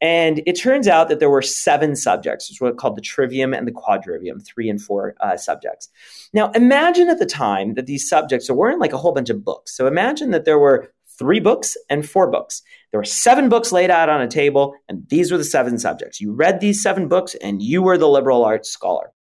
And 0.00 0.42
it 0.46 0.54
turns 0.54 0.88
out 0.88 1.08
that 1.08 1.20
there 1.20 1.30
were 1.30 1.42
seven 1.42 1.94
subjects 1.94 2.50
it's 2.50 2.60
what 2.60 2.78
called 2.78 2.96
the 2.96 3.02
trivium 3.02 3.54
and 3.54 3.68
the 3.68 3.72
quadrivium 3.72 4.44
three 4.44 4.68
and 4.68 4.82
four 4.82 5.14
uh, 5.20 5.36
subjects. 5.36 5.88
Now 6.32 6.50
imagine 6.52 7.08
at 7.08 7.18
the 7.18 7.26
time 7.26 7.74
that 7.74 7.86
these 7.86 8.08
subjects 8.08 8.48
there 8.48 8.56
weren't 8.56 8.80
like 8.80 8.92
a 8.92 8.98
whole 8.98 9.12
bunch 9.12 9.30
of 9.30 9.44
books. 9.44 9.76
So 9.76 9.86
imagine 9.86 10.30
that 10.30 10.44
there 10.44 10.58
were 10.58 10.92
three 11.18 11.40
books 11.40 11.76
and 11.90 12.08
four 12.08 12.30
books. 12.30 12.62
There 12.90 12.98
were 12.98 13.04
seven 13.04 13.48
books 13.48 13.70
laid 13.70 13.90
out 13.90 14.08
on 14.08 14.22
a 14.22 14.28
table 14.28 14.74
and 14.88 15.06
these 15.08 15.30
were 15.30 15.38
the 15.38 15.44
seven 15.44 15.78
subjects. 15.78 16.20
You 16.20 16.32
read 16.32 16.60
these 16.60 16.82
seven 16.82 17.06
books 17.06 17.34
and 17.36 17.62
you 17.62 17.82
were 17.82 17.98
the 17.98 18.08
liberal 18.08 18.44
arts 18.44 18.70
scholar. 18.70 19.12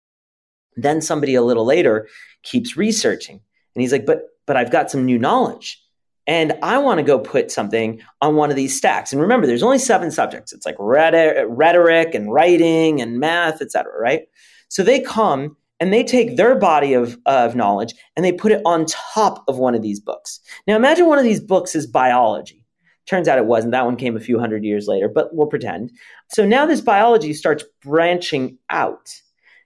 Then 0.77 1.01
somebody 1.01 1.35
a 1.35 1.41
little 1.41 1.65
later 1.65 2.07
keeps 2.43 2.77
researching 2.77 3.41
and 3.75 3.81
he's 3.81 3.91
like 3.91 4.05
but 4.05 4.23
but 4.51 4.57
I've 4.57 4.69
got 4.69 4.91
some 4.91 5.05
new 5.05 5.17
knowledge 5.17 5.81
and 6.27 6.51
I 6.61 6.77
want 6.77 6.97
to 6.97 7.05
go 7.05 7.17
put 7.17 7.51
something 7.51 8.01
on 8.19 8.35
one 8.35 8.49
of 8.49 8.57
these 8.57 8.75
stacks. 8.75 9.13
And 9.13 9.21
remember, 9.21 9.47
there's 9.47 9.63
only 9.63 9.79
seven 9.79 10.11
subjects. 10.11 10.51
It's 10.51 10.65
like 10.65 10.75
rhetoric 10.77 12.13
and 12.13 12.33
writing 12.33 13.01
and 13.01 13.17
math, 13.17 13.61
etc. 13.61 13.93
Right? 13.97 14.23
So 14.67 14.83
they 14.83 14.99
come 14.99 15.55
and 15.79 15.93
they 15.93 16.03
take 16.03 16.35
their 16.35 16.55
body 16.55 16.91
of, 16.91 17.17
of 17.25 17.55
knowledge 17.55 17.93
and 18.17 18.25
they 18.25 18.33
put 18.33 18.51
it 18.51 18.61
on 18.65 18.87
top 18.87 19.45
of 19.47 19.57
one 19.57 19.73
of 19.73 19.83
these 19.83 20.01
books. 20.01 20.41
Now 20.67 20.75
imagine 20.75 21.05
one 21.05 21.17
of 21.17 21.23
these 21.23 21.39
books 21.39 21.73
is 21.73 21.87
biology. 21.87 22.65
Turns 23.07 23.29
out 23.29 23.37
it 23.37 23.45
wasn't. 23.45 23.71
That 23.71 23.85
one 23.85 23.95
came 23.95 24.17
a 24.17 24.19
few 24.19 24.37
hundred 24.37 24.65
years 24.65 24.85
later, 24.85 25.07
but 25.07 25.33
we'll 25.33 25.47
pretend. 25.47 25.93
So 26.33 26.45
now 26.45 26.65
this 26.65 26.81
biology 26.81 27.33
starts 27.33 27.63
branching 27.81 28.57
out. 28.69 29.13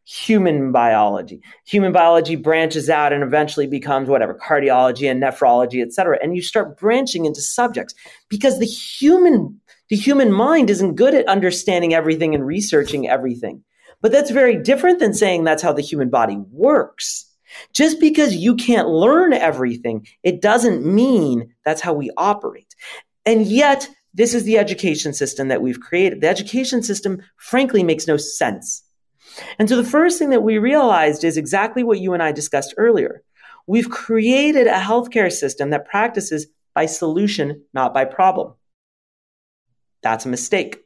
Human 0.05 0.71
biology. 0.71 1.41
Human 1.65 1.91
biology 1.91 2.35
branches 2.35 2.89
out 2.89 3.11
and 3.11 3.23
eventually 3.23 3.67
becomes 3.67 4.07
whatever, 4.07 4.35
cardiology 4.35 5.09
and 5.09 5.21
nephrology, 5.21 5.81
et 5.81 5.93
cetera. 5.93 6.19
And 6.21 6.35
you 6.35 6.41
start 6.41 6.77
branching 6.77 7.25
into 7.25 7.41
subjects 7.41 7.95
because 8.29 8.59
the 8.59 8.65
human, 8.65 9.59
the 9.89 9.95
human 9.95 10.31
mind 10.31 10.69
isn't 10.69 10.95
good 10.95 11.15
at 11.15 11.27
understanding 11.27 11.93
everything 11.93 12.35
and 12.35 12.45
researching 12.45 13.09
everything. 13.09 13.63
But 14.01 14.11
that's 14.11 14.29
very 14.29 14.55
different 14.61 14.99
than 14.99 15.13
saying 15.13 15.43
that's 15.43 15.63
how 15.63 15.73
the 15.73 15.81
human 15.81 16.09
body 16.09 16.37
works. 16.51 17.25
Just 17.73 17.99
because 17.99 18.35
you 18.35 18.55
can't 18.55 18.89
learn 18.89 19.33
everything, 19.33 20.05
it 20.23 20.41
doesn't 20.41 20.85
mean 20.85 21.53
that's 21.63 21.81
how 21.81 21.93
we 21.93 22.11
operate. 22.17 22.75
And 23.25 23.47
yet, 23.47 23.89
this 24.13 24.33
is 24.33 24.43
the 24.43 24.57
education 24.57 25.13
system 25.13 25.47
that 25.47 25.61
we've 25.61 25.79
created. 25.79 26.21
The 26.21 26.27
education 26.27 26.83
system, 26.83 27.21
frankly, 27.37 27.83
makes 27.83 28.07
no 28.07 28.17
sense. 28.17 28.83
And 29.59 29.69
so 29.69 29.75
the 29.75 29.89
first 29.89 30.19
thing 30.19 30.29
that 30.29 30.43
we 30.43 30.57
realized 30.57 31.23
is 31.23 31.37
exactly 31.37 31.83
what 31.83 31.99
you 31.99 32.13
and 32.13 32.23
I 32.23 32.31
discussed 32.31 32.73
earlier. 32.77 33.23
We've 33.67 33.89
created 33.89 34.67
a 34.67 34.73
healthcare 34.73 35.31
system 35.31 35.71
that 35.71 35.87
practices 35.87 36.47
by 36.73 36.85
solution, 36.85 37.63
not 37.73 37.93
by 37.93 38.05
problem. 38.05 38.53
That's 40.01 40.25
a 40.25 40.29
mistake. 40.29 40.85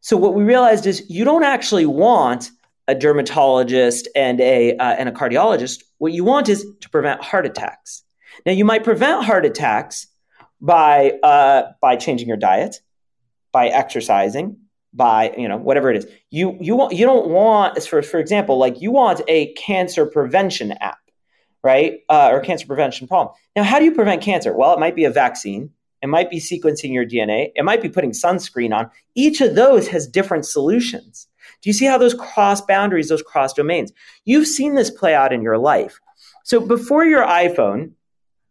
So 0.00 0.16
what 0.16 0.34
we 0.34 0.42
realized 0.42 0.86
is 0.86 1.08
you 1.08 1.24
don't 1.24 1.44
actually 1.44 1.86
want 1.86 2.50
a 2.88 2.94
dermatologist 2.94 4.08
and 4.16 4.40
a 4.40 4.76
uh, 4.76 4.94
and 4.98 5.08
a 5.08 5.12
cardiologist. 5.12 5.82
What 5.98 6.12
you 6.12 6.24
want 6.24 6.48
is 6.48 6.66
to 6.80 6.90
prevent 6.90 7.22
heart 7.22 7.46
attacks. 7.46 8.02
Now 8.44 8.52
you 8.52 8.64
might 8.64 8.84
prevent 8.84 9.24
heart 9.24 9.44
attacks 9.44 10.06
by 10.60 11.12
uh, 11.22 11.72
by 11.80 11.96
changing 11.96 12.26
your 12.26 12.36
diet, 12.36 12.80
by 13.52 13.68
exercising, 13.68 14.56
by 14.92 15.34
you 15.36 15.48
know 15.48 15.56
whatever 15.56 15.90
it 15.90 15.96
is. 15.96 16.06
You 16.30 16.56
you 16.60 16.76
want 16.76 16.94
you 16.94 17.06
don't 17.06 17.28
want 17.28 17.76
as 17.76 17.86
for 17.86 18.02
for 18.02 18.18
example 18.18 18.58
like 18.58 18.80
you 18.80 18.90
want 18.90 19.20
a 19.28 19.52
cancer 19.54 20.06
prevention 20.06 20.72
app, 20.72 20.98
right? 21.62 22.00
Uh, 22.08 22.30
or 22.32 22.40
cancer 22.40 22.66
prevention 22.66 23.06
problem. 23.06 23.34
Now, 23.56 23.62
how 23.62 23.78
do 23.78 23.84
you 23.84 23.92
prevent 23.92 24.22
cancer? 24.22 24.54
Well, 24.54 24.72
it 24.72 24.80
might 24.80 24.96
be 24.96 25.04
a 25.04 25.10
vaccine. 25.10 25.70
It 26.02 26.08
might 26.08 26.30
be 26.30 26.40
sequencing 26.40 26.92
your 26.92 27.06
DNA. 27.06 27.52
It 27.54 27.64
might 27.64 27.80
be 27.80 27.88
putting 27.88 28.10
sunscreen 28.10 28.74
on. 28.74 28.90
Each 29.14 29.40
of 29.40 29.54
those 29.54 29.86
has 29.88 30.08
different 30.08 30.44
solutions. 30.44 31.28
Do 31.62 31.70
you 31.70 31.74
see 31.74 31.86
how 31.86 31.96
those 31.96 32.14
cross 32.14 32.60
boundaries, 32.60 33.08
those 33.08 33.22
cross 33.22 33.52
domains? 33.52 33.92
You've 34.24 34.48
seen 34.48 34.74
this 34.74 34.90
play 34.90 35.14
out 35.14 35.32
in 35.32 35.42
your 35.42 35.58
life. 35.58 36.00
So 36.42 36.58
before 36.60 37.04
your 37.04 37.24
iPhone, 37.24 37.92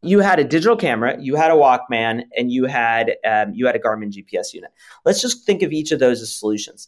you 0.02 0.20
had 0.20 0.39
a 0.39 0.43
digital 0.43 0.76
camera, 0.76 1.16
you 1.20 1.36
had 1.36 1.52
a 1.52 1.56
Walkman, 1.56 2.24
and 2.38 2.52
you 2.52 2.66
had 2.66 3.16
um, 3.26 3.54
you 3.54 3.66
had 3.66 3.76
a 3.76 3.80
Garmin 3.80 4.12
GPS 4.12 4.54
unit. 4.54 4.72
Let's 5.06 5.22
just 5.22 5.45
think 5.45 5.62
of 5.62 5.72
each 5.72 5.91
of 5.91 5.99
those 5.99 6.22
as 6.22 6.36
solutions. 6.36 6.88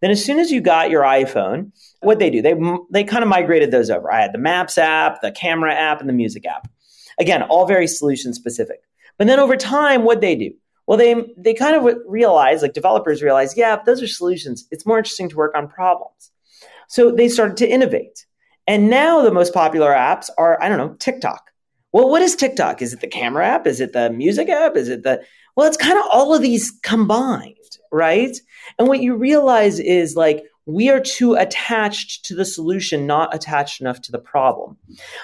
Then, 0.00 0.10
as 0.10 0.24
soon 0.24 0.38
as 0.38 0.50
you 0.50 0.60
got 0.60 0.90
your 0.90 1.02
iPhone, 1.02 1.72
what 2.00 2.18
they 2.18 2.30
do 2.30 2.42
they 2.42 2.54
they 2.90 3.04
kind 3.04 3.22
of 3.22 3.28
migrated 3.28 3.70
those 3.70 3.90
over. 3.90 4.12
I 4.12 4.22
had 4.22 4.32
the 4.32 4.38
Maps 4.38 4.78
app, 4.78 5.20
the 5.20 5.32
camera 5.32 5.74
app, 5.74 6.00
and 6.00 6.08
the 6.08 6.14
music 6.14 6.46
app. 6.46 6.68
Again, 7.18 7.42
all 7.42 7.66
very 7.66 7.86
solution 7.86 8.34
specific. 8.34 8.80
But 9.18 9.26
then 9.26 9.40
over 9.40 9.56
time, 9.56 10.04
what 10.04 10.20
they 10.20 10.36
do? 10.36 10.52
Well, 10.86 10.98
they 10.98 11.14
they 11.36 11.54
kind 11.54 11.76
of 11.76 11.96
realize, 12.06 12.62
like 12.62 12.72
developers 12.72 13.22
realize, 13.22 13.56
yeah, 13.56 13.78
those 13.84 14.02
are 14.02 14.08
solutions. 14.08 14.66
It's 14.70 14.86
more 14.86 14.98
interesting 14.98 15.28
to 15.30 15.36
work 15.36 15.54
on 15.56 15.68
problems. 15.68 16.30
So 16.88 17.10
they 17.10 17.28
started 17.28 17.56
to 17.58 17.68
innovate. 17.68 18.26
And 18.66 18.88
now 18.88 19.22
the 19.22 19.32
most 19.32 19.52
popular 19.52 19.90
apps 19.90 20.30
are, 20.38 20.62
I 20.62 20.68
don't 20.68 20.78
know, 20.78 20.94
TikTok. 20.94 21.50
Well, 21.94 22.10
what 22.10 22.22
is 22.22 22.34
TikTok? 22.34 22.82
Is 22.82 22.92
it 22.92 23.00
the 23.00 23.06
camera 23.06 23.46
app? 23.46 23.68
Is 23.68 23.80
it 23.80 23.92
the 23.92 24.10
music 24.10 24.48
app? 24.48 24.76
Is 24.76 24.88
it 24.88 25.04
the, 25.04 25.22
well, 25.54 25.68
it's 25.68 25.76
kind 25.76 25.96
of 25.96 26.04
all 26.10 26.34
of 26.34 26.42
these 26.42 26.72
combined, 26.82 27.54
right? 27.92 28.36
And 28.80 28.88
what 28.88 29.00
you 29.00 29.14
realize 29.14 29.78
is 29.78 30.16
like, 30.16 30.42
we 30.66 30.90
are 30.90 30.98
too 30.98 31.34
attached 31.34 32.24
to 32.24 32.34
the 32.34 32.44
solution, 32.44 33.06
not 33.06 33.32
attached 33.32 33.80
enough 33.80 34.00
to 34.00 34.10
the 34.10 34.18
problem. 34.18 34.76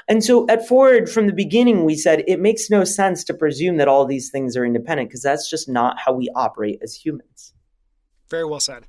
And 0.07 0.23
so 0.23 0.47
at 0.49 0.68
Forward, 0.68 1.11
from 1.11 1.27
the 1.27 1.33
beginning, 1.33 1.85
we 1.85 1.97
said 1.97 2.23
it 2.29 2.39
makes 2.39 2.71
no 2.71 2.85
sense 2.85 3.25
to 3.25 3.35
presume 3.35 3.79
that 3.79 3.89
all 3.89 4.07
these 4.07 4.31
things 4.31 4.57
are 4.57 4.64
independent 4.64 5.09
because 5.09 5.23
that's 5.23 5.51
just 5.51 5.68
not 5.68 5.99
how 5.99 6.12
we 6.12 6.31
operate 6.37 6.79
as 6.85 6.95
humans. 6.95 7.53
Very 8.29 8.45
well 8.45 8.61
said. 8.61 8.87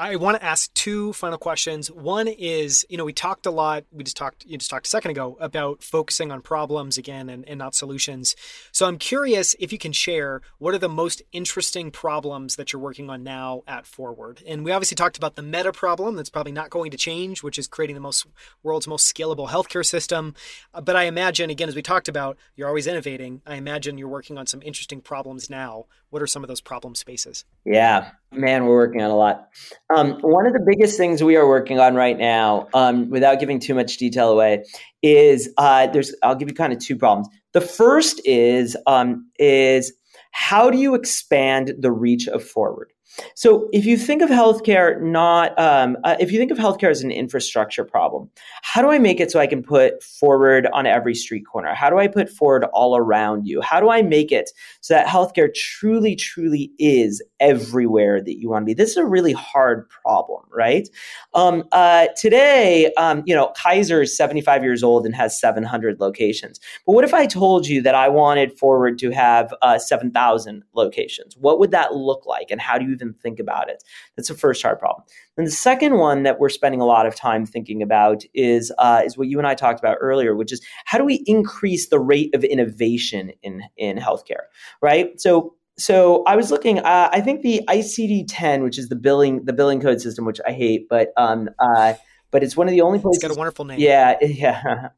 I 0.00 0.14
want 0.14 0.36
to 0.36 0.44
ask 0.44 0.72
two 0.74 1.12
final 1.12 1.38
questions. 1.38 1.90
One 1.90 2.28
is, 2.28 2.86
you 2.88 2.96
know, 2.96 3.04
we 3.04 3.12
talked 3.12 3.46
a 3.46 3.50
lot, 3.50 3.82
we 3.90 4.04
just 4.04 4.16
talked, 4.16 4.46
you 4.46 4.56
just 4.56 4.70
talked 4.70 4.86
a 4.86 4.88
second 4.88 5.10
ago 5.10 5.36
about 5.40 5.82
focusing 5.82 6.30
on 6.30 6.40
problems 6.40 6.96
again 6.96 7.28
and, 7.28 7.44
and 7.48 7.58
not 7.58 7.74
solutions. 7.74 8.36
So 8.70 8.86
I'm 8.86 8.96
curious 8.96 9.56
if 9.58 9.72
you 9.72 9.78
can 9.78 9.90
share 9.90 10.40
what 10.58 10.72
are 10.72 10.78
the 10.78 10.88
most 10.88 11.20
interesting 11.32 11.90
problems 11.90 12.54
that 12.54 12.72
you're 12.72 12.80
working 12.80 13.10
on 13.10 13.24
now 13.24 13.64
at 13.66 13.88
Forward. 13.88 14.40
And 14.46 14.64
we 14.64 14.70
obviously 14.70 14.94
talked 14.94 15.16
about 15.16 15.34
the 15.34 15.42
meta 15.42 15.72
problem 15.72 16.14
that's 16.14 16.30
probably 16.30 16.52
not 16.52 16.70
going 16.70 16.92
to 16.92 16.96
change, 16.96 17.42
which 17.42 17.58
is 17.58 17.66
creating 17.66 17.94
the 17.94 18.00
most 18.00 18.24
world's 18.62 18.86
most 18.86 19.12
scalable 19.12 19.48
healthcare 19.48 19.84
system. 19.84 20.36
Uh, 20.72 20.80
but 20.80 20.94
I 20.94 21.04
imagine, 21.04 21.50
again, 21.50 21.68
as 21.68 21.74
we 21.74 21.82
talked 21.82 22.06
about, 22.06 22.38
you're 22.54 22.68
always 22.68 22.86
innovating. 22.86 23.42
I 23.44 23.56
imagine 23.56 23.98
you're 23.98 24.06
working 24.06 24.38
on 24.38 24.46
some 24.46 24.62
interesting 24.62 25.00
problems 25.00 25.50
now. 25.50 25.86
What 26.10 26.22
are 26.22 26.26
some 26.26 26.42
of 26.42 26.48
those 26.48 26.62
problem 26.62 26.94
spaces? 26.94 27.44
Yeah, 27.66 28.10
man, 28.32 28.64
we're 28.64 28.76
working 28.76 29.02
on 29.02 29.10
a 29.10 29.16
lot. 29.16 29.48
Um, 29.94 30.18
one 30.22 30.46
of 30.46 30.54
the 30.54 30.64
biggest 30.66 30.96
things 30.96 31.22
we 31.22 31.36
are 31.36 31.46
working 31.46 31.78
on 31.80 31.94
right 31.94 32.16
now, 32.16 32.68
um, 32.72 33.10
without 33.10 33.40
giving 33.40 33.60
too 33.60 33.74
much 33.74 33.98
detail 33.98 34.30
away, 34.30 34.64
is 35.02 35.52
uh, 35.58 35.86
there's. 35.88 36.14
I'll 36.22 36.34
give 36.34 36.48
you 36.48 36.54
kind 36.54 36.72
of 36.72 36.78
two 36.78 36.96
problems. 36.96 37.28
The 37.52 37.60
first 37.60 38.22
is 38.24 38.76
um, 38.86 39.30
is 39.38 39.92
how 40.30 40.70
do 40.70 40.78
you 40.78 40.94
expand 40.94 41.74
the 41.78 41.92
reach 41.92 42.26
of 42.28 42.42
forward? 42.42 42.92
So 43.34 43.68
if 43.72 43.84
you 43.86 43.96
think 43.96 44.22
of 44.22 44.30
healthcare 44.30 45.00
not, 45.00 45.58
um, 45.58 45.96
uh, 46.04 46.16
if 46.20 46.32
you 46.32 46.38
think 46.38 46.50
of 46.50 46.58
healthcare 46.58 46.90
as 46.90 47.02
an 47.02 47.10
infrastructure 47.10 47.84
problem, 47.84 48.30
how 48.62 48.82
do 48.82 48.90
I 48.90 48.98
make 48.98 49.20
it 49.20 49.30
so 49.30 49.40
I 49.40 49.46
can 49.46 49.62
put 49.62 50.02
forward 50.02 50.66
on 50.72 50.86
every 50.86 51.14
street 51.14 51.44
corner? 51.46 51.74
How 51.74 51.90
do 51.90 51.98
I 51.98 52.08
put 52.08 52.28
forward 52.28 52.64
all 52.72 52.96
around 52.96 53.46
you? 53.46 53.60
How 53.60 53.80
do 53.80 53.90
I 53.90 54.02
make 54.02 54.32
it 54.32 54.50
so 54.80 54.94
that 54.94 55.06
healthcare 55.06 55.52
truly, 55.52 56.16
truly 56.16 56.72
is 56.78 57.22
everywhere 57.40 58.20
that 58.20 58.38
you 58.38 58.50
want 58.50 58.62
to 58.62 58.66
be? 58.66 58.74
This 58.74 58.90
is 58.90 58.96
a 58.96 59.04
really 59.04 59.32
hard 59.32 59.88
problem, 59.88 60.42
right? 60.50 60.88
Um, 61.34 61.64
uh, 61.72 62.08
today, 62.16 62.92
um, 62.96 63.22
you 63.26 63.34
know, 63.34 63.52
Kaiser 63.56 64.02
is 64.02 64.16
75 64.16 64.62
years 64.62 64.82
old 64.82 65.06
and 65.06 65.14
has 65.14 65.38
700 65.38 66.00
locations. 66.00 66.60
But 66.86 66.92
what 66.92 67.04
if 67.04 67.14
I 67.14 67.26
told 67.26 67.66
you 67.66 67.82
that 67.82 67.94
I 67.94 68.08
wanted 68.08 68.58
forward 68.58 68.98
to 68.98 69.10
have 69.10 69.54
uh, 69.62 69.78
7,000 69.78 70.64
locations? 70.74 71.36
What 71.36 71.58
would 71.58 71.70
that 71.70 71.94
look 71.94 72.26
like? 72.26 72.50
And 72.50 72.60
how 72.60 72.78
do 72.78 72.84
you 72.84 72.92
even 72.92 73.07
think 73.12 73.38
about 73.38 73.68
it. 73.68 73.82
That's 74.16 74.28
the 74.28 74.34
first 74.34 74.62
hard 74.62 74.78
problem. 74.78 75.04
And 75.36 75.46
the 75.46 75.52
second 75.52 75.98
one 75.98 76.22
that 76.24 76.38
we're 76.38 76.48
spending 76.48 76.80
a 76.80 76.86
lot 76.86 77.06
of 77.06 77.14
time 77.14 77.46
thinking 77.46 77.82
about 77.82 78.22
is 78.34 78.72
uh, 78.78 79.02
is 79.04 79.16
what 79.16 79.28
you 79.28 79.38
and 79.38 79.46
I 79.46 79.54
talked 79.54 79.78
about 79.78 79.98
earlier, 80.00 80.34
which 80.34 80.52
is 80.52 80.64
how 80.84 80.98
do 80.98 81.04
we 81.04 81.22
increase 81.26 81.88
the 81.88 82.00
rate 82.00 82.34
of 82.34 82.44
innovation 82.44 83.32
in 83.42 83.62
in 83.76 83.96
healthcare, 83.96 84.46
right? 84.82 85.20
So 85.20 85.54
so 85.78 86.24
I 86.26 86.36
was 86.36 86.50
looking. 86.50 86.80
Uh, 86.80 87.08
I 87.12 87.20
think 87.20 87.42
the 87.42 87.62
ICD-10, 87.68 88.64
which 88.64 88.78
is 88.78 88.88
the 88.88 88.96
billing 88.96 89.44
the 89.44 89.52
billing 89.52 89.80
code 89.80 90.00
system, 90.00 90.24
which 90.24 90.40
I 90.46 90.52
hate, 90.52 90.88
but 90.88 91.12
um, 91.16 91.48
uh, 91.58 91.94
but 92.30 92.42
it's 92.42 92.56
one 92.56 92.66
of 92.68 92.72
the 92.72 92.80
only 92.80 92.98
places. 92.98 93.22
It's 93.22 93.28
got 93.28 93.36
a 93.36 93.38
wonderful 93.38 93.64
name. 93.64 93.78
Yeah, 93.78 94.16
yeah. 94.22 94.88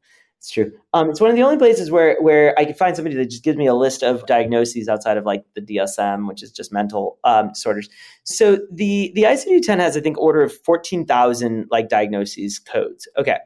It's 0.41 0.49
true. 0.49 0.71
Um, 0.95 1.11
it's 1.11 1.21
one 1.21 1.29
of 1.29 1.35
the 1.35 1.43
only 1.43 1.59
places 1.59 1.91
where 1.91 2.19
where 2.19 2.57
I 2.57 2.65
can 2.65 2.73
find 2.73 2.95
somebody 2.95 3.15
that 3.15 3.27
just 3.27 3.43
gives 3.43 3.59
me 3.59 3.67
a 3.67 3.75
list 3.75 4.01
of 4.01 4.25
diagnoses 4.25 4.89
outside 4.89 5.17
of 5.17 5.23
like 5.23 5.45
the 5.53 5.61
DSM, 5.61 6.27
which 6.27 6.41
is 6.41 6.51
just 6.51 6.73
mental 6.73 7.19
um, 7.23 7.49
disorders. 7.49 7.89
So 8.23 8.57
the 8.71 9.11
the 9.13 9.21
ICD-10 9.21 9.77
has, 9.77 9.95
I 9.95 9.99
think, 9.99 10.17
order 10.17 10.41
of 10.41 10.51
fourteen 10.65 11.05
thousand 11.05 11.67
like 11.69 11.89
diagnoses 11.89 12.57
codes. 12.57 13.07
Okay, 13.19 13.37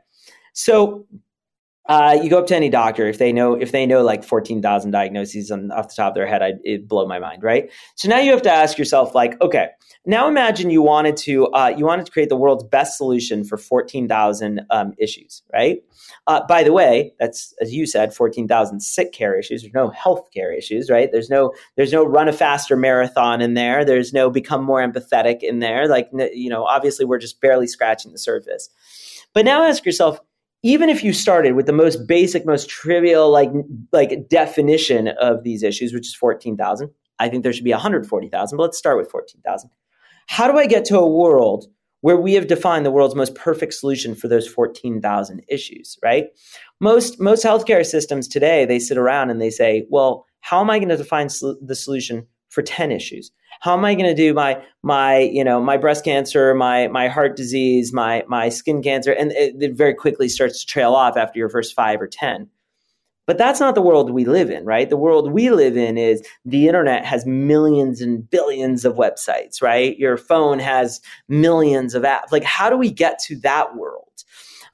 so 0.53 1.05
uh, 1.87 2.17
you 2.21 2.29
go 2.29 2.39
up 2.39 2.47
to 2.47 2.55
any 2.55 2.69
doctor 2.69 3.07
if 3.07 3.19
they 3.19 3.31
know 3.31 3.53
if 3.53 3.71
they 3.71 3.85
know 3.85 4.01
like 4.01 4.23
fourteen 4.23 4.61
thousand 4.61 4.91
diagnoses 4.91 5.51
on, 5.51 5.71
off 5.71 5.89
the 5.89 5.93
top 5.95 6.09
of 6.09 6.15
their 6.15 6.25
head, 6.25 6.41
I'd, 6.41 6.59
it'd 6.65 6.87
blow 6.87 7.05
my 7.05 7.19
mind, 7.19 7.43
right? 7.43 7.69
So 7.95 8.09
now 8.09 8.17
you 8.19 8.31
have 8.31 8.41
to 8.43 8.51
ask 8.51 8.77
yourself, 8.77 9.13
like, 9.13 9.39
okay, 9.41 9.67
now 10.05 10.27
imagine 10.27 10.71
you 10.71 10.81
wanted 10.81 11.15
to 11.17 11.47
uh, 11.47 11.73
you 11.77 11.85
wanted 11.85 12.07
to 12.07 12.11
create 12.11 12.29
the 12.29 12.35
world's 12.35 12.63
best 12.63 12.97
solution 12.97 13.43
for 13.43 13.57
fourteen 13.57 14.07
thousand 14.07 14.61
um, 14.71 14.93
issues, 14.97 15.43
right? 15.53 15.83
Uh, 16.25 16.41
by 16.47 16.63
the 16.63 16.73
way, 16.73 17.13
that's 17.19 17.53
as 17.61 17.71
you 17.71 17.85
said, 17.85 18.15
fourteen 18.15 18.47
thousand 18.47 18.79
sick 18.79 19.11
care 19.11 19.37
issues. 19.37 19.61
There's 19.61 19.73
no 19.73 19.89
health 19.89 20.31
care 20.33 20.51
issues, 20.51 20.89
right? 20.89 21.09
There's 21.11 21.29
no 21.29 21.53
there's 21.75 21.93
no 21.93 22.03
run 22.03 22.27
a 22.27 22.33
faster 22.33 22.75
marathon 22.75 23.41
in 23.41 23.53
there. 23.53 23.85
There's 23.85 24.11
no 24.11 24.31
become 24.31 24.63
more 24.63 24.81
empathetic 24.81 25.43
in 25.43 25.59
there. 25.59 25.87
Like 25.87 26.09
you 26.33 26.49
know, 26.49 26.65
obviously 26.65 27.05
we're 27.05 27.19
just 27.19 27.41
barely 27.41 27.67
scratching 27.67 28.11
the 28.11 28.17
surface. 28.17 28.69
But 29.35 29.43
now 29.43 29.63
ask 29.63 29.85
yourself 29.85 30.19
even 30.65 30.89
if 30.89 31.03
you 31.03 31.13
started 31.13 31.53
with 31.53 31.67
the 31.67 31.71
most 31.71 32.07
basic, 32.07 32.43
most 32.43 32.67
trivial, 32.67 33.29
like 33.29 33.51
like 33.93 34.27
definition 34.29 35.09
of 35.21 35.43
these 35.43 35.61
issues, 35.61 35.93
which 35.93 36.07
is 36.07 36.15
fourteen 36.15 36.57
thousand, 36.57 36.89
I 37.19 37.29
think 37.29 37.43
there 37.43 37.53
should 37.53 37.63
be 37.63 37.71
one 37.71 37.79
hundred 37.79 38.07
forty 38.07 38.29
thousand. 38.29 38.57
But 38.57 38.63
let's 38.63 38.77
start 38.77 38.97
with 38.97 39.11
fourteen 39.11 39.41
thousand. 39.41 39.69
How 40.27 40.51
do 40.51 40.57
I 40.57 40.65
get 40.65 40.83
to 40.85 40.97
a 40.97 41.07
world 41.07 41.67
where 42.01 42.17
we 42.17 42.33
have 42.33 42.47
defined 42.47 42.83
the 42.83 42.91
world's 42.91 43.13
most 43.13 43.35
perfect 43.35 43.75
solution 43.75 44.15
for 44.15 44.27
those 44.27 44.47
fourteen 44.47 45.01
thousand 45.01 45.43
issues? 45.47 45.99
Right. 46.03 46.25
Most 46.79 47.19
most 47.19 47.45
healthcare 47.45 47.85
systems 47.85 48.27
today 48.27 48.65
they 48.65 48.79
sit 48.79 48.97
around 48.97 49.29
and 49.29 49.39
they 49.39 49.51
say, 49.51 49.85
well, 49.91 50.25
how 50.39 50.61
am 50.61 50.71
I 50.71 50.79
going 50.79 50.89
to 50.89 50.97
define 50.97 51.27
the 51.61 51.75
solution 51.75 52.25
for 52.49 52.63
ten 52.63 52.91
issues? 52.91 53.31
How 53.61 53.73
am 53.73 53.85
I 53.85 53.95
going 53.95 54.05
to 54.05 54.15
do 54.15 54.33
my 54.33 54.61
my 54.83 55.19
you 55.19 55.43
know 55.43 55.61
my 55.61 55.77
breast 55.77 56.03
cancer, 56.03 56.53
my 56.53 56.87
my 56.87 57.07
heart 57.07 57.35
disease, 57.35 57.93
my 57.93 58.23
my 58.27 58.49
skin 58.49 58.81
cancer, 58.81 59.11
and 59.11 59.31
it, 59.31 59.55
it 59.61 59.77
very 59.77 59.93
quickly 59.93 60.29
starts 60.29 60.61
to 60.61 60.67
trail 60.67 60.93
off 60.93 61.17
after 61.17 61.39
your 61.39 61.49
first 61.49 61.73
five 61.73 62.01
or 62.01 62.07
ten. 62.07 62.49
But 63.27 63.39
that's 63.39 63.59
not 63.59 63.73
the 63.73 63.81
world 63.81 64.11
we 64.11 64.25
live 64.25 64.51
in, 64.51 64.65
right? 64.65 64.89
The 64.89 64.97
world 64.97 65.31
we 65.31 65.49
live 65.49 65.75
in 65.75 65.97
is 65.97 66.25
the 66.45 66.67
internet 66.67 67.05
has 67.05 67.25
millions 67.25 67.99
and 67.99 68.29
billions 68.29 68.85
of 68.85 68.95
websites, 68.97 69.63
right? 69.63 69.97
Your 69.97 70.15
phone 70.15 70.59
has 70.59 71.01
millions 71.27 71.95
of 71.95 72.03
apps. 72.03 72.31
Like, 72.31 72.43
how 72.43 72.69
do 72.69 72.77
we 72.77 72.91
get 72.91 73.17
to 73.25 73.35
that 73.37 73.75
world? 73.75 74.04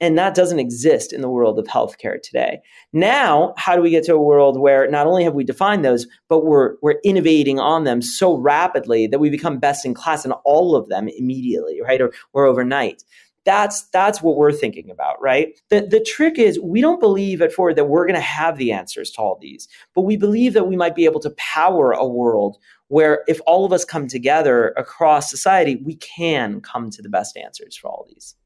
And 0.02 0.18
that 0.18 0.34
doesn't 0.34 0.58
exist 0.58 1.12
in 1.12 1.20
the 1.20 1.28
world 1.28 1.60
of 1.60 1.66
healthcare 1.66 2.20
today. 2.20 2.60
Now, 2.92 3.54
how 3.56 3.76
do 3.76 3.82
we 3.82 3.90
get 3.90 4.02
to 4.06 4.14
a 4.14 4.20
world 4.20 4.58
where 4.60 4.90
not 4.90 5.06
only 5.06 5.22
have 5.22 5.34
we 5.34 5.44
defined 5.44 5.84
those, 5.84 6.08
but 6.28 6.44
we're, 6.44 6.74
we're 6.82 6.98
innovating 7.04 7.60
on 7.60 7.84
them 7.84 8.02
so 8.02 8.36
rapidly 8.36 9.06
that 9.06 9.20
we 9.20 9.30
become 9.30 9.60
best 9.60 9.86
in 9.86 9.94
class 9.94 10.24
in 10.24 10.32
all 10.44 10.74
of 10.74 10.88
them 10.88 11.06
immediately, 11.06 11.80
right? 11.80 12.00
Or, 12.00 12.12
or 12.32 12.46
overnight. 12.46 13.04
That's 13.44 13.88
that's 13.90 14.22
what 14.22 14.36
we're 14.36 14.52
thinking 14.52 14.88
about, 14.90 15.20
right? 15.20 15.48
The 15.68 15.80
the 15.80 15.98
trick 15.98 16.38
is 16.38 16.60
we 16.60 16.80
don't 16.80 17.00
believe 17.00 17.42
at 17.42 17.52
Forward 17.52 17.74
that 17.74 17.86
we're 17.86 18.06
going 18.06 18.14
to 18.14 18.20
have 18.20 18.56
the 18.56 18.70
answers 18.70 19.10
to 19.12 19.20
all 19.20 19.36
these, 19.40 19.66
but 19.96 20.02
we 20.02 20.16
believe 20.16 20.52
that 20.54 20.68
we 20.68 20.76
might 20.76 20.94
be 20.94 21.06
able 21.06 21.18
to 21.20 21.30
power 21.30 21.90
a 21.90 22.06
world 22.06 22.56
where 22.86 23.24
if 23.26 23.40
all 23.44 23.64
of 23.64 23.72
us 23.72 23.84
come 23.84 24.06
together 24.06 24.72
across 24.76 25.28
society, 25.28 25.74
we 25.74 25.96
can 25.96 26.60
come 26.60 26.88
to 26.90 27.02
the 27.02 27.08
best 27.08 27.36
answers 27.36 27.76
for 27.76 27.88
all 27.88 28.06
these. 28.08 28.36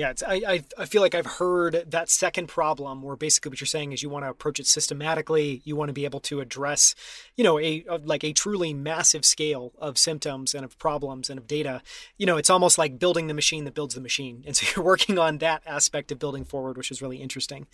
Yeah, 0.00 0.14
I, 0.26 0.64
I 0.78 0.86
feel 0.86 1.02
like 1.02 1.14
I've 1.14 1.26
heard 1.26 1.84
that 1.88 2.08
second 2.08 2.46
problem 2.46 3.02
where 3.02 3.16
basically 3.16 3.50
what 3.50 3.60
you're 3.60 3.66
saying 3.66 3.92
is 3.92 4.02
you 4.02 4.08
want 4.08 4.24
to 4.24 4.30
approach 4.30 4.58
it 4.58 4.66
systematically. 4.66 5.60
You 5.62 5.76
want 5.76 5.90
to 5.90 5.92
be 5.92 6.06
able 6.06 6.20
to 6.20 6.40
address, 6.40 6.94
you 7.36 7.44
know, 7.44 7.58
a, 7.58 7.84
a, 7.86 7.98
like 7.98 8.24
a 8.24 8.32
truly 8.32 8.72
massive 8.72 9.26
scale 9.26 9.74
of 9.78 9.98
symptoms 9.98 10.54
and 10.54 10.64
of 10.64 10.78
problems 10.78 11.28
and 11.28 11.38
of 11.38 11.46
data. 11.46 11.82
You 12.16 12.24
know, 12.24 12.38
it's 12.38 12.48
almost 12.48 12.78
like 12.78 12.98
building 12.98 13.26
the 13.26 13.34
machine 13.34 13.66
that 13.66 13.74
builds 13.74 13.94
the 13.94 14.00
machine. 14.00 14.42
And 14.46 14.56
so 14.56 14.66
you're 14.74 14.86
working 14.86 15.18
on 15.18 15.36
that 15.38 15.62
aspect 15.66 16.10
of 16.10 16.18
building 16.18 16.46
forward, 16.46 16.78
which 16.78 16.90
is 16.90 17.02
really 17.02 17.18
interesting. 17.18 17.66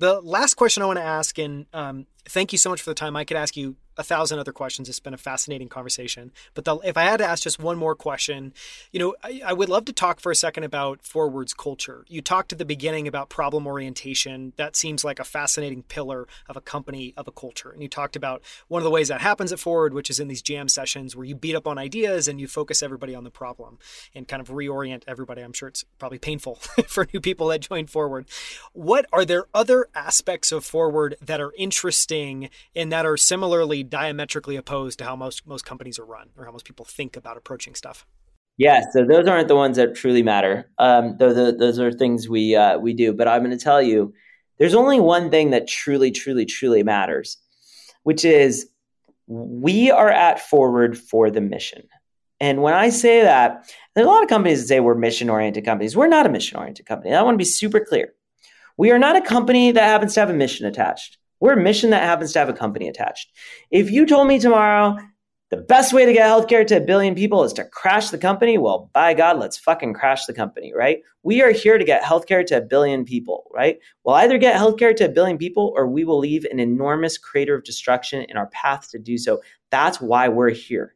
The 0.00 0.20
last 0.20 0.54
question 0.54 0.82
I 0.82 0.86
want 0.86 0.98
to 0.98 1.04
ask, 1.04 1.38
and 1.38 1.66
um, 1.72 2.06
thank 2.24 2.50
you 2.50 2.58
so 2.58 2.70
much 2.70 2.82
for 2.82 2.90
the 2.90 2.94
time. 2.94 3.14
I 3.14 3.22
could 3.22 3.36
ask 3.36 3.56
you 3.56 3.76
a 3.98 4.04
thousand 4.04 4.38
other 4.38 4.52
questions. 4.52 4.88
It's 4.88 5.00
been 5.00 5.12
a 5.12 5.18
fascinating 5.18 5.68
conversation. 5.68 6.30
But 6.54 6.64
the, 6.64 6.76
if 6.78 6.96
I 6.96 7.02
had 7.02 7.18
to 7.18 7.26
ask 7.26 7.42
just 7.42 7.58
one 7.58 7.76
more 7.76 7.96
question, 7.96 8.54
you 8.92 9.00
know, 9.00 9.16
I, 9.24 9.42
I, 9.44 9.52
would 9.52 9.68
love 9.68 9.84
to 9.86 9.92
talk 9.92 10.20
for 10.20 10.30
a 10.30 10.36
second 10.36 10.62
about 10.62 11.02
Forward's 11.02 11.52
culture. 11.52 12.04
You 12.08 12.22
talked 12.22 12.52
at 12.52 12.58
the 12.58 12.64
beginning 12.64 13.08
about 13.08 13.28
problem 13.28 13.66
orientation. 13.66 14.52
That 14.56 14.76
seems 14.76 15.04
like 15.04 15.18
a 15.18 15.24
fascinating 15.24 15.82
pillar 15.82 16.28
of 16.48 16.56
a 16.56 16.60
company, 16.60 17.12
of 17.16 17.26
a 17.26 17.32
culture. 17.32 17.70
And 17.70 17.82
you 17.82 17.88
talked 17.88 18.14
about 18.14 18.42
one 18.68 18.80
of 18.80 18.84
the 18.84 18.90
ways 18.90 19.08
that 19.08 19.20
happens 19.20 19.52
at 19.52 19.58
Forward, 19.58 19.92
which 19.92 20.10
is 20.10 20.20
in 20.20 20.28
these 20.28 20.42
jam 20.42 20.68
sessions 20.68 21.16
where 21.16 21.24
you 21.26 21.34
beat 21.34 21.56
up 21.56 21.66
on 21.66 21.76
ideas 21.76 22.28
and 22.28 22.40
you 22.40 22.46
focus 22.46 22.82
everybody 22.82 23.16
on 23.16 23.24
the 23.24 23.30
problem 23.30 23.78
and 24.14 24.28
kind 24.28 24.40
of 24.40 24.48
reorient 24.48 25.02
everybody. 25.08 25.42
I'm 25.42 25.52
sure 25.52 25.68
it's 25.68 25.84
probably 25.98 26.18
painful 26.18 26.54
for 26.86 27.08
new 27.12 27.20
people 27.20 27.48
that 27.48 27.60
join 27.60 27.88
Forward. 27.88 28.26
What 28.72 29.06
are 29.12 29.24
there 29.24 29.46
other 29.52 29.88
aspects 29.96 30.52
of 30.52 30.64
Forward 30.64 31.16
that 31.20 31.40
are 31.40 31.52
interesting 31.58 32.50
and 32.76 32.92
that 32.92 33.04
are 33.04 33.16
similarly 33.16 33.82
diametrically 33.88 34.56
opposed 34.56 34.98
to 34.98 35.04
how 35.04 35.16
most 35.16 35.46
most 35.46 35.64
companies 35.64 35.98
are 35.98 36.04
run 36.04 36.30
or 36.36 36.44
how 36.44 36.52
most 36.52 36.64
people 36.64 36.84
think 36.84 37.16
about 37.16 37.36
approaching 37.36 37.74
stuff. 37.74 38.06
Yeah, 38.58 38.82
so 38.90 39.04
those 39.04 39.28
aren't 39.28 39.46
the 39.46 39.54
ones 39.54 39.76
that 39.76 39.94
truly 39.94 40.22
matter. 40.22 40.68
Um, 40.78 41.16
those, 41.18 41.56
those 41.58 41.78
are 41.78 41.92
things 41.92 42.28
we 42.28 42.56
uh, 42.56 42.78
we 42.78 42.92
do. 42.92 43.12
But 43.12 43.28
I'm 43.28 43.44
going 43.44 43.56
to 43.56 43.64
tell 43.64 43.80
you, 43.80 44.12
there's 44.58 44.74
only 44.74 44.98
one 44.98 45.30
thing 45.30 45.50
that 45.50 45.68
truly, 45.68 46.10
truly, 46.10 46.44
truly 46.44 46.82
matters, 46.82 47.38
which 48.02 48.24
is 48.24 48.68
we 49.28 49.90
are 49.90 50.10
at 50.10 50.40
Forward 50.40 50.98
for 50.98 51.30
the 51.30 51.40
mission. 51.40 51.84
And 52.40 52.62
when 52.62 52.74
I 52.74 52.88
say 52.88 53.22
that, 53.22 53.72
there's 53.94 54.06
a 54.06 54.10
lot 54.10 54.22
of 54.22 54.28
companies 54.28 54.60
that 54.60 54.68
say 54.68 54.80
we're 54.80 54.94
mission 54.94 55.28
oriented 55.30 55.64
companies. 55.64 55.96
We're 55.96 56.08
not 56.08 56.26
a 56.26 56.28
mission 56.28 56.58
oriented 56.58 56.86
company. 56.86 57.14
I 57.14 57.22
want 57.22 57.34
to 57.34 57.38
be 57.38 57.44
super 57.44 57.80
clear. 57.80 58.12
We 58.76 58.90
are 58.90 58.98
not 58.98 59.16
a 59.16 59.20
company 59.20 59.72
that 59.72 59.82
happens 59.82 60.14
to 60.14 60.20
have 60.20 60.30
a 60.30 60.34
mission 60.34 60.66
attached. 60.66 61.17
We're 61.40 61.58
a 61.58 61.62
mission 61.62 61.90
that 61.90 62.02
happens 62.02 62.32
to 62.32 62.38
have 62.38 62.48
a 62.48 62.54
company 62.54 62.88
attached. 62.88 63.30
If 63.70 63.90
you 63.90 64.06
told 64.06 64.28
me 64.28 64.38
tomorrow 64.38 64.96
the 65.50 65.56
best 65.56 65.94
way 65.94 66.04
to 66.04 66.12
get 66.12 66.28
healthcare 66.28 66.66
to 66.66 66.76
a 66.76 66.80
billion 66.80 67.14
people 67.14 67.42
is 67.42 67.54
to 67.54 67.64
crash 67.64 68.10
the 68.10 68.18
company, 68.18 68.58
well, 68.58 68.90
by 68.92 69.14
God, 69.14 69.38
let's 69.38 69.56
fucking 69.56 69.94
crash 69.94 70.26
the 70.26 70.34
company, 70.34 70.72
right? 70.76 70.98
We 71.22 71.40
are 71.40 71.52
here 71.52 71.78
to 71.78 71.84
get 71.84 72.02
healthcare 72.02 72.44
to 72.46 72.58
a 72.58 72.60
billion 72.60 73.04
people, 73.04 73.50
right? 73.54 73.78
We'll 74.04 74.16
either 74.16 74.36
get 74.36 74.56
healthcare 74.56 74.94
to 74.96 75.06
a 75.06 75.10
billion 75.10 75.38
people 75.38 75.72
or 75.74 75.86
we 75.86 76.04
will 76.04 76.18
leave 76.18 76.44
an 76.44 76.60
enormous 76.60 77.16
crater 77.16 77.54
of 77.54 77.64
destruction 77.64 78.26
in 78.28 78.36
our 78.36 78.48
path 78.48 78.90
to 78.90 78.98
do 78.98 79.16
so. 79.16 79.40
That's 79.70 80.00
why 80.00 80.28
we're 80.28 80.50
here. 80.50 80.94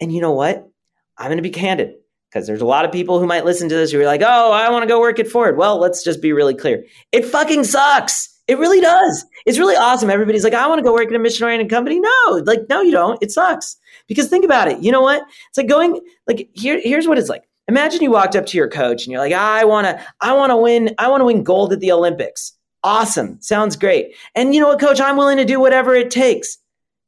And 0.00 0.12
you 0.12 0.20
know 0.20 0.32
what? 0.32 0.68
I'm 1.16 1.26
going 1.26 1.38
to 1.38 1.42
be 1.42 1.50
candid 1.50 1.94
because 2.30 2.46
there's 2.46 2.60
a 2.60 2.66
lot 2.66 2.84
of 2.84 2.92
people 2.92 3.18
who 3.18 3.26
might 3.26 3.44
listen 3.44 3.68
to 3.68 3.74
this 3.74 3.92
who 3.92 4.00
are 4.00 4.04
like, 4.04 4.22
oh, 4.22 4.52
I 4.52 4.70
want 4.70 4.82
to 4.82 4.88
go 4.88 5.00
work 5.00 5.18
at 5.18 5.28
Forward. 5.28 5.56
Well, 5.56 5.78
let's 5.78 6.02
just 6.02 6.20
be 6.20 6.32
really 6.32 6.54
clear. 6.54 6.84
It 7.12 7.24
fucking 7.24 7.64
sucks. 7.64 8.33
It 8.46 8.58
really 8.58 8.80
does. 8.80 9.24
It's 9.46 9.58
really 9.58 9.76
awesome. 9.76 10.10
Everybody's 10.10 10.44
like, 10.44 10.54
I 10.54 10.66
want 10.66 10.78
to 10.78 10.84
go 10.84 10.92
work 10.92 11.08
in 11.08 11.14
a 11.14 11.18
mission 11.18 11.44
oriented 11.44 11.70
company. 11.70 11.98
No, 11.98 12.42
like, 12.44 12.60
no, 12.68 12.82
you 12.82 12.90
don't. 12.90 13.22
It 13.22 13.30
sucks. 13.30 13.76
Because 14.06 14.28
think 14.28 14.44
about 14.44 14.68
it. 14.68 14.82
You 14.82 14.92
know 14.92 15.00
what? 15.00 15.22
It's 15.48 15.56
like 15.56 15.68
going, 15.68 16.00
like, 16.26 16.48
here, 16.52 16.78
here's 16.82 17.08
what 17.08 17.18
it's 17.18 17.30
like. 17.30 17.44
Imagine 17.68 18.02
you 18.02 18.10
walked 18.10 18.36
up 18.36 18.44
to 18.46 18.58
your 18.58 18.68
coach 18.68 19.04
and 19.04 19.12
you're 19.12 19.20
like, 19.20 19.32
I 19.32 19.64
want 19.64 19.86
to, 19.86 20.06
I 20.20 20.34
want 20.34 20.50
to 20.50 20.56
win, 20.56 20.94
I 20.98 21.08
want 21.08 21.22
to 21.22 21.24
win 21.24 21.42
gold 21.42 21.72
at 21.72 21.80
the 21.80 21.92
Olympics. 21.92 22.52
Awesome. 22.82 23.40
Sounds 23.40 23.76
great. 23.76 24.14
And 24.34 24.54
you 24.54 24.60
know 24.60 24.68
what, 24.68 24.80
coach? 24.80 25.00
I'm 25.00 25.16
willing 25.16 25.38
to 25.38 25.46
do 25.46 25.58
whatever 25.58 25.94
it 25.94 26.10
takes 26.10 26.58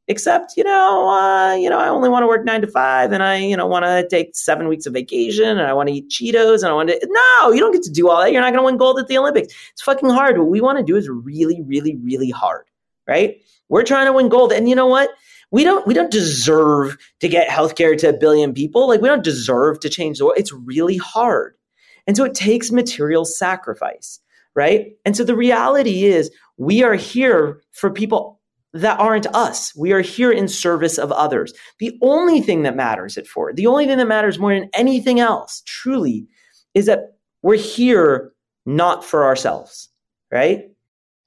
except 0.08 0.56
you 0.56 0.64
know 0.64 1.08
uh, 1.08 1.54
you 1.54 1.68
know 1.68 1.78
i 1.78 1.88
only 1.88 2.08
want 2.08 2.22
to 2.22 2.26
work 2.26 2.44
nine 2.44 2.60
to 2.60 2.66
five 2.66 3.12
and 3.12 3.22
i 3.22 3.36
you 3.36 3.56
know 3.56 3.66
want 3.66 3.84
to 3.84 4.06
take 4.08 4.36
seven 4.36 4.68
weeks 4.68 4.86
of 4.86 4.92
vacation 4.92 5.58
and 5.58 5.62
i 5.62 5.72
want 5.72 5.88
to 5.88 5.94
eat 5.94 6.08
cheetos 6.08 6.62
and 6.62 6.66
i 6.66 6.72
want 6.72 6.88
to 6.88 7.08
no 7.10 7.52
you 7.52 7.60
don't 7.60 7.72
get 7.72 7.82
to 7.82 7.90
do 7.90 8.08
all 8.08 8.20
that. 8.20 8.32
You're 8.32 8.42
not 8.42 8.52
going 8.52 8.62
to 8.62 8.64
win 8.64 8.76
gold 8.76 8.98
at 8.98 9.08
the 9.08 9.18
olympics. 9.18 9.54
It's 9.72 9.82
fucking 9.82 10.10
hard. 10.10 10.38
What 10.38 10.48
we 10.48 10.60
want 10.60 10.78
to 10.78 10.84
do 10.84 10.96
is 10.96 11.08
really 11.08 11.60
really 11.62 11.96
really 11.96 12.30
hard 12.30 12.66
right? 13.06 13.40
We're 13.68 13.84
trying 13.84 14.06
to 14.06 14.12
win 14.12 14.28
gold 14.28 14.52
and 14.52 14.68
you 14.68 14.74
know 14.74 14.86
what? 14.86 15.10
We 15.50 15.64
don't 15.64 15.86
we 15.86 15.94
don't 15.94 16.10
deserve 16.10 16.96
to 17.20 17.28
get 17.28 17.48
healthcare 17.48 17.96
to 17.98 18.08
a 18.08 18.12
billion 18.12 18.52
people. 18.52 18.88
Like 18.88 19.00
we 19.00 19.08
don't 19.08 19.24
deserve 19.24 19.80
to 19.80 19.88
change 19.88 20.18
the 20.18 20.24
world. 20.24 20.38
It's 20.38 20.52
really 20.52 20.96
hard. 20.96 21.54
And 22.06 22.16
so 22.16 22.24
it 22.24 22.34
takes 22.34 22.70
material 22.70 23.24
sacrifice 23.24 24.20
right? 24.56 24.96
And 25.04 25.16
so 25.16 25.22
the 25.22 25.36
reality 25.36 26.04
is 26.04 26.32
we 26.56 26.82
are 26.82 26.94
here 26.94 27.60
for 27.72 27.90
people 27.90 28.35
that 28.80 28.98
aren't 29.00 29.26
us. 29.34 29.74
We 29.76 29.92
are 29.92 30.00
here 30.00 30.30
in 30.30 30.48
service 30.48 30.98
of 30.98 31.12
others. 31.12 31.52
The 31.78 31.98
only 32.02 32.40
thing 32.40 32.62
that 32.62 32.76
matters 32.76 33.16
at 33.16 33.26
Forward, 33.26 33.56
the 33.56 33.66
only 33.66 33.86
thing 33.86 33.98
that 33.98 34.08
matters 34.08 34.38
more 34.38 34.54
than 34.54 34.70
anything 34.74 35.20
else, 35.20 35.62
truly, 35.66 36.26
is 36.74 36.86
that 36.86 37.16
we're 37.42 37.56
here 37.56 38.32
not 38.64 39.04
for 39.04 39.24
ourselves, 39.24 39.88
right? 40.30 40.64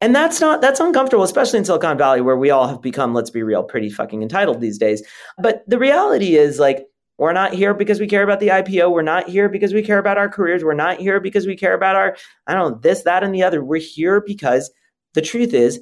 And 0.01 0.15
that's 0.15 0.39
not 0.39 0.61
that's 0.61 0.79
uncomfortable, 0.79 1.23
especially 1.23 1.59
in 1.59 1.65
Silicon 1.65 1.97
Valley, 1.97 2.21
where 2.21 2.37
we 2.37 2.49
all 2.49 2.67
have 2.67 2.81
become, 2.81 3.13
let's 3.13 3.29
be 3.29 3.43
real, 3.43 3.63
pretty 3.63 3.89
fucking 3.89 4.21
entitled 4.21 4.61
these 4.61 4.77
days. 4.77 5.03
But 5.37 5.63
the 5.67 5.77
reality 5.77 6.37
is 6.37 6.59
like 6.59 6.85
we're 7.17 7.33
not 7.33 7.53
here 7.53 7.73
because 7.73 7.99
we 7.99 8.07
care 8.07 8.23
about 8.23 8.39
the 8.39 8.47
IPO. 8.47 8.93
We're 8.93 9.01
not 9.01 9.27
here 9.27 9.49
because 9.49 9.73
we 9.73 9.83
care 9.83 9.99
about 9.99 10.17
our 10.17 10.29
careers. 10.29 10.63
We're 10.63 10.73
not 10.73 10.99
here 10.99 11.19
because 11.19 11.45
we 11.45 11.57
care 11.57 11.73
about 11.73 11.97
our, 11.97 12.15
I 12.47 12.53
don't 12.53 12.71
know, 12.71 12.79
this, 12.79 13.03
that, 13.03 13.23
and 13.25 13.35
the 13.35 13.43
other. 13.43 13.61
We're 13.61 13.81
here 13.81 14.21
because 14.21 14.71
the 15.15 15.21
truth 15.21 15.53
is 15.53 15.81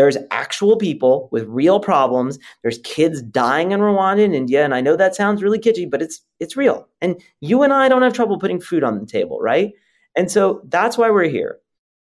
there's 0.00 0.16
actual 0.30 0.78
people 0.78 1.28
with 1.30 1.44
real 1.46 1.78
problems. 1.78 2.38
There's 2.62 2.78
kids 2.84 3.20
dying 3.20 3.72
in 3.72 3.80
Rwanda 3.80 4.24
and 4.24 4.34
India. 4.34 4.64
And 4.64 4.74
I 4.74 4.80
know 4.80 4.96
that 4.96 5.14
sounds 5.14 5.42
really 5.42 5.58
kitschy, 5.58 5.90
but 5.90 6.00
it's 6.00 6.22
it's 6.38 6.56
real. 6.56 6.88
And 7.02 7.20
you 7.40 7.62
and 7.62 7.70
I 7.70 7.86
don't 7.90 8.00
have 8.00 8.14
trouble 8.14 8.38
putting 8.38 8.62
food 8.62 8.82
on 8.82 8.98
the 8.98 9.04
table, 9.04 9.38
right? 9.40 9.72
And 10.16 10.30
so 10.30 10.62
that's 10.64 10.96
why 10.96 11.10
we're 11.10 11.28
here. 11.28 11.58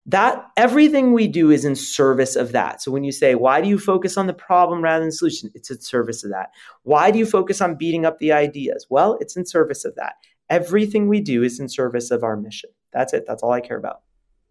That 0.05 0.45
everything 0.55 1.11
we 1.11 1.27
do 1.27 1.51
is 1.51 1.65
in 1.65 1.75
service 1.75 2.37
of 2.37 2.53
that. 2.53 2.81
So 2.81 2.89
when 2.89 3.03
you 3.03 3.11
say, 3.11 3.35
why 3.35 3.59
do 3.59 3.67
you 3.67 3.77
focus 3.77 4.15
on 4.15 4.27
the 4.27 4.33
problem 4.33 4.81
rather 4.81 4.99
than 4.99 5.09
the 5.09 5.15
solution? 5.15 5.51
It's 5.53 5.69
in 5.69 5.81
service 5.81 6.23
of 6.23 6.31
that. 6.31 6.51
Why 6.83 7.11
do 7.11 7.19
you 7.19 7.25
focus 7.25 7.59
on 7.59 7.75
beating 7.75 8.05
up 8.05 8.17
the 8.19 8.31
ideas? 8.31 8.87
Well, 8.89 9.17
it's 9.19 9.35
in 9.35 9.45
service 9.45 9.83
of 9.83 9.95
that. 9.95 10.13
Everything 10.49 11.09
we 11.09 11.19
do 11.19 11.43
is 11.43 11.59
in 11.59 11.67
service 11.67 12.11
of 12.11 12.23
our 12.23 12.37
mission. 12.37 12.69
That's 12.93 13.11
it. 13.11 13.25
That's 13.27 13.43
all 13.43 13.51
I 13.51 13.59
care 13.59 13.77
about. 13.77 14.03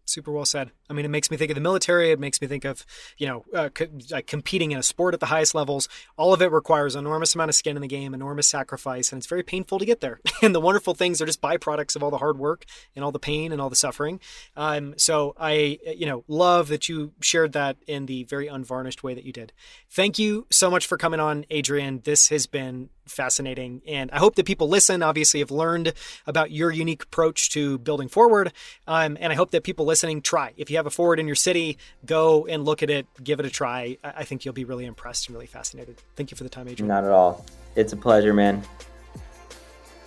Super 0.05 0.31
well 0.31 0.45
said. 0.45 0.71
I 0.89 0.93
mean, 0.93 1.05
it 1.05 1.09
makes 1.09 1.31
me 1.31 1.37
think 1.37 1.49
of 1.49 1.55
the 1.55 1.61
military. 1.61 2.11
It 2.11 2.19
makes 2.19 2.41
me 2.41 2.47
think 2.47 2.65
of, 2.65 2.85
you 3.17 3.25
know, 3.25 3.45
uh, 3.53 3.69
co- 3.69 3.87
like 4.11 4.27
competing 4.27 4.71
in 4.71 4.77
a 4.77 4.83
sport 4.83 5.13
at 5.13 5.21
the 5.21 5.27
highest 5.27 5.55
levels. 5.55 5.87
All 6.17 6.33
of 6.33 6.41
it 6.41 6.51
requires 6.51 6.95
enormous 6.95 7.35
amount 7.35 7.49
of 7.49 7.55
skin 7.55 7.77
in 7.77 7.81
the 7.81 7.87
game, 7.87 8.13
enormous 8.13 8.47
sacrifice, 8.47 9.11
and 9.11 9.19
it's 9.19 9.27
very 9.27 9.43
painful 9.43 9.79
to 9.79 9.85
get 9.85 10.01
there. 10.01 10.19
and 10.41 10.53
the 10.53 10.59
wonderful 10.59 10.93
things 10.93 11.21
are 11.21 11.25
just 11.25 11.41
byproducts 11.41 11.95
of 11.95 12.03
all 12.03 12.11
the 12.11 12.17
hard 12.17 12.37
work 12.37 12.65
and 12.95 13.05
all 13.05 13.11
the 13.11 13.19
pain 13.19 13.51
and 13.51 13.61
all 13.61 13.69
the 13.69 13.75
suffering. 13.75 14.19
Um, 14.57 14.93
so 14.97 15.35
I, 15.39 15.79
you 15.95 16.05
know, 16.05 16.25
love 16.27 16.67
that 16.67 16.89
you 16.89 17.13
shared 17.21 17.53
that 17.53 17.77
in 17.87 18.05
the 18.05 18.25
very 18.25 18.47
unvarnished 18.47 19.03
way 19.03 19.13
that 19.13 19.23
you 19.23 19.31
did. 19.31 19.53
Thank 19.89 20.19
you 20.19 20.47
so 20.51 20.69
much 20.69 20.85
for 20.85 20.97
coming 20.97 21.21
on, 21.21 21.45
Adrian. 21.49 22.01
This 22.03 22.27
has 22.27 22.45
been 22.45 22.89
fascinating. 23.05 23.81
And 23.87 24.09
I 24.11 24.19
hope 24.19 24.35
that 24.35 24.45
people 24.45 24.69
listen, 24.69 25.03
obviously, 25.03 25.39
have 25.39 25.51
learned 25.51 25.93
about 26.25 26.51
your 26.51 26.71
unique 26.71 27.03
approach 27.03 27.49
to 27.51 27.77
building 27.79 28.07
forward. 28.07 28.53
Um, 28.87 29.17
and 29.19 29.31
I 29.31 29.35
hope 29.35 29.51
that 29.51 29.63
people 29.63 29.85
listening 29.93 30.23
try. 30.23 30.53
If 30.57 30.71
you 30.71 30.77
have 30.77 30.87
a 30.87 30.89
forward 30.89 31.19
in 31.19 31.27
your 31.27 31.35
city, 31.35 31.77
go 32.03 32.47
and 32.47 32.65
look 32.65 32.81
at 32.81 32.89
it, 32.89 33.05
give 33.23 33.39
it 33.39 33.45
a 33.45 33.49
try. 33.51 33.99
I 34.03 34.23
think 34.23 34.43
you'll 34.43 34.55
be 34.55 34.65
really 34.65 34.85
impressed 34.85 35.27
and 35.27 35.35
really 35.35 35.45
fascinated. 35.45 36.01
Thank 36.15 36.31
you 36.31 36.37
for 36.37 36.43
the 36.43 36.49
time, 36.49 36.67
Adrian. 36.67 36.87
Not 36.87 37.03
at 37.03 37.11
all. 37.11 37.45
It's 37.75 37.93
a 37.93 37.97
pleasure, 37.97 38.33
man. 38.33 38.63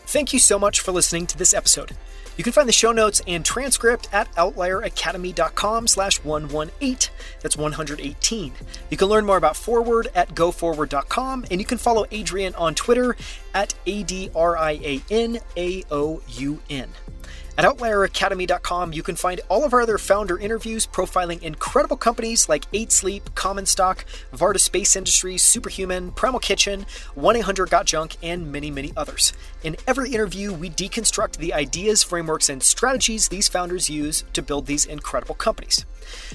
Thank 0.06 0.32
you 0.32 0.40
so 0.40 0.58
much 0.58 0.80
for 0.80 0.90
listening 0.90 1.28
to 1.28 1.38
this 1.38 1.54
episode. 1.54 1.92
You 2.36 2.42
can 2.42 2.52
find 2.52 2.68
the 2.68 2.72
show 2.72 2.90
notes 2.90 3.22
and 3.28 3.44
transcript 3.44 4.08
at 4.12 4.30
outlieracademy.com 4.34 5.86
slash 5.86 6.22
118. 6.24 7.12
That's 7.40 7.56
118. 7.56 8.52
You 8.90 8.96
can 8.96 9.08
learn 9.08 9.24
more 9.24 9.36
about 9.36 9.56
Forward 9.56 10.08
at 10.16 10.34
goforward.com, 10.34 11.46
and 11.50 11.60
you 11.60 11.66
can 11.66 11.78
follow 11.78 12.06
Adrian 12.10 12.56
on 12.56 12.74
Twitter 12.74 13.16
at 13.54 13.74
A-D-R-I-A-N-A-O-U-N. 13.86 14.18
At 17.58 17.64
OutlierAcademy.com, 17.64 18.92
you 18.92 19.02
can 19.02 19.16
find 19.16 19.40
all 19.48 19.64
of 19.64 19.72
our 19.72 19.80
other 19.80 19.96
founder 19.96 20.38
interviews 20.38 20.86
profiling 20.86 21.42
incredible 21.42 21.96
companies 21.96 22.50
like 22.50 22.66
8 22.74 22.92
Sleep, 22.92 23.34
Common 23.34 23.64
Stock, 23.64 24.04
Varda 24.30 24.60
Space 24.60 24.94
Industries, 24.94 25.42
Superhuman, 25.42 26.12
Primal 26.12 26.38
Kitchen, 26.38 26.84
1 27.14 27.36
800 27.36 27.70
Got 27.70 27.86
Junk, 27.86 28.18
and 28.22 28.52
many, 28.52 28.70
many 28.70 28.92
others. 28.94 29.32
In 29.62 29.74
every 29.86 30.10
interview, 30.10 30.52
we 30.52 30.68
deconstruct 30.68 31.38
the 31.38 31.54
ideas, 31.54 32.02
frameworks, 32.02 32.50
and 32.50 32.62
strategies 32.62 33.28
these 33.28 33.48
founders 33.48 33.88
use 33.88 34.24
to 34.34 34.42
build 34.42 34.66
these 34.66 34.84
incredible 34.84 35.34
companies. 35.34 35.86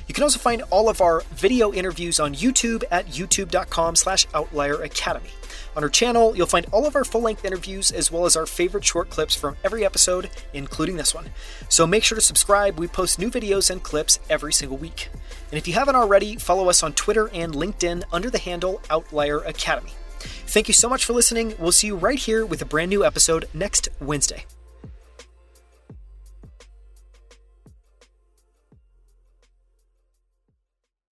You 0.08 0.16
can 0.16 0.24
also 0.24 0.40
find 0.40 0.64
all 0.72 0.90
of 0.90 1.02
our 1.02 1.22
video 1.34 1.72
interviews 1.72 2.20
on 2.20 2.34
YouTube 2.34 2.84
at 2.90 3.06
youtube.com 3.06 3.96
slash 3.96 4.28
outlieracademy. 4.30 5.30
On 5.76 5.84
our 5.84 5.90
channel, 5.90 6.36
you'll 6.36 6.48
find 6.48 6.66
all 6.72 6.86
of 6.86 6.96
our 6.96 7.06
full 7.06 7.22
length 7.22 7.46
interviews 7.46 7.92
as 7.92 8.12
well 8.12 8.26
as 8.26 8.36
our 8.36 8.46
favorite 8.46 8.84
short 8.84 9.10
clips 9.10 9.36
from 9.36 9.56
every 9.64 9.86
episode, 9.86 10.30
including 10.54 10.98
this 10.98 11.16
one. 11.16 11.30
So 11.70 11.88
make 11.88 12.04
sure 12.04 12.18
to 12.18 12.22
subscribe. 12.22 12.78
We 12.78 12.88
post 12.88 13.20
new 13.20 13.32
videos 13.32 13.70
and 13.70 13.82
clips 13.82 14.20
every 14.30 14.54
single 14.54 14.78
week. 14.78 15.10
And 15.52 15.58
if 15.58 15.68
you 15.68 15.74
haven't 15.74 15.96
already, 15.96 16.36
follow 16.36 16.70
us 16.70 16.84
on 16.84 16.94
Twitter 16.94 17.30
and 17.34 17.54
LinkedIn 17.54 18.04
under 18.12 18.30
the 18.30 18.38
handle 18.38 18.82
Outlier 18.90 19.40
Academy. 19.40 19.92
Thank 20.20 20.68
you 20.68 20.74
so 20.74 20.90
much 20.90 21.06
for 21.06 21.14
listening. 21.14 21.56
We'll 21.58 21.72
see 21.72 21.88
you 21.88 21.96
right 21.96 22.20
here 22.20 22.46
with 22.46 22.62
a 22.62 22.66
brand 22.66 22.90
new 22.90 23.04
episode 23.04 23.46
next 23.54 23.90
Wednesday. 24.00 24.46